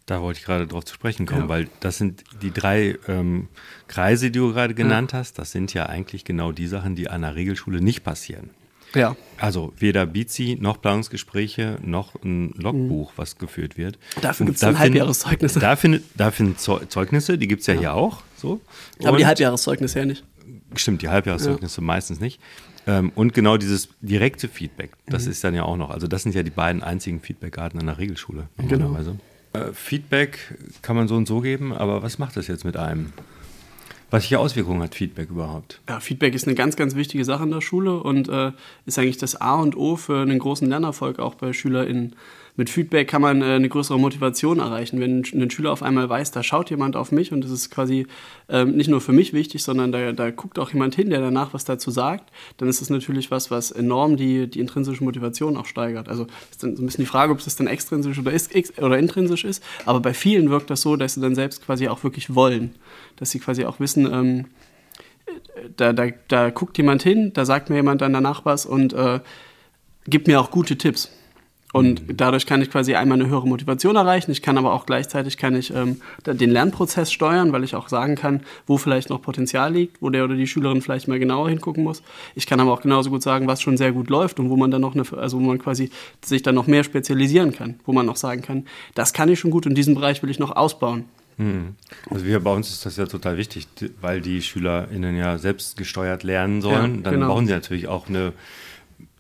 Da 0.07 0.21
wollte 0.21 0.41
ich 0.41 0.45
gerade 0.45 0.67
drauf 0.67 0.85
zu 0.85 0.95
sprechen 0.95 1.27
kommen, 1.27 1.43
ja. 1.43 1.49
weil 1.49 1.69
das 1.81 1.97
sind 1.97 2.25
die 2.43 2.53
drei 2.53 2.99
ähm, 3.09 3.49
Kreise, 3.89 4.31
die 4.31 4.39
du 4.39 4.53
gerade 4.53 4.75
genannt 4.75 5.13
ja. 5.13 5.19
hast. 5.19 5.39
Das 5.39 5.51
sind 5.51 5.73
ja 5.73 5.87
eigentlich 5.87 6.25
genau 6.25 6.53
die 6.53 6.67
Sachen, 6.67 6.95
die 6.95 7.09
an 7.09 7.25
einer 7.25 7.35
Regelschule 7.35 7.81
nicht 7.81 8.05
passieren. 8.05 8.51
Ja. 8.95 9.17
Also 9.39 9.73
weder 9.79 10.07
Bizi 10.07 10.57
noch 10.61 10.81
Planungsgespräche 10.81 11.79
noch 11.83 12.15
ein 12.23 12.51
Logbuch, 12.57 13.13
mhm. 13.13 13.17
was 13.17 13.39
geführt 13.39 13.77
wird. 13.77 13.99
Dafür 14.21 14.47
gibt 14.47 14.57
es 14.57 14.61
dann 14.61 14.79
Halbjahreszeugnisse. 14.79 15.59
Da 15.59 15.77
finden 15.77 16.57
Zeugnisse, 16.57 17.39
die 17.39 17.49
gibt 17.49 17.63
es 17.63 17.67
ja, 17.67 17.75
ja, 17.75 17.81
hier 17.81 17.95
auch. 17.95 18.23
So. 18.37 18.61
Und 18.99 19.07
Aber 19.07 19.17
die 19.17 19.27
Halbjahreszeugnisse 19.27 19.99
ja 19.99 20.05
nicht. 20.05 20.25
Stimmt, 20.77 21.03
die 21.03 21.09
Halbjahreszeugnisse 21.09 21.81
ja. 21.81 21.87
meistens 21.87 22.21
nicht. 22.21 22.41
Ähm, 22.87 23.13
und 23.15 23.35
genau 23.35 23.57
dieses 23.57 23.89
direkte 24.01 24.49
Feedback, 24.49 24.93
das 25.07 25.25
mhm. 25.25 25.31
ist 25.31 25.45
dann 25.45 25.55
ja 25.55 25.65
auch 25.65 25.77
noch. 25.77 25.91
Also 25.91 26.07
das 26.07 26.23
sind 26.23 26.35
ja 26.35 26.43
die 26.43 26.51
beiden 26.51 26.83
einzigen 26.83 27.21
Feedbackarten 27.21 27.81
an 27.81 27.87
der 27.87 27.99
Regelschule. 27.99 28.49
Genau. 28.69 28.97
Äh, 29.53 29.73
Feedback 29.73 30.57
kann 30.83 30.97
man 30.97 31.09
so 31.09 31.17
und 31.17 31.27
so 31.27 31.41
geben, 31.41 31.73
aber 31.73 32.03
was 32.03 32.19
macht 32.19 32.37
das 32.37 32.47
jetzt 32.47 32.65
mit 32.65 32.77
einem? 32.77 33.13
Welche 34.11 34.39
Auswirkungen 34.39 34.83
hat 34.83 34.95
Feedback 34.95 35.31
überhaupt? 35.31 35.81
Ja, 35.89 36.01
Feedback 36.01 36.35
ist 36.35 36.47
eine 36.47 36.55
ganz, 36.55 36.77
ganz 36.77 36.95
wichtige 36.95 37.25
Sache 37.25 37.45
in 37.45 37.51
der 37.51 37.61
Schule 37.61 38.01
und 38.01 38.29
äh, 38.29 38.53
ist 38.87 38.99
eigentlich 38.99 39.19
das 39.19 39.41
A 39.41 39.61
und 39.61 39.77
O 39.77 39.97
für 39.97 40.21
einen 40.21 40.39
großen 40.39 40.69
Lernerfolg 40.69 41.19
auch 41.19 41.35
bei 41.35 41.53
SchülerInnen 41.53 42.15
mit 42.57 42.71
Feedback 42.71 43.09
kann 43.09 43.21
man 43.21 43.43
äh, 43.43 43.47
eine 43.47 43.69
größere 43.69 43.99
Motivation 43.99 44.61
erreichen. 44.61 45.01
Wenn 45.01 45.25
ein 45.35 45.51
Schüler 45.51 45.73
auf 45.73 45.83
einmal 45.83 46.09
weiß, 46.09 46.31
da 46.31 46.43
schaut 46.43 46.71
jemand 46.71 46.95
auf 46.95 47.11
mich 47.11 47.33
und 47.33 47.43
das 47.43 47.51
ist 47.51 47.71
quasi 47.71 48.07
ähm, 48.49 48.77
nicht 48.77 48.89
nur 48.89 49.01
für 49.01 49.13
mich 49.13 49.33
wichtig, 49.33 49.63
sondern 49.65 49.91
da, 49.91 50.13
da 50.13 50.31
guckt 50.31 50.59
auch 50.59 50.71
jemand 50.71 50.95
hin, 50.95 51.11
der 51.11 51.21
danach 51.21 51.53
was 51.53 51.65
dazu 51.65 51.91
sagt, 51.91 52.31
dann 52.59 52.69
ist 52.69 52.81
das 52.81 52.91
natürlich 52.91 53.31
was, 53.31 53.51
was 53.51 53.73
enorm 53.73 54.17
die, 54.17 54.49
die 54.49 54.61
intrinsische 54.61 55.03
Motivation 55.03 55.57
auch 55.57 55.67
steigert. 55.67 56.09
Also 56.09 56.27
ist 56.51 56.63
dann 56.63 56.77
so 56.77 56.83
ein 56.83 56.87
bisschen 56.87 57.03
die 57.03 57.11
Frage, 57.11 57.33
ob 57.33 57.43
das 57.43 57.57
dann 57.57 57.67
extrinsisch 57.67 58.19
oder, 58.19 58.33
ist, 58.33 58.53
oder 58.79 58.99
intrinsisch 58.99 59.45
ist, 59.45 59.63
aber 59.85 60.01
bei 60.01 60.15
vielen 60.15 60.51
wirkt 60.51 60.71
das 60.71 60.83
so, 60.83 60.95
dass 60.97 61.15
sie 61.15 61.21
dann 61.21 61.35
selbst 61.35 61.65
quasi 61.65 61.89
auch 61.89 62.05
wirklich 62.05 62.35
wollen, 62.35 62.75
dass 63.17 63.31
sie 63.31 63.41
quasi 63.41 63.65
auch 63.65 63.81
wissen, 63.81 64.07
ähm, 64.07 64.45
da, 65.77 65.93
da, 65.93 66.07
da 66.29 66.51
guckt 66.51 66.79
jemand 66.79 67.03
hin, 67.03 67.33
da 67.33 67.45
sagt 67.45 67.71
mir 67.71 67.77
jemand 67.77 68.01
dann 68.01 68.13
danach 68.13 68.45
was 68.45 68.67
und 68.67 68.93
äh, 68.93 69.21
gibt 70.07 70.29
mir 70.29 70.41
auch 70.41 70.51
gute 70.51 70.77
Tipps. 70.77 71.11
Und 71.75 72.07
mhm. 72.07 72.17
dadurch 72.17 72.47
kann 72.47 72.63
ich 72.63 72.71
quasi 72.71 72.95
einmal 72.95 73.21
eine 73.21 73.29
höhere 73.29 73.49
Motivation 73.49 73.97
erreichen. 73.97 74.31
Ich 74.31 74.43
kann 74.43 74.57
aber 74.59 74.73
auch 74.73 74.87
gleichzeitig 74.87 75.37
kann 75.39 75.57
ich 75.57 75.75
ähm, 75.75 76.01
den 76.25 76.53
Lernprozess 76.53 77.11
steuern, 77.11 77.53
weil 77.53 77.65
ich 77.65 77.75
auch 77.75 77.89
sagen 77.89 78.15
kann, 78.15 78.43
wo 78.69 78.79
vielleicht 78.79 79.11
noch 79.11 79.21
Potenzial 79.21 79.73
liegt, 79.73 80.01
wo 80.01 80.09
der 80.09 80.23
oder 80.23 80.37
die 80.37 80.47
Schülerin 80.47 80.83
vielleicht 80.83 81.09
mal 81.09 81.19
genauer 81.19 81.51
hingucken 81.51 81.83
muss. 81.83 82.05
Ich 82.37 82.47
kann 82.47 82.61
aber 82.61 82.73
auch 82.73 82.81
genauso 82.81 83.11
gut 83.11 83.25
sagen, 83.25 83.49
was 83.49 83.61
schon 83.61 83.77
sehr 83.77 83.91
gut 83.91 84.09
läuft 84.09 84.39
und 84.39 84.51
wo 84.51 84.57
man 84.57 84.71
dann 84.71 84.83
noch 84.83 84.95
eine, 84.95 85.03
also 85.21 85.37
wo 85.37 85.43
man 85.43 85.59
quasi 85.59 85.91
sich 86.25 86.43
dann 86.45 86.55
noch 86.55 86.69
mehr 86.69 86.85
spezialisieren 86.85 87.53
kann, 87.53 87.81
wo 87.85 87.93
man 87.93 88.07
noch 88.07 88.17
sagen 88.17 88.43
kann, 88.43 88.67
das 88.95 89.13
kann 89.13 89.29
ich 89.29 89.41
schon 89.41 89.51
gut 89.51 89.67
und 89.67 89.75
diesen 89.75 89.97
Bereich 89.97 90.23
will 90.23 90.31
ich 90.31 90.39
noch 90.39 90.55
ausbauen. 90.55 91.07
Mhm. 91.39 91.75
Also 92.09 92.25
wir 92.25 92.39
bei 92.39 92.53
uns 92.53 92.71
ist 92.71 92.87
das 92.87 92.97
ja 92.99 93.07
total 93.07 93.37
wichtig, 93.37 93.67
weil 94.01 94.21
die 94.21 94.43
SchülerInnen 94.43 95.17
ja 95.17 95.39
selbst 95.39 95.77
gesteuert 95.77 96.23
lernen 96.23 96.63
sollen. 96.63 96.95
Ja, 96.99 97.01
dann 97.03 97.15
genau. 97.15 97.27
brauchen 97.27 97.49
sie 97.49 97.53
natürlich 97.53 97.89
auch 97.89 98.09
eine 98.09 98.33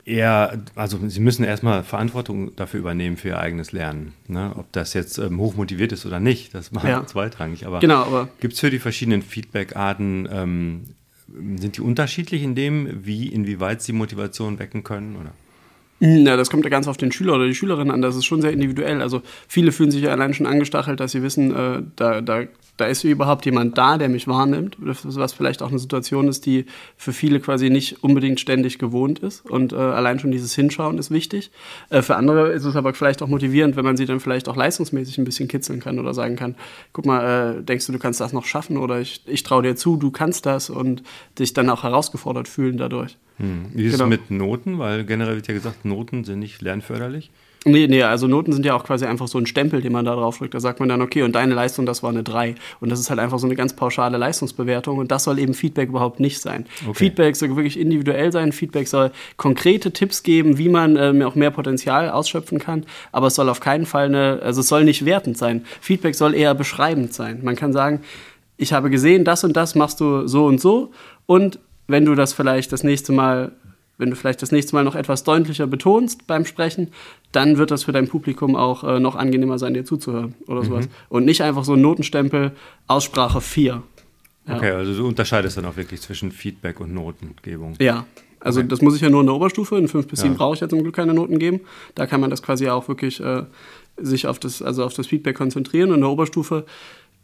eher, 0.05 0.63
also 0.75 0.99
sie 1.09 1.21
müssen 1.21 1.45
erstmal 1.45 1.83
Verantwortung 1.83 2.55
dafür 2.57 2.81
übernehmen 2.81 3.17
für 3.17 3.29
ihr 3.29 3.39
eigenes 3.39 3.73
Lernen. 3.73 4.13
Ne? 4.29 4.53
Ob 4.57 4.71
das 4.73 4.95
jetzt 4.95 5.19
ähm, 5.19 5.39
hochmotiviert 5.39 5.93
ist 5.93 6.07
oder 6.07 6.21
nicht, 6.21 6.55
das 6.55 6.73
macht 6.73 6.87
ja. 6.87 7.07
zweitrangig. 7.07 7.67
Aber, 7.67 7.81
genau, 7.81 8.03
aber 8.03 8.29
gibt 8.41 8.55
es 8.55 8.61
für 8.61 8.71
die 8.71 8.79
verschiedenen 8.79 9.23
Feedback-Arten, 9.23 10.29
ähm, 10.31 10.85
sind 11.57 11.77
die 11.77 11.81
unterschiedlich 11.81 12.43
in 12.43 12.55
dem, 12.55 13.05
wie, 13.07 13.29
inwieweit 13.29 13.83
sie 13.83 13.93
Motivation 13.93 14.59
wecken 14.59 14.85
können? 14.85 15.17
Oder? 15.17 15.33
Ja, 16.01 16.37
das 16.37 16.51
kommt 16.51 16.65
ja 16.65 16.71
ganz 16.71 16.89
auf 16.89 16.97
den 16.97 17.13
Schüler 17.13 17.35
oder 17.35 17.47
die 17.47 17.55
Schülerin 17.55 17.91
an. 17.91 18.03
Das 18.03 18.17
ist 18.17 18.25
schon 18.25 18.43
sehr 18.43 18.53
individuell. 18.53 19.01
Also 19.01 19.23
viele 19.49 19.73
fühlen 19.73 19.91
sich 19.91 20.03
ja 20.03 20.11
allein 20.11 20.35
schon 20.35 20.47
angestachelt, 20.47 21.01
dass 21.01 21.13
sie 21.13 21.23
wissen, 21.23 21.55
äh, 21.55 21.83
da, 21.97 22.21
da 22.21 22.45
da 22.77 22.87
ist 22.87 23.05
überhaupt 23.05 23.45
jemand 23.47 23.79
da, 23.79 23.99
der 23.99 24.09
mich 24.09 24.27
wahrnimmt, 24.27 24.77
was 24.81 25.33
vielleicht 25.33 25.63
auch 25.63 25.69
eine 25.69 25.79
Situation 25.79 26.27
ist, 26.27 26.45
die 26.45 26.67
für 26.97 27.13
viele 27.13 27.39
quasi 27.39 27.71
nicht 27.71 28.03
unbedingt 28.03 28.41
ständig 28.41 28.79
gewohnt 28.79 29.21
ist. 29.21 29.49
Und 29.49 29.73
äh, 29.73 29.77
allein 29.77 30.19
schon 30.19 30.33
dieses 30.33 30.55
Hinschauen 30.55 30.99
ist 30.99 31.13
wichtig. 31.13 31.53
Äh, 31.91 32.03
für 32.03 32.17
andere 32.17 32.51
ist 32.51 32.65
es 32.65 32.75
aber 32.75 32.93
vielleicht 32.93 33.23
auch 33.23 33.29
motivierend, 33.29 33.77
wenn 33.77 33.85
man 33.85 33.97
sie 33.97 34.07
dann 34.07 34.19
vielleicht 34.19 34.49
auch 34.49 34.57
leistungsmäßig 34.57 35.19
ein 35.19 35.25
bisschen 35.25 35.47
kitzeln 35.47 35.79
kann 35.79 36.01
oder 36.01 36.15
sagen 36.15 36.35
kann, 36.35 36.57
guck 36.93 37.07
mal, 37.07 37.59
äh, 37.59 37.63
denkst 37.63 37.87
du, 37.87 37.93
du 37.93 37.99
kannst 38.01 38.21
das 38.21 38.33
noch 38.33 38.45
schaffen 38.45 38.77
oder 38.77 39.01
ich, 39.01 39.23
ich 39.27 39.45
traue 39.45 39.63
dir 39.63 39.77
zu, 39.77 39.97
du 39.97 40.11
kannst 40.11 40.45
das 40.45 40.69
und 40.69 41.05
dich 41.39 41.53
dann 41.53 41.71
auch 41.71 41.85
herausgefordert 41.85 42.49
fühlen 42.49 42.77
dadurch. 42.77 43.17
Hm. 43.37 43.67
Wie 43.73 43.87
ist 43.87 43.93
genau. 43.93 44.05
es 44.05 44.11
mit 44.11 44.31
Noten? 44.31 44.79
Weil 44.79 45.05
generell 45.05 45.37
wird 45.37 45.49
ja 45.49 45.55
gesagt, 45.55 45.84
Noten 45.85 46.25
sind 46.25 46.39
nicht 46.39 46.63
lernförderlich. 46.63 47.31
Nee, 47.67 47.87
nee, 47.87 48.03
also 48.03 48.27
Noten 48.27 48.53
sind 48.53 48.67
ja 48.67 48.75
auch 48.75 48.85
quasi 48.85 49.07
einfach 49.07 49.27
so 49.27 49.39
ein 49.39 49.47
Stempel, 49.47 49.81
den 49.81 49.93
man 49.93 50.05
da 50.05 50.15
drauf 50.15 50.37
drückt. 50.37 50.53
Da 50.53 50.61
sagt 50.61 50.81
man 50.81 50.89
dann, 50.89 51.01
okay, 51.01 51.23
und 51.23 51.35
deine 51.35 51.55
Leistung, 51.55 51.87
das 51.87 52.03
war 52.03 52.11
eine 52.11 52.23
3. 52.23 52.57
Und 52.81 52.91
das 52.91 53.01
ist 53.01 53.09
halt 53.09 53.19
einfach 53.19 53.39
so 53.39 53.47
eine 53.47 53.57
ganz 53.57 53.75
pauschale 53.75 54.19
Leistungsbewertung. 54.19 54.99
Und 54.99 55.11
das 55.11 55.25
soll 55.25 55.39
eben 55.39 55.55
Feedback 55.55 55.89
überhaupt 55.89 56.21
nicht 56.21 56.41
sein. 56.41 56.67
Okay. 56.83 56.95
Feedback 56.95 57.37
soll 57.37 57.57
wirklich 57.57 57.81
individuell 57.81 58.33
sein. 58.33 58.53
Feedback 58.53 58.87
soll 58.87 59.13
konkrete 59.39 59.93
Tipps 59.93 60.23
geben, 60.23 60.59
wie 60.59 60.69
man 60.69 60.97
ähm, 60.97 61.23
auch 61.23 61.37
mehr 61.37 61.51
Potenzial 61.51 62.11
ausschöpfen 62.11 62.59
kann. 62.59 62.85
Aber 63.13 63.29
es 63.29 63.35
soll 63.35 63.49
auf 63.49 63.61
keinen 63.61 63.87
Fall 63.87 64.07
eine, 64.07 64.41
also 64.43 64.61
es 64.61 64.69
soll 64.69 64.85
nicht 64.85 65.07
wertend 65.07 65.39
sein. 65.39 65.65
Feedback 65.81 66.15
soll 66.15 66.35
eher 66.35 66.55
beschreibend 66.55 67.15
sein. 67.15 67.41
Man 67.43 67.57
kann 67.57 67.73
sagen, 67.73 68.03
ich 68.59 68.75
habe 68.75 68.91
gesehen, 68.91 69.25
das 69.25 69.43
und 69.43 69.57
das 69.57 69.75
machst 69.75 70.01
du 70.01 70.27
so 70.27 70.45
und 70.45 70.61
so. 70.61 70.93
Und 71.25 71.59
wenn 71.87 72.05
du 72.05 72.15
das 72.15 72.35
vielleicht 72.35 72.73
das 72.73 72.83
nächste 72.83 73.13
Mal 73.13 73.53
wenn 73.99 74.11
du 74.11 74.17
vielleicht 74.17 74.43
das 74.43 74.53
nächste 74.53 74.75
Mal 74.75 74.85
noch 74.85 74.95
etwas 74.95 75.25
deutlicher 75.25 75.67
betonst 75.67 76.27
beim 76.27 76.45
Sprechen, 76.45 76.89
dann 77.33 77.59
wird 77.59 77.71
das 77.71 77.85
für 77.85 77.93
dein 77.93 78.09
Publikum 78.09 78.57
auch 78.57 78.85
äh, 78.85 79.01
noch 79.01 79.17
angenehmer 79.17 79.59
sein, 79.59 79.75
dir 79.75 79.85
zuzuhören 79.85 80.35
oder 80.47 80.63
mhm. 80.63 80.67
sowas. 80.67 80.89
Und 81.09 81.25
nicht 81.25 81.43
einfach 81.43 81.65
so 81.65 81.75
ein 81.75 81.81
Notenstempel, 81.81 82.53
Aussprache 82.87 83.41
4. 83.41 83.83
Ja. 84.47 84.57
Okay, 84.57 84.71
also 84.73 84.95
du 84.95 85.07
unterscheidest 85.07 85.57
dann 85.57 85.65
auch 85.65 85.77
wirklich 85.77 86.01
zwischen 86.01 86.33
Feedback 86.33 86.81
und 86.81 86.93
Notengebung. 86.93 87.75
Ja, 87.81 88.07
also 88.41 88.61
okay. 88.61 88.69
das 88.69 88.83
muss 88.83 88.95
ich 88.95 89.01
ja 89.01 89.09
nur 89.09 89.21
in 89.21 89.27
der 89.27 89.35
Oberstufe. 89.35 89.79
In 89.79 89.89
5 89.89 90.07
bis 90.07 90.21
7 90.21 90.35
ja. 90.35 90.39
brauche 90.39 90.55
ich 90.55 90.61
ja 90.61 90.69
zum 90.69 90.83
Glück 90.83 90.95
keine 90.95 91.15
Noten 91.15 91.39
geben. 91.39 91.61
Da 91.95 92.07
kann 92.07 92.21
man 92.21 92.31
das 92.31 92.43
quasi 92.43 92.69
auch 92.69 92.89
wirklich 92.89 93.21
äh, 93.21 93.45
sich 93.97 94.27
auf 94.27 94.39
das, 94.39 94.61
also 94.61 94.85
auf 94.85 94.93
das 94.93 95.07
Feedback 95.07 95.37
konzentrieren. 95.37 95.91
Und 95.91 95.97
in 95.97 96.01
der 96.03 96.11
Oberstufe 96.11 96.67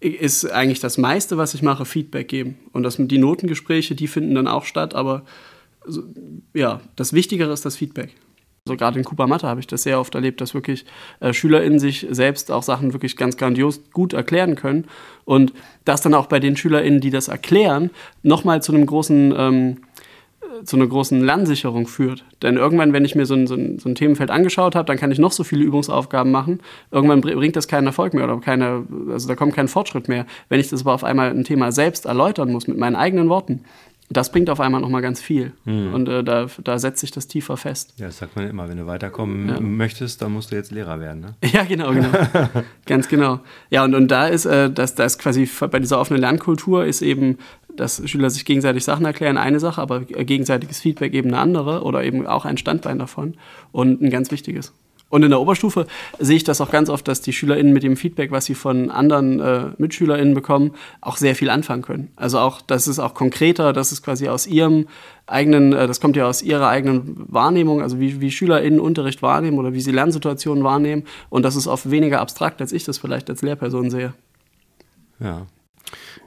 ist 0.00 0.50
eigentlich 0.50 0.80
das 0.80 0.96
meiste, 0.96 1.37
was 1.37 1.52
ich 1.52 1.62
mache, 1.62 1.85
Feedback 1.85 2.28
geben. 2.28 2.59
Und 2.72 2.85
das, 2.85 2.96
die 2.98 3.18
Notengespräche, 3.18 3.94
die 3.94 4.09
finden 4.09 4.35
dann 4.35 4.48
auch 4.48 4.64
statt, 4.64 4.94
aber 4.94 5.22
ja, 6.54 6.80
das 6.96 7.12
Wichtigere 7.12 7.52
ist 7.52 7.64
das 7.64 7.76
Feedback. 7.76 8.14
So 8.66 8.76
gerade 8.76 8.98
in 8.98 9.04
Kuba 9.04 9.26
Mathe 9.26 9.48
habe 9.48 9.60
ich 9.60 9.66
das 9.66 9.82
sehr 9.82 9.98
oft 9.98 10.14
erlebt, 10.14 10.40
dass 10.40 10.54
wirklich 10.54 10.84
äh, 11.20 11.32
SchülerInnen 11.32 11.78
sich 11.78 12.06
selbst 12.10 12.52
auch 12.52 12.62
Sachen 12.62 12.92
wirklich 12.92 13.16
ganz 13.16 13.36
grandios 13.36 13.80
gut 13.92 14.12
erklären 14.12 14.54
können 14.54 14.84
und 15.24 15.52
das 15.84 16.02
dann 16.02 16.14
auch 16.14 16.26
bei 16.26 16.40
den 16.40 16.56
SchülerInnen, 16.56 17.00
die 17.00 17.10
das 17.10 17.28
erklären, 17.28 17.90
nochmal 18.22 18.62
zu 18.62 18.72
einem 18.72 18.84
großen 18.84 19.34
ähm, 19.36 19.76
äh, 20.42 20.64
zu 20.64 20.76
einer 20.76 20.86
großen 20.86 21.20
Lernsicherung 21.22 21.86
führt. 21.86 22.24
Denn 22.42 22.56
irgendwann, 22.56 22.92
wenn 22.92 23.04
ich 23.04 23.14
mir 23.14 23.24
so 23.24 23.34
ein, 23.34 23.46
so 23.46 23.54
ein, 23.54 23.78
so 23.78 23.88
ein 23.88 23.94
Themenfeld 23.94 24.30
angeschaut 24.30 24.74
habe, 24.74 24.86
dann 24.86 24.98
kann 24.98 25.10
ich 25.10 25.18
noch 25.18 25.32
so 25.32 25.42
viele 25.42 25.64
Übungsaufgaben 25.64 26.30
machen. 26.30 26.60
Irgendwann 26.90 27.22
bringt 27.22 27.56
das 27.56 27.66
keinen 27.66 27.86
Erfolg 27.86 28.12
mehr 28.12 28.24
oder 28.24 28.38
keine, 28.40 28.86
also 29.10 29.26
da 29.26 29.36
kommt 29.36 29.54
kein 29.54 29.68
Fortschritt 29.68 30.08
mehr. 30.08 30.26
Wenn 30.50 30.60
ich 30.60 30.68
das 30.68 30.82
aber 30.82 30.92
auf 30.92 31.04
einmal 31.04 31.30
ein 31.30 31.44
Thema 31.44 31.72
selbst 31.72 32.04
erläutern 32.04 32.52
muss 32.52 32.68
mit 32.68 32.76
meinen 32.76 32.96
eigenen 32.96 33.28
Worten, 33.28 33.64
das 34.10 34.32
bringt 34.32 34.50
auf 34.50 34.58
einmal 34.58 34.80
nochmal 34.80 35.02
ganz 35.02 35.20
viel. 35.20 35.52
Mhm. 35.64 35.94
Und 35.94 36.08
äh, 36.08 36.24
da, 36.24 36.46
da 36.64 36.78
setzt 36.80 37.00
sich 37.00 37.12
das 37.12 37.28
tiefer 37.28 37.56
fest. 37.56 37.94
Ja, 37.96 38.06
das 38.06 38.18
sagt 38.18 38.34
man 38.34 38.48
immer, 38.48 38.68
wenn 38.68 38.76
du 38.76 38.86
weiterkommen 38.86 39.48
ja. 39.48 39.60
möchtest, 39.60 40.20
dann 40.20 40.32
musst 40.32 40.50
du 40.50 40.56
jetzt 40.56 40.72
Lehrer 40.72 40.98
werden. 41.00 41.20
Ne? 41.20 41.34
Ja, 41.52 41.64
genau, 41.64 41.92
genau. 41.92 42.08
ganz 42.86 43.08
genau. 43.08 43.40
Ja, 43.70 43.84
und, 43.84 43.94
und 43.94 44.08
da 44.08 44.26
ist, 44.26 44.46
äh, 44.46 44.70
das, 44.70 44.96
das 44.96 45.18
quasi 45.18 45.48
bei 45.70 45.78
dieser 45.78 46.00
offenen 46.00 46.20
Lernkultur 46.20 46.84
ist 46.84 47.02
eben, 47.02 47.38
dass 47.76 48.02
Schüler 48.08 48.30
sich 48.30 48.44
gegenseitig 48.44 48.84
Sachen 48.84 49.06
erklären, 49.06 49.38
eine 49.38 49.60
Sache, 49.60 49.80
aber 49.80 50.00
gegenseitiges 50.00 50.80
Feedback 50.80 51.14
eben 51.14 51.28
eine 51.28 51.38
andere 51.38 51.82
oder 51.82 52.02
eben 52.02 52.26
auch 52.26 52.44
ein 52.44 52.56
Standbein 52.56 52.98
davon 52.98 53.34
und 53.70 54.02
ein 54.02 54.10
ganz 54.10 54.32
wichtiges. 54.32 54.72
Und 55.10 55.24
in 55.24 55.30
der 55.30 55.40
Oberstufe 55.40 55.86
sehe 56.18 56.36
ich 56.36 56.44
das 56.44 56.60
auch 56.60 56.70
ganz 56.70 56.88
oft, 56.88 57.06
dass 57.08 57.20
die 57.20 57.32
SchülerInnen 57.32 57.72
mit 57.72 57.82
dem 57.82 57.96
Feedback, 57.96 58.30
was 58.30 58.44
sie 58.46 58.54
von 58.54 58.90
anderen 58.90 59.40
äh, 59.40 59.64
MitschülerInnen 59.76 60.34
bekommen, 60.34 60.72
auch 61.00 61.16
sehr 61.16 61.34
viel 61.34 61.50
anfangen 61.50 61.82
können. 61.82 62.12
Also 62.16 62.38
auch, 62.38 62.62
das 62.62 62.86
ist 62.86 63.00
auch 63.00 63.12
konkreter, 63.12 63.72
das 63.72 63.90
ist 63.90 64.02
quasi 64.02 64.28
aus 64.28 64.46
ihrem 64.46 64.86
eigenen, 65.26 65.72
äh, 65.72 65.88
das 65.88 66.00
kommt 66.00 66.14
ja 66.14 66.28
aus 66.28 66.42
ihrer 66.42 66.68
eigenen 66.68 67.26
Wahrnehmung, 67.28 67.82
also 67.82 67.98
wie, 67.98 68.20
wie 68.20 68.30
SchülerInnen 68.30 68.78
Unterricht 68.78 69.20
wahrnehmen 69.20 69.58
oder 69.58 69.72
wie 69.72 69.80
sie 69.80 69.90
Lernsituationen 69.90 70.62
wahrnehmen. 70.62 71.04
Und 71.28 71.44
das 71.44 71.56
ist 71.56 71.66
oft 71.66 71.90
weniger 71.90 72.20
abstrakt, 72.20 72.60
als 72.60 72.72
ich 72.72 72.84
das 72.84 72.98
vielleicht 72.98 73.28
als 73.28 73.42
Lehrperson 73.42 73.90
sehe. 73.90 74.14
Ja. 75.18 75.46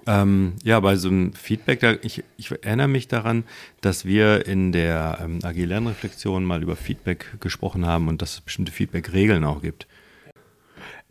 Ähm, 0.05 0.53
ja, 0.63 0.79
bei 0.79 0.95
so 0.95 1.07
einem 1.07 1.33
Feedback, 1.33 1.79
da, 1.79 1.95
ich, 2.01 2.23
ich, 2.37 2.51
erinnere 2.51 2.87
mich 2.87 3.07
daran, 3.07 3.43
dass 3.81 4.05
wir 4.05 4.45
in 4.45 4.71
der 4.71 5.19
ähm, 5.23 5.39
AG 5.43 5.55
Lernreflexion 5.55 6.43
mal 6.43 6.61
über 6.61 6.75
Feedback 6.75 7.39
gesprochen 7.39 7.85
haben 7.85 8.07
und 8.07 8.21
dass 8.21 8.33
es 8.33 8.41
bestimmte 8.41 8.71
Feedback-Regeln 8.71 9.43
auch 9.43 9.61
gibt. 9.61 9.87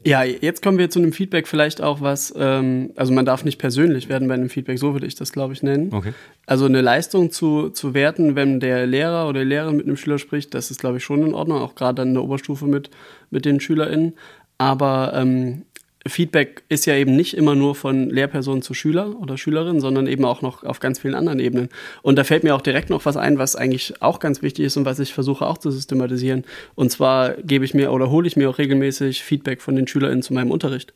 Ja, 0.05 0.25
jetzt 0.25 0.63
kommen 0.63 0.79
wir 0.79 0.91
zu 0.91 0.99
einem 0.99 1.13
Feedback 1.13 1.47
vielleicht 1.47 1.81
auch 1.81 2.01
was, 2.01 2.35
ähm, 2.37 2.93
also 2.97 3.13
man 3.13 3.25
darf 3.25 3.45
nicht 3.45 3.59
persönlich 3.59 4.09
werden 4.09 4.27
bei 4.27 4.35
einem 4.35 4.49
Feedback, 4.49 4.79
so 4.79 4.95
würde 4.95 5.07
ich 5.07 5.15
das, 5.15 5.33
glaube 5.33 5.53
ich, 5.53 5.63
nennen. 5.63 5.93
Okay. 5.93 6.13
Also 6.45 6.65
eine 6.65 6.81
Leistung 6.81 7.31
zu, 7.31 7.71
zu 7.71 7.95
werten, 7.95 8.35
wenn 8.35 8.59
der 8.59 8.87
Lehrer 8.87 9.29
oder 9.29 9.41
die 9.41 9.49
Lehrerin 9.49 9.77
mit 9.77 9.87
einem 9.87 9.97
Schüler 9.97 10.19
spricht, 10.19 10.55
das 10.55 10.71
ist, 10.71 10.81
glaube 10.81 10.97
ich, 10.97 11.05
schon 11.05 11.25
in 11.25 11.35
Ordnung, 11.35 11.59
auch 11.59 11.77
gerade 11.77 11.97
dann 11.97 12.09
in 12.09 12.15
der 12.15 12.25
Oberstufe 12.25 12.67
mit, 12.67 12.91
mit 13.31 13.45
den 13.45 13.61
SchülerInnen. 13.61 14.15
Aber 14.59 15.13
ähm, 15.15 15.67
Feedback 16.07 16.65
ist 16.69 16.87
ja 16.87 16.95
eben 16.95 17.15
nicht 17.15 17.37
immer 17.37 17.55
nur 17.55 17.75
von 17.75 18.11
Lehrperson 18.11 18.63
zu 18.63 18.75
Schüler 18.75 19.21
oder 19.21 19.39
Schülerin, 19.39 19.81
sondern 19.81 20.07
eben 20.07 20.25
auch 20.25 20.43
noch 20.43 20.65
auf 20.65 20.81
ganz 20.81 20.99
vielen 20.99 21.15
anderen 21.15 21.39
Ebenen. 21.39 21.69
Und 22.03 22.17
da 22.17 22.25
fällt 22.25 22.43
mir 22.43 22.55
auch 22.55 22.61
direkt 22.61 22.91
noch 22.91 23.05
was 23.05 23.17
ein, 23.17 23.39
was 23.39 23.55
eigentlich 23.55 23.95
auch 24.01 24.19
ganz 24.19 24.43
wichtig 24.43 24.65
ist 24.67 24.77
und 24.77 24.85
was 24.85 24.99
ich 24.99 25.15
versuche 25.15 25.47
auch 25.47 25.59
zu 25.59 25.71
systematisieren. 25.71 26.45
Und 26.75 26.91
zwar 26.91 27.35
gebe 27.35 27.65
ich 27.65 27.75
mir 27.75 27.93
oder 27.93 28.11
hole 28.11 28.27
ich 28.27 28.37
mir 28.37 28.51
auch 28.51 28.59
regelmäßig 28.59 29.23
Feedback 29.23 29.63
von 29.63 29.77
den 29.77 29.87
SchülerInnen 29.87 30.23
zu 30.23 30.35
meinem 30.35 30.51
Unterricht. 30.51 30.93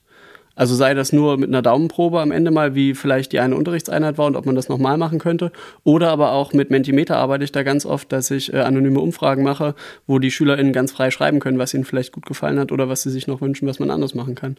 Also 0.57 0.75
sei 0.75 0.95
das 0.95 1.13
nur 1.13 1.37
mit 1.37 1.51
einer 1.51 1.61
Daumenprobe 1.61 2.19
am 2.21 2.33
Ende 2.33 2.51
mal, 2.51 2.75
wie 2.75 2.95
vielleicht 2.95 3.33
die 3.33 3.41
eine 3.41 3.57
Unterrichtseinheit 3.57 4.17
war 4.17 4.27
und 4.27 4.37
ob 4.37 4.47
man 4.47 4.55
das 4.55 4.71
nochmal 4.71 4.97
machen 4.97 5.19
könnte. 5.19 5.53
Oder 5.85 6.09
aber 6.09 6.33
auch 6.33 6.55
mit 6.55 6.71
Mentimeter 6.71 7.19
arbeite 7.19 7.45
ich 7.45 7.53
da 7.53 7.63
ganz 7.63 7.85
oft, 7.85 8.11
dass 8.11 8.31
ich 8.31 8.55
äh, 8.55 8.61
anonyme 8.61 9.01
Umfragen 9.01 9.43
mache, 9.43 9.75
wo 10.07 10.19
die 10.19 10.31
SchülerInnen 10.31 10.73
ganz 10.73 10.93
frei 10.93 11.11
schreiben 11.11 11.41
können, 11.41 11.59
was 11.59 11.75
ihnen 11.75 11.85
vielleicht 11.85 12.13
gut 12.13 12.25
gefallen 12.25 12.59
hat 12.59 12.73
oder 12.73 12.89
was 12.89 13.03
sie 13.03 13.11
sich 13.11 13.27
noch 13.27 13.43
wünschen, 13.43 13.69
was 13.69 13.79
man 13.79 13.91
anders 13.91 14.15
machen 14.15 14.35
kann. 14.35 14.57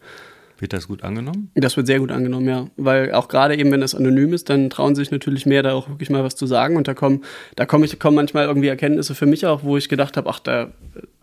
Wird 0.58 0.72
das 0.72 0.88
gut 0.88 1.04
angenommen? 1.04 1.50
Das 1.54 1.76
wird 1.76 1.86
sehr 1.86 2.00
gut 2.00 2.10
angenommen, 2.10 2.48
ja. 2.48 2.66
Weil 2.76 3.12
auch 3.12 3.28
gerade 3.28 3.56
eben, 3.56 3.70
wenn 3.70 3.80
das 3.80 3.94
anonym 3.94 4.32
ist, 4.32 4.50
dann 4.50 4.70
trauen 4.70 4.94
sich 4.94 5.10
natürlich 5.10 5.46
mehr, 5.46 5.62
da 5.62 5.72
auch 5.72 5.88
wirklich 5.88 6.10
mal 6.10 6.24
was 6.24 6.34
zu 6.34 6.46
sagen. 6.46 6.76
Und 6.76 6.88
da 6.88 6.94
kommen, 6.94 7.22
da 7.54 7.64
komme 7.64 7.84
ich, 7.84 7.98
kommen 8.00 8.16
manchmal 8.16 8.46
irgendwie 8.46 8.68
Erkenntnisse 8.68 9.14
für 9.14 9.26
mich 9.26 9.46
auch, 9.46 9.62
wo 9.62 9.76
ich 9.76 9.88
gedacht 9.88 10.16
habe, 10.16 10.28
ach, 10.28 10.40
da 10.40 10.72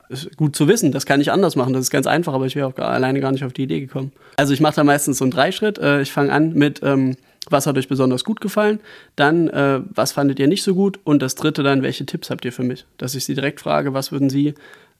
ist 0.09 0.37
gut 0.37 0.55
zu 0.55 0.67
wissen, 0.67 0.91
das 0.91 1.05
kann 1.05 1.19
ich 1.19 1.31
anders 1.31 1.55
machen, 1.55 1.73
das 1.73 1.83
ist 1.83 1.89
ganz 1.89 2.07
einfach, 2.07 2.33
aber 2.33 2.45
ich 2.45 2.55
wäre 2.55 2.67
auch 2.67 2.75
gar, 2.75 2.89
alleine 2.89 3.19
gar 3.19 3.31
nicht 3.31 3.43
auf 3.43 3.53
die 3.53 3.63
Idee 3.63 3.79
gekommen. 3.79 4.11
Also 4.37 4.53
ich 4.53 4.61
mache 4.61 4.75
da 4.75 4.83
meistens 4.83 5.17
so 5.17 5.25
einen 5.25 5.31
Dreischritt. 5.31 5.77
Äh, 5.79 6.01
ich 6.01 6.11
fange 6.11 6.31
an 6.31 6.53
mit, 6.53 6.81
ähm, 6.83 7.15
was 7.49 7.67
hat 7.67 7.77
euch 7.77 7.87
besonders 7.87 8.23
gut 8.23 8.41
gefallen? 8.41 8.79
Dann, 9.15 9.49
äh, 9.49 9.81
was 9.89 10.11
fandet 10.11 10.39
ihr 10.39 10.47
nicht 10.47 10.63
so 10.63 10.75
gut? 10.75 10.99
Und 11.03 11.21
das 11.21 11.35
dritte 11.35 11.63
dann, 11.63 11.81
welche 11.81 12.05
Tipps 12.05 12.29
habt 12.29 12.45
ihr 12.45 12.51
für 12.51 12.63
mich? 12.63 12.85
Dass 12.97 13.15
ich 13.15 13.25
sie 13.25 13.35
direkt 13.35 13.61
frage, 13.61 13.93
was 13.93 14.11
würden 14.11 14.29
sie 14.29 14.55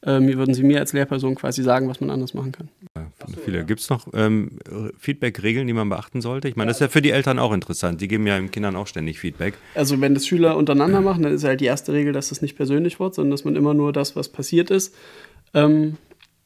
ähm, 0.06 0.28
würden 0.38 0.54
Sie 0.54 0.64
mir 0.64 0.80
als 0.80 0.94
Lehrperson 0.94 1.36
quasi 1.36 1.64
sagen, 1.64 1.90
was 1.90 2.00
man 2.00 2.12
anders 2.12 2.34
machen 2.34 2.52
kann? 2.52 2.70
Ja, 2.96 3.08
viele. 3.44 3.66
Gibt 3.66 3.80
es 3.82 3.90
noch 3.90 4.08
ähm, 4.14 4.60
Feedback-Regeln, 5.00 5.66
die 5.66 5.74
man 5.74 5.90
beachten 5.90 6.22
sollte? 6.22 6.48
Ich 6.48 6.56
meine, 6.56 6.70
das 6.70 6.78
ist 6.78 6.82
ja 6.82 6.88
für 6.90 7.02
die 7.02 7.10
Eltern 7.10 7.40
auch 7.40 7.52
interessant. 7.52 8.02
Die 8.02 8.08
geben 8.08 8.28
ja 8.28 8.38
den 8.38 8.52
Kindern 8.52 8.76
auch 8.76 8.88
ständig 8.88 9.20
Feedback. 9.20 9.56
Also 9.74 10.00
wenn 10.02 10.14
das 10.14 10.28
Schüler 10.28 10.58
untereinander 10.58 11.02
machen, 11.02 11.24
dann 11.24 11.34
ist 11.34 11.44
halt 11.44 11.60
die 11.60 11.66
erste 11.66 11.94
Regel, 11.94 12.14
dass 12.14 12.30
das 12.30 12.42
nicht 12.42 12.56
persönlich 12.56 13.00
wird, 13.00 13.16
sondern 13.16 13.32
dass 13.32 13.46
man 13.46 13.56
immer 13.56 13.74
nur 13.74 13.92
das, 13.94 14.16
was 14.16 14.30
passiert 14.30 14.70
ist, 14.70 14.94
ähm, 15.56 15.98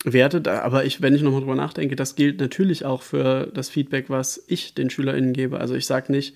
wertet. 0.06 0.48
Aber 0.48 0.86
ich, 0.86 1.02
wenn 1.02 1.14
ich 1.14 1.22
nochmal 1.22 1.42
drüber 1.42 1.56
nachdenke, 1.56 1.98
das 1.98 2.16
gilt 2.16 2.40
natürlich 2.40 2.86
auch 2.86 3.02
für 3.02 3.48
das 3.54 3.68
Feedback, 3.68 4.10
was 4.10 4.42
ich 4.48 4.74
den 4.74 4.90
SchülerInnen 4.90 5.34
gebe. 5.34 5.60
Also 5.60 5.76
ich 5.76 5.86
sage 5.86 6.12
nicht, 6.14 6.34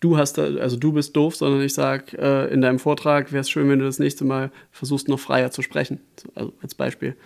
du 0.00 0.16
hast 0.16 0.34
da, 0.38 0.44
also 0.44 0.76
du 0.76 0.92
bist 0.92 1.16
doof, 1.16 1.36
sondern 1.36 1.62
ich 1.62 1.74
sage 1.74 2.16
äh, 2.18 2.52
in 2.52 2.60
deinem 2.60 2.78
Vortrag 2.78 3.32
wäre 3.32 3.40
es 3.40 3.50
schön, 3.50 3.68
wenn 3.68 3.78
du 3.78 3.84
das 3.84 3.98
nächste 3.98 4.24
Mal 4.24 4.50
versuchst, 4.70 5.08
noch 5.08 5.20
freier 5.20 5.50
zu 5.50 5.62
sprechen. 5.62 6.00
Also 6.34 6.52
als 6.62 6.74
Beispiel. 6.74 7.16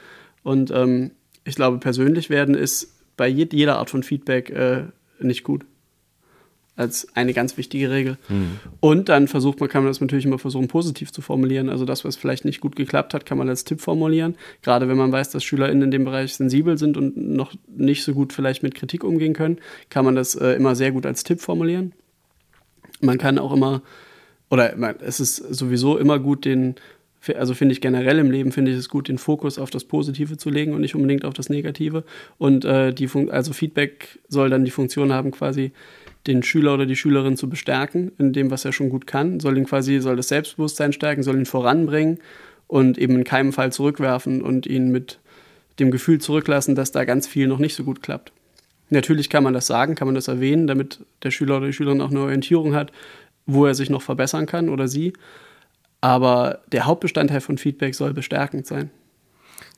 Und 0.42 0.70
ähm, 0.70 1.12
ich 1.44 1.54
glaube, 1.54 1.78
persönlich 1.78 2.30
werden 2.30 2.54
ist 2.54 2.94
bei 3.16 3.28
jeder 3.28 3.78
Art 3.78 3.90
von 3.90 4.02
Feedback 4.02 4.50
äh, 4.50 4.84
nicht 5.20 5.44
gut. 5.44 5.64
Als 6.76 7.08
eine 7.14 7.34
ganz 7.34 7.58
wichtige 7.58 7.90
Regel. 7.90 8.16
Mhm. 8.30 8.58
Und 8.80 9.10
dann 9.10 9.28
versucht 9.28 9.60
man, 9.60 9.68
kann 9.68 9.82
man 9.82 9.90
das 9.90 10.00
natürlich 10.00 10.24
immer 10.24 10.38
versuchen, 10.38 10.68
positiv 10.68 11.12
zu 11.12 11.20
formulieren. 11.20 11.68
Also 11.68 11.84
das, 11.84 12.06
was 12.06 12.16
vielleicht 12.16 12.46
nicht 12.46 12.60
gut 12.60 12.76
geklappt 12.76 13.12
hat, 13.12 13.26
kann 13.26 13.36
man 13.36 13.50
als 13.50 13.64
Tipp 13.64 13.82
formulieren. 13.82 14.36
Gerade 14.62 14.88
wenn 14.88 14.96
man 14.96 15.12
weiß, 15.12 15.28
dass 15.28 15.44
SchülerInnen 15.44 15.82
in 15.82 15.90
dem 15.90 16.04
Bereich 16.04 16.34
sensibel 16.34 16.78
sind 16.78 16.96
und 16.96 17.18
noch 17.18 17.52
nicht 17.68 18.04
so 18.04 18.14
gut 18.14 18.32
vielleicht 18.32 18.62
mit 18.62 18.74
Kritik 18.74 19.04
umgehen 19.04 19.34
können, 19.34 19.58
kann 19.90 20.06
man 20.06 20.14
das 20.14 20.34
äh, 20.36 20.52
immer 20.52 20.74
sehr 20.74 20.92
gut 20.92 21.04
als 21.04 21.22
Tipp 21.22 21.42
formulieren. 21.42 21.92
Man 23.00 23.18
kann 23.18 23.38
auch 23.38 23.52
immer, 23.52 23.82
oder 24.50 24.74
es 25.02 25.20
ist 25.20 25.36
sowieso 25.36 25.98
immer 25.98 26.18
gut, 26.18 26.44
den, 26.44 26.74
also 27.36 27.54
finde 27.54 27.72
ich 27.72 27.80
generell 27.80 28.18
im 28.18 28.30
Leben, 28.30 28.52
finde 28.52 28.72
ich 28.72 28.78
es 28.78 28.88
gut, 28.88 29.08
den 29.08 29.18
Fokus 29.18 29.58
auf 29.58 29.70
das 29.70 29.84
Positive 29.84 30.36
zu 30.36 30.50
legen 30.50 30.74
und 30.74 30.80
nicht 30.80 30.94
unbedingt 30.94 31.24
auf 31.24 31.34
das 31.34 31.48
Negative. 31.48 32.04
Und 32.38 32.64
äh, 32.64 32.92
die 32.92 33.08
Fun 33.08 33.30
also 33.30 33.52
Feedback 33.52 34.18
soll 34.28 34.50
dann 34.50 34.64
die 34.64 34.70
Funktion 34.70 35.12
haben, 35.12 35.30
quasi 35.30 35.72
den 36.26 36.42
Schüler 36.42 36.74
oder 36.74 36.86
die 36.86 36.96
Schülerin 36.96 37.36
zu 37.36 37.48
bestärken 37.48 38.12
in 38.18 38.32
dem, 38.32 38.50
was 38.50 38.64
er 38.64 38.72
schon 38.72 38.90
gut 38.90 39.06
kann, 39.06 39.40
soll 39.40 39.56
ihn 39.56 39.64
quasi, 39.64 40.00
soll 40.00 40.16
das 40.16 40.28
Selbstbewusstsein 40.28 40.92
stärken, 40.92 41.22
soll 41.22 41.36
ihn 41.36 41.46
voranbringen 41.46 42.18
und 42.66 42.98
eben 42.98 43.16
in 43.16 43.24
keinem 43.24 43.52
Fall 43.52 43.72
zurückwerfen 43.72 44.42
und 44.42 44.66
ihn 44.66 44.90
mit 44.90 45.18
dem 45.78 45.90
Gefühl 45.90 46.20
zurücklassen, 46.20 46.74
dass 46.74 46.92
da 46.92 47.04
ganz 47.04 47.26
viel 47.26 47.46
noch 47.46 47.58
nicht 47.58 47.74
so 47.74 47.84
gut 47.84 48.02
klappt. 48.02 48.32
Natürlich 48.90 49.30
kann 49.30 49.44
man 49.44 49.54
das 49.54 49.66
sagen, 49.66 49.94
kann 49.94 50.08
man 50.08 50.16
das 50.16 50.28
erwähnen, 50.28 50.66
damit 50.66 51.00
der 51.22 51.30
Schüler 51.30 51.58
oder 51.58 51.66
die 51.66 51.72
Schülerin 51.72 52.00
auch 52.00 52.10
eine 52.10 52.20
Orientierung 52.20 52.74
hat, 52.74 52.92
wo 53.46 53.66
er 53.66 53.74
sich 53.74 53.88
noch 53.88 54.02
verbessern 54.02 54.46
kann 54.46 54.68
oder 54.68 54.88
sie. 54.88 55.12
Aber 56.00 56.60
der 56.72 56.86
Hauptbestandteil 56.86 57.40
von 57.40 57.58
Feedback 57.58 57.94
soll 57.94 58.12
bestärkend 58.12 58.66
sein. 58.66 58.90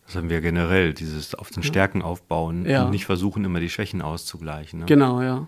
Das 0.06 0.16
haben 0.16 0.30
wir 0.30 0.40
generell, 0.40 0.94
dieses 0.94 1.34
auf 1.34 1.50
den 1.50 1.62
Stärken 1.62 2.02
aufbauen 2.02 2.66
ja. 2.66 2.84
und 2.84 2.90
nicht 2.90 3.06
versuchen, 3.06 3.44
immer 3.44 3.60
die 3.60 3.70
Schwächen 3.70 4.02
auszugleichen. 4.02 4.80
Ne? 4.80 4.86
Genau, 4.86 5.22
ja. 5.22 5.46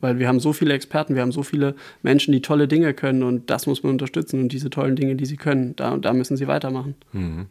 Weil 0.00 0.18
wir 0.18 0.28
haben 0.28 0.40
so 0.40 0.52
viele 0.52 0.74
Experten, 0.74 1.14
wir 1.14 1.22
haben 1.22 1.32
so 1.32 1.42
viele 1.42 1.76
Menschen, 2.02 2.32
die 2.32 2.42
tolle 2.42 2.66
Dinge 2.66 2.94
können 2.94 3.22
und 3.22 3.50
das 3.50 3.66
muss 3.66 3.82
man 3.82 3.92
unterstützen 3.92 4.40
und 4.40 4.48
diese 4.48 4.70
tollen 4.70 4.96
Dinge, 4.96 5.14
die 5.14 5.26
sie 5.26 5.36
können, 5.36 5.76
da, 5.76 5.96
da 5.96 6.12
müssen 6.12 6.36
sie 6.36 6.48
weitermachen. 6.48 6.96
Mhm. 7.12 7.46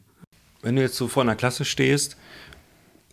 Wenn 0.62 0.76
du 0.76 0.82
jetzt 0.82 0.96
so 0.96 1.08
vor 1.08 1.24
einer 1.24 1.36
Klasse 1.36 1.66
stehst 1.66 2.18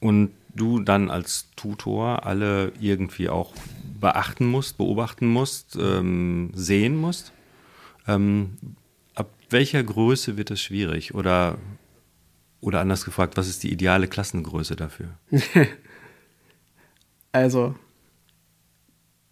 und 0.01 0.31
du 0.55 0.81
dann 0.81 1.11
als 1.11 1.49
Tutor 1.57 2.27
alle 2.27 2.73
irgendwie 2.81 3.29
auch 3.29 3.55
beachten 4.01 4.47
musst, 4.47 4.79
beobachten 4.79 5.27
musst, 5.27 5.77
ähm, 5.77 6.51
sehen 6.55 6.97
musst. 6.97 7.33
Ähm, 8.07 8.57
ab 9.15 9.31
welcher 9.51 9.83
Größe 9.83 10.37
wird 10.37 10.51
es 10.51 10.61
schwierig? 10.61 11.15
Oder, 11.15 11.59
oder 12.61 12.81
anders 12.81 13.05
gefragt, 13.05 13.37
was 13.37 13.49
ist 13.49 13.63
die 13.63 13.73
ideale 13.73 14.09
Klassengröße 14.09 14.77
dafür? 14.77 15.09
also, 17.33 17.75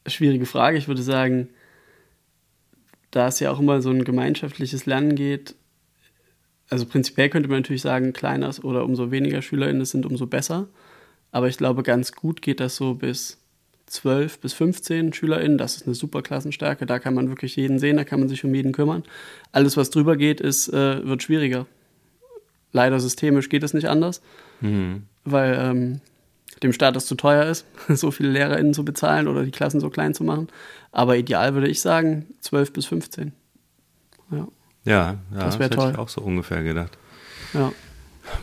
schwierige 0.07 0.47
Frage. 0.47 0.79
Ich 0.79 0.89
würde 0.89 1.03
sagen, 1.03 1.49
da 3.11 3.29
es 3.29 3.41
ja 3.41 3.51
auch 3.51 3.61
immer 3.61 3.81
so 3.83 3.91
ein 3.91 4.05
gemeinschaftliches 4.05 4.87
Lernen 4.87 5.15
geht, 5.15 5.55
also 6.69 6.87
prinzipiell 6.87 7.29
könnte 7.29 7.49
man 7.49 7.59
natürlich 7.59 7.83
sagen, 7.83 8.13
kleiner 8.13 8.53
oder 8.63 8.85
umso 8.85 9.11
weniger 9.11 9.43
SchülerInnen 9.43 9.83
es 9.83 9.91
sind, 9.91 10.07
umso 10.07 10.27
besser. 10.27 10.69
Aber 11.31 11.49
ich 11.49 11.57
glaube, 11.57 11.83
ganz 11.83 12.13
gut 12.13 12.43
geht 12.43 12.61
das 12.61 12.77
so 12.77 12.95
bis 12.95 13.39
12 13.87 14.41
bis 14.41 14.53
15 14.55 15.13
SchülerInnen. 15.13 15.59
Das 15.59 15.77
ist 15.77 15.87
eine 15.87 15.95
super 15.95 16.23
Klassenstärke. 16.23 16.87
Da 16.87 16.99
kann 16.99 17.15
man 17.15 17.29
wirklich 17.29 17.57
jeden 17.57 17.79
sehen, 17.79 17.97
da 17.97 18.05
kann 18.05 18.21
man 18.21 18.29
sich 18.29 18.45
um 18.45 18.55
jeden 18.55 18.73
kümmern. 18.73 19.05
Alles, 19.53 19.77
was 19.77 19.91
drüber 19.91 20.17
geht, 20.17 20.41
ist, 20.41 20.69
äh, 20.69 21.07
wird 21.07 21.23
schwieriger. 21.23 21.67
Leider 22.73 22.99
systemisch 23.01 23.49
geht 23.49 23.63
es 23.63 23.75
nicht 23.75 23.89
anders, 23.89 24.21
mhm. 24.61 25.05
weil 25.25 25.57
ähm, 25.59 26.01
dem 26.63 26.73
Staat 26.73 26.97
es 26.97 27.07
zu 27.07 27.15
teuer 27.15 27.47
ist, 27.47 27.65
so 27.89 28.11
viele 28.11 28.31
LehrerInnen 28.31 28.75
zu 28.75 28.85
bezahlen 28.85 29.29
oder 29.29 29.45
die 29.45 29.51
Klassen 29.51 29.81
so 29.81 29.89
klein 29.89 30.15
zu 30.15 30.25
machen. 30.25 30.49
Aber 30.91 31.17
ideal 31.17 31.55
würde 31.55 31.69
ich 31.69 31.81
sagen 31.81 32.27
12 32.41 32.73
bis 32.73 32.87
15. 32.87 33.33
Ja, 34.33 34.49
ja, 34.87 34.95
ja 34.95 35.17
das, 35.31 35.59
das 35.59 35.71
hätte 35.71 35.89
ich 35.91 35.99
auch 35.99 36.09
so 36.09 36.23
ungefähr 36.23 36.63
gedacht. 36.63 36.97
Ja. 37.53 37.73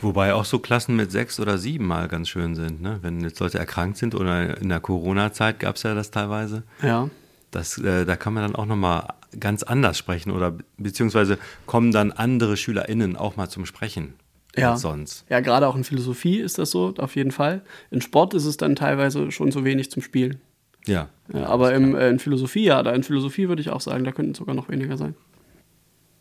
Wobei 0.00 0.32
auch 0.34 0.44
so 0.44 0.58
Klassen 0.58 0.96
mit 0.96 1.10
sechs 1.10 1.38
oder 1.40 1.58
sieben 1.58 1.86
mal 1.86 2.08
ganz 2.08 2.28
schön 2.28 2.54
sind, 2.54 2.80
ne? 2.80 2.98
Wenn 3.02 3.20
jetzt 3.20 3.40
Leute 3.40 3.58
erkrankt 3.58 3.98
sind 3.98 4.14
oder 4.14 4.56
in 4.58 4.68
der 4.68 4.80
Corona-Zeit 4.80 5.60
gab 5.60 5.76
es 5.76 5.82
ja 5.82 5.94
das 5.94 6.10
teilweise. 6.10 6.62
Ja. 6.82 7.10
Das, 7.50 7.78
äh, 7.78 8.04
da 8.04 8.16
kann 8.16 8.32
man 8.32 8.42
dann 8.42 8.56
auch 8.56 8.66
nochmal 8.66 9.08
ganz 9.38 9.62
anders 9.62 9.98
sprechen 9.98 10.30
oder 10.30 10.56
beziehungsweise 10.78 11.38
kommen 11.66 11.92
dann 11.92 12.12
andere 12.12 12.56
SchülerInnen 12.56 13.16
auch 13.16 13.36
mal 13.36 13.48
zum 13.48 13.66
Sprechen. 13.66 14.14
Ja. 14.56 14.72
Als 14.72 14.82
sonst. 14.82 15.24
Ja, 15.28 15.40
gerade 15.40 15.66
auch 15.66 15.74
in 15.74 15.84
Philosophie 15.84 16.38
ist 16.38 16.58
das 16.58 16.70
so, 16.70 16.94
auf 16.98 17.16
jeden 17.16 17.32
Fall. 17.32 17.62
In 17.90 18.00
Sport 18.00 18.34
ist 18.34 18.44
es 18.44 18.56
dann 18.56 18.76
teilweise 18.76 19.32
schon 19.32 19.50
zu 19.50 19.64
wenig 19.64 19.90
zum 19.90 20.02
Spielen. 20.02 20.40
Ja. 20.86 21.08
ja 21.32 21.46
aber 21.46 21.74
im, 21.74 21.96
äh, 21.96 22.08
in 22.08 22.18
Philosophie, 22.18 22.64
ja, 22.64 22.82
da 22.82 22.92
in 22.92 23.02
Philosophie 23.02 23.48
würde 23.48 23.62
ich 23.62 23.70
auch 23.70 23.80
sagen, 23.80 24.04
da 24.04 24.12
könnten 24.12 24.34
sogar 24.34 24.54
noch 24.54 24.68
weniger 24.68 24.96
sein. 24.96 25.14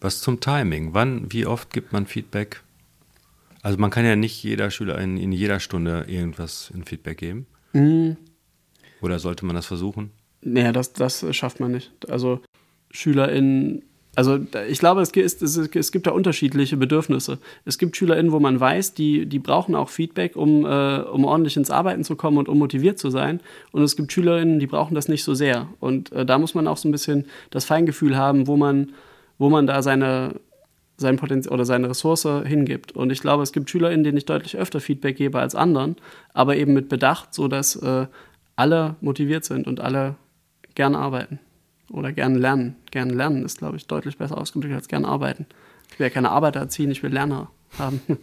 Was 0.04 0.20
zum 0.20 0.42
Timing? 0.42 0.94
Wann, 0.94 1.32
wie 1.32 1.46
oft 1.46 1.72
gibt 1.72 1.94
man 1.94 2.06
Feedback? 2.06 2.62
Also 3.62 3.78
man 3.78 3.90
kann 3.90 4.04
ja 4.04 4.18
nicht 4.18 4.44
jeder 4.44 4.70
Schüler 4.70 5.00
in, 5.00 5.16
in 5.16 5.32
jeder 5.32 5.62
Stunde 5.62 6.04
irgendwas 6.08 6.72
in 6.76 6.84
Feedback 6.84 7.20
geben. 7.20 7.46
Mhm. 7.72 8.18
Oder 9.02 9.20
sollte 9.20 9.46
man 9.46 9.56
das 9.56 9.66
versuchen? 9.66 10.12
Naja, 10.42 10.74
das, 10.74 10.92
das 10.92 11.26
schafft 11.34 11.62
man 11.62 11.72
nicht. 11.72 11.92
Also 12.10 12.42
SchülerInnen 12.92 13.84
Also 14.16 14.40
ich 14.70 14.80
glaube, 14.80 15.02
es 15.02 15.14
gibt, 15.14 15.42
es 15.42 15.92
gibt 15.92 16.06
da 16.06 16.12
unterschiedliche 16.12 16.76
Bedürfnisse. 16.76 17.40
Es 17.64 17.78
gibt 17.78 17.96
SchülerInnen, 17.96 18.34
wo 18.34 18.42
man 18.42 18.60
weiß, 18.60 18.94
die, 18.96 19.26
die 19.26 19.40
brauchen 19.40 19.74
auch 19.74 19.88
Feedback, 19.88 20.36
um, 20.36 20.66
äh, 20.66 20.98
um 21.00 21.24
ordentlich 21.24 21.56
ins 21.56 21.72
Arbeiten 21.72 22.04
zu 22.04 22.18
kommen 22.18 22.38
und 22.38 22.50
um 22.50 22.60
motiviert 22.60 23.00
zu 23.00 23.10
sein. 23.10 23.40
Und 23.72 23.82
es 23.84 23.96
gibt 23.96 24.12
SchülerInnen, 24.12 24.60
die 24.60 24.68
brauchen 24.68 24.96
das 24.96 25.08
nicht 25.08 25.24
so 25.24 25.34
sehr. 25.34 25.70
Und 25.80 26.12
äh, 26.12 26.26
da 26.26 26.38
muss 26.38 26.56
man 26.56 26.68
auch 26.68 26.78
so 26.78 26.90
ein 26.90 26.92
bisschen 26.92 27.26
das 27.50 27.64
Feingefühl 27.64 28.18
haben, 28.18 28.48
wo 28.48 28.58
man, 28.58 28.92
wo 29.38 29.50
man 29.50 29.68
da 29.68 29.82
seine, 29.82 30.40
sein 30.98 31.18
Potenzial 31.18 31.54
oder 31.54 31.66
seine 31.66 31.90
Ressource 31.90 32.28
hingibt. 32.46 32.94
Und 32.94 33.12
ich 33.12 33.22
glaube, 33.22 33.44
es 33.44 33.52
gibt 33.52 33.70
SchülerInnen, 33.70 34.04
denen 34.04 34.18
ich 34.18 34.26
deutlich 34.26 34.58
öfter 34.58 34.80
Feedback 34.80 35.18
gebe 35.18 35.40
als 35.40 35.56
anderen, 35.56 35.96
aber 36.34 36.56
eben 36.56 36.74
mit 36.74 36.90
Bedacht, 36.90 37.34
sodass 37.34 37.76
äh, 37.76 38.08
alle 38.56 38.96
motiviert 39.02 39.46
sind 39.46 39.68
und 39.68 39.80
alle 39.80 40.16
gern 40.76 40.96
arbeiten 40.96 41.40
oder 41.92 42.12
gern 42.12 42.36
lernen. 42.36 42.76
Gern 42.92 43.10
lernen 43.10 43.44
ist, 43.44 43.60
glaube 43.60 43.78
ich, 43.78 43.88
deutlich 43.88 44.18
besser 44.18 44.38
ausgedrückt 44.38 44.74
als 44.74 44.88
gern 44.88 45.06
arbeiten. 45.06 45.46
Ich 45.92 46.00
will 46.00 46.08
ja 46.08 46.14
keine 46.14 46.32
Arbeiter 46.32 46.60
erziehen, 46.60 46.92
ich 46.92 47.04
will 47.04 47.12
Lerner 47.12 47.50
haben. 47.78 48.02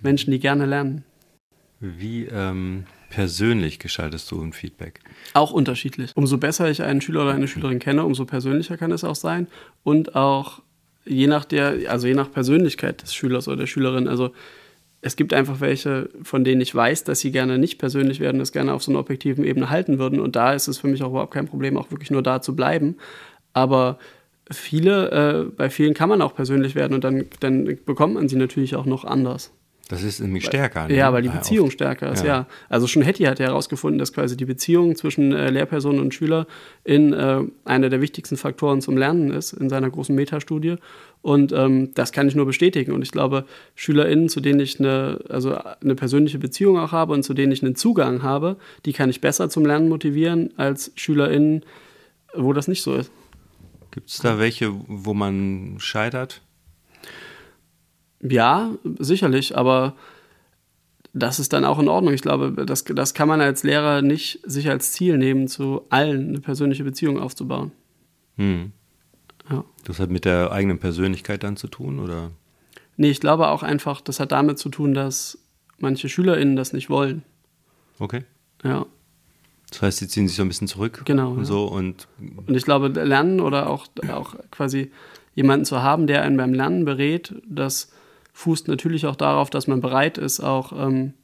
Menschen, 0.00 0.30
die 0.30 0.38
gerne 0.38 0.66
lernen. 0.66 1.04
Wie 1.80 2.24
ähm, 2.26 2.84
persönlich 3.10 3.78
gestaltest 3.78 4.30
du 4.30 4.42
ein 4.42 4.52
Feedback? 4.52 5.00
Auch 5.34 5.52
unterschiedlich. 5.52 6.12
Umso 6.14 6.38
besser 6.38 6.70
ich 6.70 6.82
einen 6.82 7.00
Schüler 7.00 7.22
oder 7.22 7.34
eine 7.34 7.48
Schülerin 7.48 7.78
kenne, 7.78 8.04
umso 8.04 8.24
persönlicher 8.24 8.76
kann 8.76 8.92
es 8.92 9.04
auch 9.04 9.14
sein. 9.14 9.46
Und 9.82 10.14
auch 10.14 10.62
je 11.04 11.26
nach 11.26 11.44
der, 11.44 11.90
also 11.90 12.06
je 12.06 12.14
nach 12.14 12.30
Persönlichkeit 12.30 13.02
des 13.02 13.14
Schülers 13.14 13.48
oder 13.48 13.58
der 13.58 13.66
Schülerin. 13.66 14.08
Also 14.08 14.32
es 15.00 15.16
gibt 15.16 15.32
einfach 15.32 15.60
welche, 15.60 16.08
von 16.22 16.44
denen 16.44 16.60
ich 16.60 16.74
weiß, 16.74 17.04
dass 17.04 17.20
sie 17.20 17.30
gerne 17.30 17.58
nicht 17.58 17.78
persönlich 17.78 18.20
werden, 18.20 18.38
das 18.38 18.52
gerne 18.52 18.72
auf 18.72 18.82
so 18.82 18.90
einer 18.90 19.00
objektiven 19.00 19.44
Ebene 19.44 19.70
halten 19.70 19.98
würden. 19.98 20.20
Und 20.20 20.36
da 20.36 20.52
ist 20.52 20.68
es 20.68 20.78
für 20.78 20.88
mich 20.88 21.02
auch 21.02 21.10
überhaupt 21.10 21.32
kein 21.32 21.46
Problem, 21.46 21.76
auch 21.76 21.90
wirklich 21.90 22.10
nur 22.10 22.22
da 22.22 22.42
zu 22.42 22.56
bleiben. 22.56 22.96
Aber 23.52 23.98
viele, 24.50 25.10
äh, 25.10 25.44
bei 25.44 25.70
vielen 25.70 25.94
kann 25.94 26.08
man 26.08 26.22
auch 26.22 26.34
persönlich 26.34 26.74
werden 26.74 26.94
und 26.94 27.04
dann, 27.04 27.26
dann 27.40 27.78
bekommt 27.84 28.14
man 28.14 28.28
sie 28.28 28.36
natürlich 28.36 28.76
auch 28.76 28.86
noch 28.86 29.04
anders. 29.04 29.52
Das 29.88 30.02
ist 30.02 30.18
nämlich 30.18 30.44
stärker. 30.44 30.88
Ne? 30.88 30.96
Ja, 30.96 31.12
weil 31.12 31.22
die 31.22 31.28
Beziehung 31.28 31.70
stärker 31.70 32.10
ist, 32.10 32.24
ja. 32.24 32.26
ja. 32.26 32.46
Also 32.68 32.88
schon 32.88 33.02
Hetty 33.02 33.22
hat 33.22 33.38
ja 33.38 33.46
herausgefunden, 33.46 34.00
dass 34.00 34.12
quasi 34.12 34.36
die 34.36 34.44
Beziehung 34.44 34.96
zwischen 34.96 35.32
äh, 35.32 35.50
Lehrperson 35.50 36.00
und 36.00 36.12
Schüler 36.12 36.48
in 36.82 37.12
äh, 37.12 37.42
einer 37.64 37.88
der 37.88 38.00
wichtigsten 38.00 38.36
Faktoren 38.36 38.80
zum 38.80 38.96
Lernen 38.96 39.30
ist, 39.30 39.52
in 39.52 39.68
seiner 39.68 39.88
großen 39.88 40.14
Metastudie. 40.14 40.76
Und 41.22 41.52
ähm, 41.52 41.92
das 41.94 42.10
kann 42.10 42.26
ich 42.26 42.34
nur 42.34 42.46
bestätigen. 42.46 42.92
Und 42.92 43.02
ich 43.02 43.12
glaube, 43.12 43.44
SchülerInnen, 43.76 44.28
zu 44.28 44.40
denen 44.40 44.58
ich 44.58 44.80
eine, 44.80 45.20
also 45.28 45.56
eine 45.56 45.94
persönliche 45.94 46.40
Beziehung 46.40 46.78
auch 46.78 46.90
habe 46.90 47.12
und 47.12 47.22
zu 47.22 47.32
denen 47.32 47.52
ich 47.52 47.62
einen 47.62 47.76
Zugang 47.76 48.24
habe, 48.24 48.56
die 48.86 48.92
kann 48.92 49.08
ich 49.08 49.20
besser 49.20 49.48
zum 49.50 49.64
Lernen 49.64 49.88
motivieren 49.88 50.52
als 50.56 50.90
SchülerInnen, 50.96 51.64
wo 52.34 52.52
das 52.52 52.66
nicht 52.66 52.82
so 52.82 52.94
ist. 52.94 53.12
Gibt 53.92 54.10
es 54.10 54.18
da 54.18 54.38
welche, 54.40 54.72
wo 54.88 55.14
man 55.14 55.76
scheitert? 55.78 56.42
Ja, 58.28 58.70
sicherlich, 58.98 59.56
aber 59.56 59.94
das 61.12 61.38
ist 61.38 61.52
dann 61.52 61.64
auch 61.64 61.78
in 61.78 61.88
Ordnung. 61.88 62.12
Ich 62.12 62.22
glaube, 62.22 62.66
das, 62.66 62.84
das 62.84 63.14
kann 63.14 63.28
man 63.28 63.40
als 63.40 63.62
Lehrer 63.62 64.02
nicht 64.02 64.40
sich 64.44 64.68
als 64.68 64.92
Ziel 64.92 65.16
nehmen, 65.16 65.48
zu 65.48 65.82
allen 65.88 66.28
eine 66.28 66.40
persönliche 66.40 66.84
Beziehung 66.84 67.18
aufzubauen. 67.18 67.72
Hm. 68.36 68.72
Ja. 69.50 69.64
Das 69.84 69.98
hat 69.98 70.10
mit 70.10 70.24
der 70.24 70.52
eigenen 70.52 70.78
Persönlichkeit 70.78 71.42
dann 71.42 71.56
zu 71.56 71.68
tun, 71.68 72.00
oder? 72.00 72.32
Nee, 72.96 73.10
ich 73.10 73.20
glaube 73.20 73.48
auch 73.48 73.62
einfach, 73.62 74.00
das 74.00 74.20
hat 74.20 74.32
damit 74.32 74.58
zu 74.58 74.68
tun, 74.68 74.92
dass 74.92 75.38
manche 75.78 76.08
SchülerInnen 76.08 76.56
das 76.56 76.72
nicht 76.72 76.90
wollen. 76.90 77.22
Okay. 77.98 78.24
Ja. 78.62 78.86
Das 79.70 79.82
heißt, 79.82 79.98
sie 79.98 80.08
ziehen 80.08 80.28
sich 80.28 80.36
so 80.36 80.42
ein 80.42 80.48
bisschen 80.48 80.68
zurück. 80.68 81.02
Genau. 81.04 81.32
Und, 81.32 81.44
so 81.44 81.66
und, 81.66 82.08
und 82.46 82.54
ich 82.54 82.64
glaube, 82.64 82.88
Lernen 82.88 83.40
oder 83.40 83.68
auch, 83.68 83.86
auch 84.10 84.36
quasi 84.50 84.90
jemanden 85.34 85.64
zu 85.64 85.82
haben, 85.82 86.06
der 86.06 86.22
einen 86.22 86.36
beim 86.36 86.54
Lernen 86.54 86.84
berät, 86.84 87.34
das 87.48 87.92
fußt 88.36 88.68
natürlich 88.68 89.06
auch 89.06 89.16
darauf, 89.16 89.48
dass 89.48 89.66
man 89.66 89.80
bereit 89.80 90.18
ist, 90.18 90.40
auch 90.40 90.72
ähm, 90.72 91.14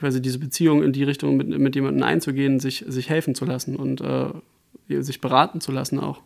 quasi 0.00 0.22
diese 0.22 0.38
Beziehung 0.38 0.82
in 0.82 0.94
die 0.94 1.04
Richtung 1.04 1.36
mit, 1.36 1.48
mit 1.48 1.74
jemandem 1.74 2.02
einzugehen, 2.02 2.60
sich, 2.60 2.82
sich 2.88 3.10
helfen 3.10 3.34
zu 3.34 3.44
lassen 3.44 3.76
und 3.76 4.00
äh, 4.00 5.02
sich 5.02 5.20
beraten 5.20 5.60
zu 5.60 5.70
lassen 5.70 6.00
auch. 6.00 6.22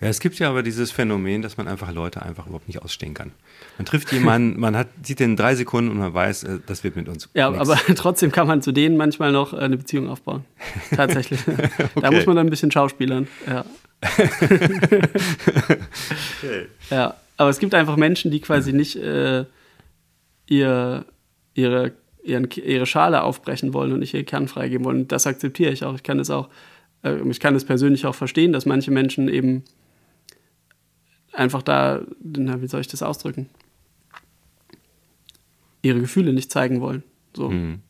Ja, 0.00 0.06
es 0.08 0.20
gibt 0.20 0.38
ja 0.38 0.48
aber 0.48 0.62
dieses 0.62 0.92
Phänomen, 0.92 1.42
dass 1.42 1.56
man 1.56 1.66
einfach 1.66 1.92
Leute 1.92 2.22
einfach 2.22 2.46
überhaupt 2.46 2.68
nicht 2.68 2.80
ausstehen 2.80 3.12
kann. 3.12 3.32
Man 3.76 3.86
trifft 3.86 4.12
jemanden, 4.12 4.58
man 4.60 4.76
hat, 4.76 4.86
sieht 5.02 5.18
den 5.18 5.32
in 5.32 5.36
drei 5.36 5.56
Sekunden 5.56 5.90
und 5.90 5.98
man 5.98 6.14
weiß, 6.14 6.44
äh, 6.44 6.58
das 6.64 6.84
wird 6.84 6.94
mit 6.94 7.08
uns. 7.08 7.28
Ja, 7.34 7.50
nix. 7.50 7.60
aber 7.60 7.80
trotzdem 7.96 8.30
kann 8.30 8.46
man 8.46 8.62
zu 8.62 8.70
denen 8.70 8.96
manchmal 8.96 9.32
noch 9.32 9.52
äh, 9.52 9.56
eine 9.56 9.76
Beziehung 9.76 10.08
aufbauen. 10.08 10.44
Tatsächlich. 10.94 11.40
okay. 11.48 11.68
Da 12.00 12.12
muss 12.12 12.24
man 12.24 12.36
dann 12.36 12.46
ein 12.46 12.50
bisschen 12.50 12.70
schauspielern. 12.70 13.26
Ja. 13.48 13.64
okay. 16.40 16.66
Ja. 16.88 17.16
Aber 17.36 17.50
es 17.50 17.58
gibt 17.58 17.74
einfach 17.74 17.96
Menschen, 17.96 18.30
die 18.30 18.40
quasi 18.40 18.72
nicht 18.72 18.96
äh, 18.96 19.44
ihr, 20.46 21.04
ihre, 21.54 21.92
ihren, 22.22 22.48
ihre 22.50 22.86
Schale 22.86 23.22
aufbrechen 23.22 23.72
wollen 23.74 23.92
und 23.92 24.00
nicht 24.00 24.14
ihr 24.14 24.24
Kern 24.24 24.48
freigeben 24.48 24.84
wollen. 24.84 25.08
das 25.08 25.26
akzeptiere 25.26 25.72
ich 25.72 25.84
auch. 25.84 25.94
Ich 25.94 26.02
kann 26.02 26.18
es 26.20 26.30
auch, 26.30 26.48
äh, 27.02 27.16
ich 27.28 27.40
kann 27.40 27.54
es 27.54 27.64
persönlich 27.64 28.06
auch 28.06 28.14
verstehen, 28.14 28.52
dass 28.52 28.66
manche 28.66 28.90
Menschen 28.90 29.28
eben 29.28 29.64
einfach 31.32 31.62
da, 31.62 32.02
na, 32.22 32.60
wie 32.60 32.68
soll 32.68 32.80
ich 32.80 32.88
das 32.88 33.02
ausdrücken? 33.02 33.48
Ihre 35.80 36.00
Gefühle 36.00 36.32
nicht 36.32 36.52
zeigen 36.52 36.80
wollen. 36.80 37.02
So. 37.34 37.48
Mhm. 37.48 37.80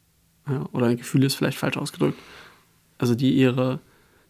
Ja, 0.48 0.68
oder 0.72 0.86
ein 0.86 0.96
Gefühl 0.96 1.24
ist 1.24 1.34
vielleicht 1.34 1.58
falsch 1.58 1.76
ausgedrückt. 1.76 2.18
Also 2.98 3.14
die 3.14 3.32
ihre, 3.32 3.80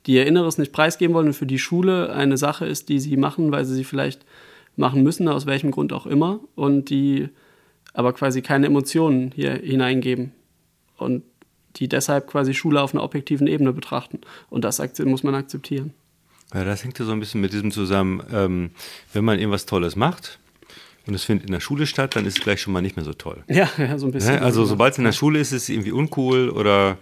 die 0.06 0.14
ihr 0.14 0.26
Inneres 0.26 0.58
nicht 0.58 0.72
preisgeben 0.72 1.14
wollen 1.14 1.28
und 1.28 1.32
für 1.34 1.46
die 1.46 1.58
Schule 1.58 2.12
eine 2.12 2.36
Sache 2.36 2.66
ist, 2.66 2.88
die 2.88 2.98
sie 2.98 3.16
machen, 3.16 3.52
weil 3.52 3.64
sie 3.64 3.74
sie 3.74 3.84
vielleicht 3.84 4.24
machen 4.76 5.02
müssen, 5.02 5.28
aus 5.28 5.46
welchem 5.46 5.70
Grund 5.70 5.92
auch 5.92 6.06
immer, 6.06 6.40
und 6.54 6.90
die 6.90 7.28
aber 7.94 8.12
quasi 8.12 8.42
keine 8.42 8.66
Emotionen 8.66 9.32
hier 9.34 9.52
hineingeben 9.52 10.32
und 10.96 11.22
die 11.76 11.88
deshalb 11.88 12.26
quasi 12.26 12.54
Schule 12.54 12.80
auf 12.80 12.94
einer 12.94 13.02
objektiven 13.02 13.46
Ebene 13.46 13.72
betrachten. 13.72 14.20
Und 14.50 14.64
das 14.64 14.80
muss 15.04 15.22
man 15.22 15.34
akzeptieren. 15.34 15.92
Ja, 16.54 16.64
das 16.64 16.84
hängt 16.84 16.98
ja 16.98 17.04
so 17.04 17.12
ein 17.12 17.20
bisschen 17.20 17.40
mit 17.40 17.52
diesem 17.52 17.70
zusammen, 17.70 18.22
ähm, 18.30 18.70
wenn 19.12 19.24
man 19.24 19.38
irgendwas 19.38 19.64
Tolles 19.64 19.96
macht, 19.96 20.38
und 21.06 21.14
es 21.14 21.24
findet 21.24 21.46
in 21.46 21.52
der 21.52 21.60
Schule 21.60 21.86
statt, 21.86 22.14
dann 22.14 22.26
ist 22.26 22.38
es 22.38 22.44
gleich 22.44 22.60
schon 22.60 22.72
mal 22.72 22.80
nicht 22.80 22.96
mehr 22.96 23.04
so 23.04 23.12
toll. 23.12 23.42
Ja, 23.48 23.68
ja 23.78 23.98
so 23.98 24.06
ein 24.06 24.12
bisschen. 24.12 24.34
Ja, 24.34 24.40
also 24.40 24.64
sobald 24.64 24.92
es 24.92 24.98
in 24.98 25.04
der 25.04 25.12
Schule 25.12 25.40
ist, 25.40 25.52
ist 25.52 25.64
es 25.64 25.68
irgendwie 25.68 25.92
uncool 25.92 26.50
oder 26.50 26.98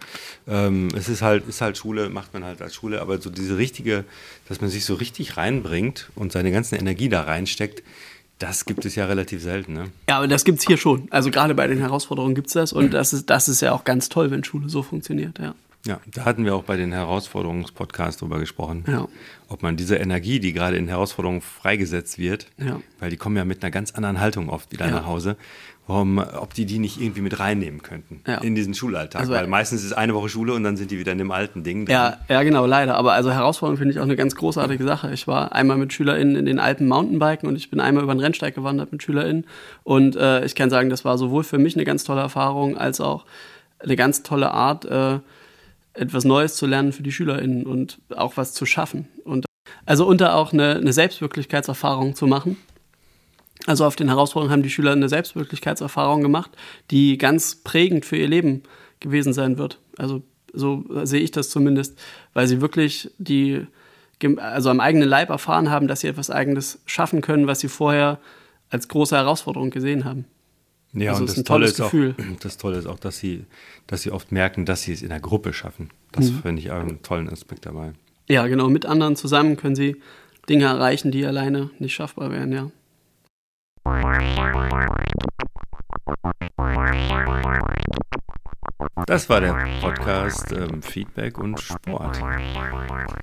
ähm, 0.49 0.89
es 0.97 1.09
ist 1.09 1.23
halt, 1.23 1.47
ist 1.49 1.61
halt 1.61 1.77
Schule, 1.77 2.09
macht 2.09 2.33
man 2.33 2.45
halt 2.45 2.63
als 2.63 2.75
Schule, 2.75 3.01
aber 3.01 3.21
so 3.21 3.31
diese 3.31 3.59
richtige, 3.59 4.05
dass 4.49 4.61
man 4.61 4.71
sich 4.71 4.85
so 4.85 4.95
richtig 4.95 5.37
reinbringt 5.37 6.11
und 6.15 6.33
seine 6.33 6.51
ganze 6.51 6.77
Energie 6.77 7.09
da 7.09 7.23
reinsteckt, 7.23 7.83
das 8.39 8.65
gibt 8.65 8.87
es 8.87 8.95
ja 8.95 9.05
relativ 9.05 9.43
selten. 9.43 9.75
Ne? 9.75 9.91
Ja, 10.09 10.17
aber 10.17 10.29
das 10.29 10.45
gibt 10.45 10.61
es 10.61 10.67
hier 10.67 10.79
schon. 10.79 11.07
Also 11.11 11.31
gerade 11.31 11.55
bei 11.55 11.67
den 11.67 11.79
Herausforderungen 11.79 12.35
gibt 12.35 12.47
es 12.47 12.55
das 12.55 12.73
und 12.73 12.95
das 12.95 13.13
ist, 13.13 13.29
das 13.29 13.49
ist 13.49 13.61
ja 13.61 13.73
auch 13.73 13.85
ganz 13.85 14.09
toll, 14.09 14.31
wenn 14.31 14.43
Schule 14.45 14.69
so 14.69 14.83
funktioniert, 14.83 15.39
ja. 15.39 15.55
Ja, 15.87 15.99
da 16.13 16.27
hatten 16.27 16.45
wir 16.45 16.55
auch 16.55 16.65
bei 16.65 16.77
den 16.77 16.93
Herausforderungspodcasts 16.93 18.21
drüber 18.21 18.39
gesprochen, 18.39 18.85
ja. 18.87 19.09
ob 19.49 19.63
man 19.63 19.77
diese 19.77 19.97
Energie, 19.97 20.39
die 20.39 20.53
gerade 20.53 20.77
in 20.77 20.89
Herausforderungen 20.89 21.41
freigesetzt 21.41 22.19
wird, 22.19 22.49
ja. 22.59 22.81
weil 22.99 23.09
die 23.09 23.17
kommen 23.17 23.37
ja 23.37 23.47
mit 23.47 23.63
einer 23.63 23.71
ganz 23.71 23.93
anderen 23.93 24.21
Haltung 24.21 24.51
oft 24.51 24.73
wieder 24.73 24.87
ja. 24.87 24.93
nach 24.93 25.07
Hause, 25.07 25.37
warum, 25.87 26.19
ob 26.19 26.53
die 26.53 26.67
die 26.67 26.79
nicht 26.79 27.01
irgendwie 27.01 27.23
mit 27.23 27.41
reinnehmen 27.41 27.83
könnten 27.83 28.23
in 28.43 28.55
diesen 28.55 28.75
Schulalltag, 28.75 29.23
also, 29.23 29.33
weil 29.33 29.47
meistens 29.47 29.83
ist 29.83 29.95
eine 29.95 30.15
Woche 30.15 30.29
Schule 30.29 30.53
und 30.53 30.65
dann 30.65 30.77
sind 30.77 30.91
die 30.91 30.99
wieder 30.99 31.13
in 31.13 31.19
dem 31.19 31.31
alten 31.31 31.65
Ding. 31.65 31.89
Ja, 31.89 32.19
ja, 32.29 32.43
genau, 32.43 32.67
leider. 32.67 32.97
Aber 32.97 33.15
also 33.15 33.33
Herausforderung 33.33 33.79
finde 33.79 33.93
ich 33.93 34.01
auch 34.01 34.05
eine 34.05 34.17
ganz 34.17 34.35
großartige 34.37 34.85
Sache. 34.85 35.13
Ich 35.13 35.27
war 35.27 35.53
einmal 35.53 35.79
mit 35.79 35.95
SchülerInnen 35.95 36.37
in 36.37 36.45
den 36.45 36.59
Alpen 36.59 36.87
Mountainbiken 36.89 37.49
und 37.49 37.57
ich 37.57 37.71
bin 37.71 37.81
einmal 37.81 38.05
über 38.05 38.15
den 38.15 38.21
Rennsteig 38.21 38.55
gewandert 38.55 38.93
mit 38.93 39.03
SchülerInnen 39.03 39.47
und 39.83 40.15
äh, 40.15 40.45
ich 40.45 40.55
kann 40.55 40.69
sagen, 40.69 40.91
das 40.91 41.07
war 41.07 41.17
sowohl 41.17 41.43
für 41.43 41.59
mich 41.59 41.75
eine 41.75 41.85
ganz 41.85 42.05
tolle 42.05 42.21
Erfahrung 42.21 42.77
als 42.77 43.01
auch 43.01 43.25
eine 43.81 43.97
ganz 43.97 44.23
tolle 44.23 44.51
Art, 44.53 44.85
äh, 44.85 45.21
etwas 45.95 46.25
Neues 46.25 46.57
zu 46.57 46.67
lernen 46.67 46.93
für 46.93 47.03
die 47.03 47.13
SchülerInnen 47.13 47.67
und 47.67 47.99
auch 48.15 48.37
was 48.37 48.53
zu 48.53 48.67
schaffen. 48.67 49.09
Und 49.25 49.47
also 49.87 50.07
unter 50.07 50.35
auch 50.35 50.53
eine, 50.53 50.77
eine 50.77 50.93
Selbstwirklichkeitserfahrung 50.93 52.15
zu 52.15 52.27
machen. 52.27 52.57
Also 53.67 53.85
auf 53.85 53.97
den 53.97 54.09
Herausforderungen 54.09 54.53
haben 54.53 54.63
die 54.63 54.71
Schüler 54.71 54.93
eine 54.93 55.09
Selbstwirklichkeitserfahrung 55.09 56.23
gemacht, 56.23 56.51
die 56.91 57.19
ganz 57.19 57.57
prägend 57.57 58.05
für 58.07 58.17
ihr 58.17 58.29
Leben 58.29 58.63
gewesen 59.01 59.33
sein 59.33 59.59
wird. 59.59 59.79
Also 59.99 60.23
so 60.53 60.85
sehe 61.05 61.21
ich 61.21 61.31
das 61.31 61.51
zumindest, 61.51 61.99
weil 62.33 62.47
sie 62.47 62.61
wirklich 62.61 63.11
die, 63.19 63.67
also 64.39 64.71
am 64.71 64.81
eigenen 64.81 65.09
Leib 65.09 65.31
erfahren 65.31 65.71
haben, 65.71 65.89
dass 65.89 66.01
sie 66.01 66.09
etwas 66.09 66.31
Eigenes 66.31 66.81
schaffen 66.87 67.21
können, 67.21 67.47
was 67.47 67.61
sie 67.61 67.69
vorher 67.69 68.19
als 68.71 68.89
große 68.89 69.17
Herausforderung 69.17 69.71
gesehen 69.71 70.05
haben. 70.05 70.25
Ja, 70.93 71.11
also 71.11 71.23
und 71.23 71.31
das, 71.31 71.39
ein 71.39 71.45
Tolle 71.45 71.67
ist 71.67 71.77
Gefühl. 71.77 72.15
Auch, 72.19 72.37
das 72.41 72.57
Tolle 72.57 72.79
ist 72.79 72.87
auch, 72.87 72.99
dass 72.99 73.19
sie, 73.19 73.45
dass 73.87 74.03
sie 74.03 74.11
oft 74.11 74.33
merken, 74.33 74.65
dass 74.65 74.83
sie 74.83 74.93
es 74.93 75.03
in 75.03 75.11
der 75.11 75.21
Gruppe 75.21 75.53
schaffen. 75.53 75.91
Das 76.13 76.31
mhm. 76.31 76.43
finde 76.43 76.63
ich 76.63 76.71
auch 76.71 76.81
einen 76.81 77.03
tollen 77.03 77.29
Aspekt 77.29 77.67
dabei. 77.67 77.93
Ja, 78.29 78.47
genau. 78.47 78.69
Mit 78.69 78.87
anderen 78.87 79.17
zusammen 79.17 79.57
können 79.57 79.77
sie 79.77 79.97
Dinge 80.49 80.65
erreichen, 80.65 81.11
die 81.11 81.25
alleine 81.25 81.71
nicht 81.79 81.95
schaffbar 81.95 82.31
wären, 82.31 82.53
ja. 82.53 82.71
Das 89.07 89.29
war 89.29 89.41
der 89.41 89.57
Podcast 89.81 90.53
ähm, 90.53 90.83
Feedback 90.83 91.39
und 91.39 91.59
Sport. 91.61 92.21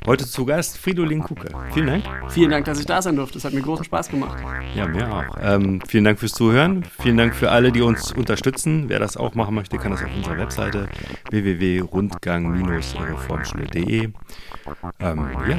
Heute 0.06 0.26
zu 0.26 0.46
Gast 0.46 0.78
Fridolin 0.78 1.22
Kucke. 1.22 1.50
Vielen 1.74 1.88
Dank. 1.88 2.04
Vielen 2.30 2.52
Dank, 2.52 2.66
dass 2.66 2.80
ich 2.80 2.86
da 2.86 3.02
sein 3.02 3.16
durfte. 3.16 3.38
Es 3.38 3.46
hat 3.46 3.54
mir 3.54 3.62
großen 3.62 3.86
Spaß 3.86 4.10
gemacht. 4.10 4.38
Ja, 4.76 4.86
mir 4.88 5.10
auch. 5.12 5.26
Ähm, 5.42 5.82
vielen 5.88 6.04
Dank 6.04 6.20
fürs 6.20 6.34
Zuhören. 6.34 6.84
Vielen 7.00 7.18
Dank 7.18 7.34
für 7.36 7.52
alle, 7.52 7.72
die 7.72 7.82
uns 7.82 8.12
unterstützen. 8.12 8.90
Wer 8.90 9.00
das 9.00 9.16
auch 9.18 9.34
machen 9.36 9.56
möchte, 9.56 9.78
kann 9.78 9.92
das 9.92 10.04
auf 10.04 10.14
unserer 10.16 10.38
Webseite 10.38 10.90
www.rundgang-reformschule.de. 11.30 14.10
Ähm, 15.00 15.30
ja, 15.48 15.58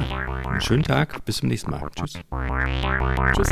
einen 0.49 0.61
schönen 0.61 0.83
Tag. 0.83 1.25
Bis 1.25 1.37
zum 1.37 1.49
nächsten 1.49 1.71
Mal. 1.71 1.81
Tschüss. 1.95 2.13
Tschüss. 3.35 3.49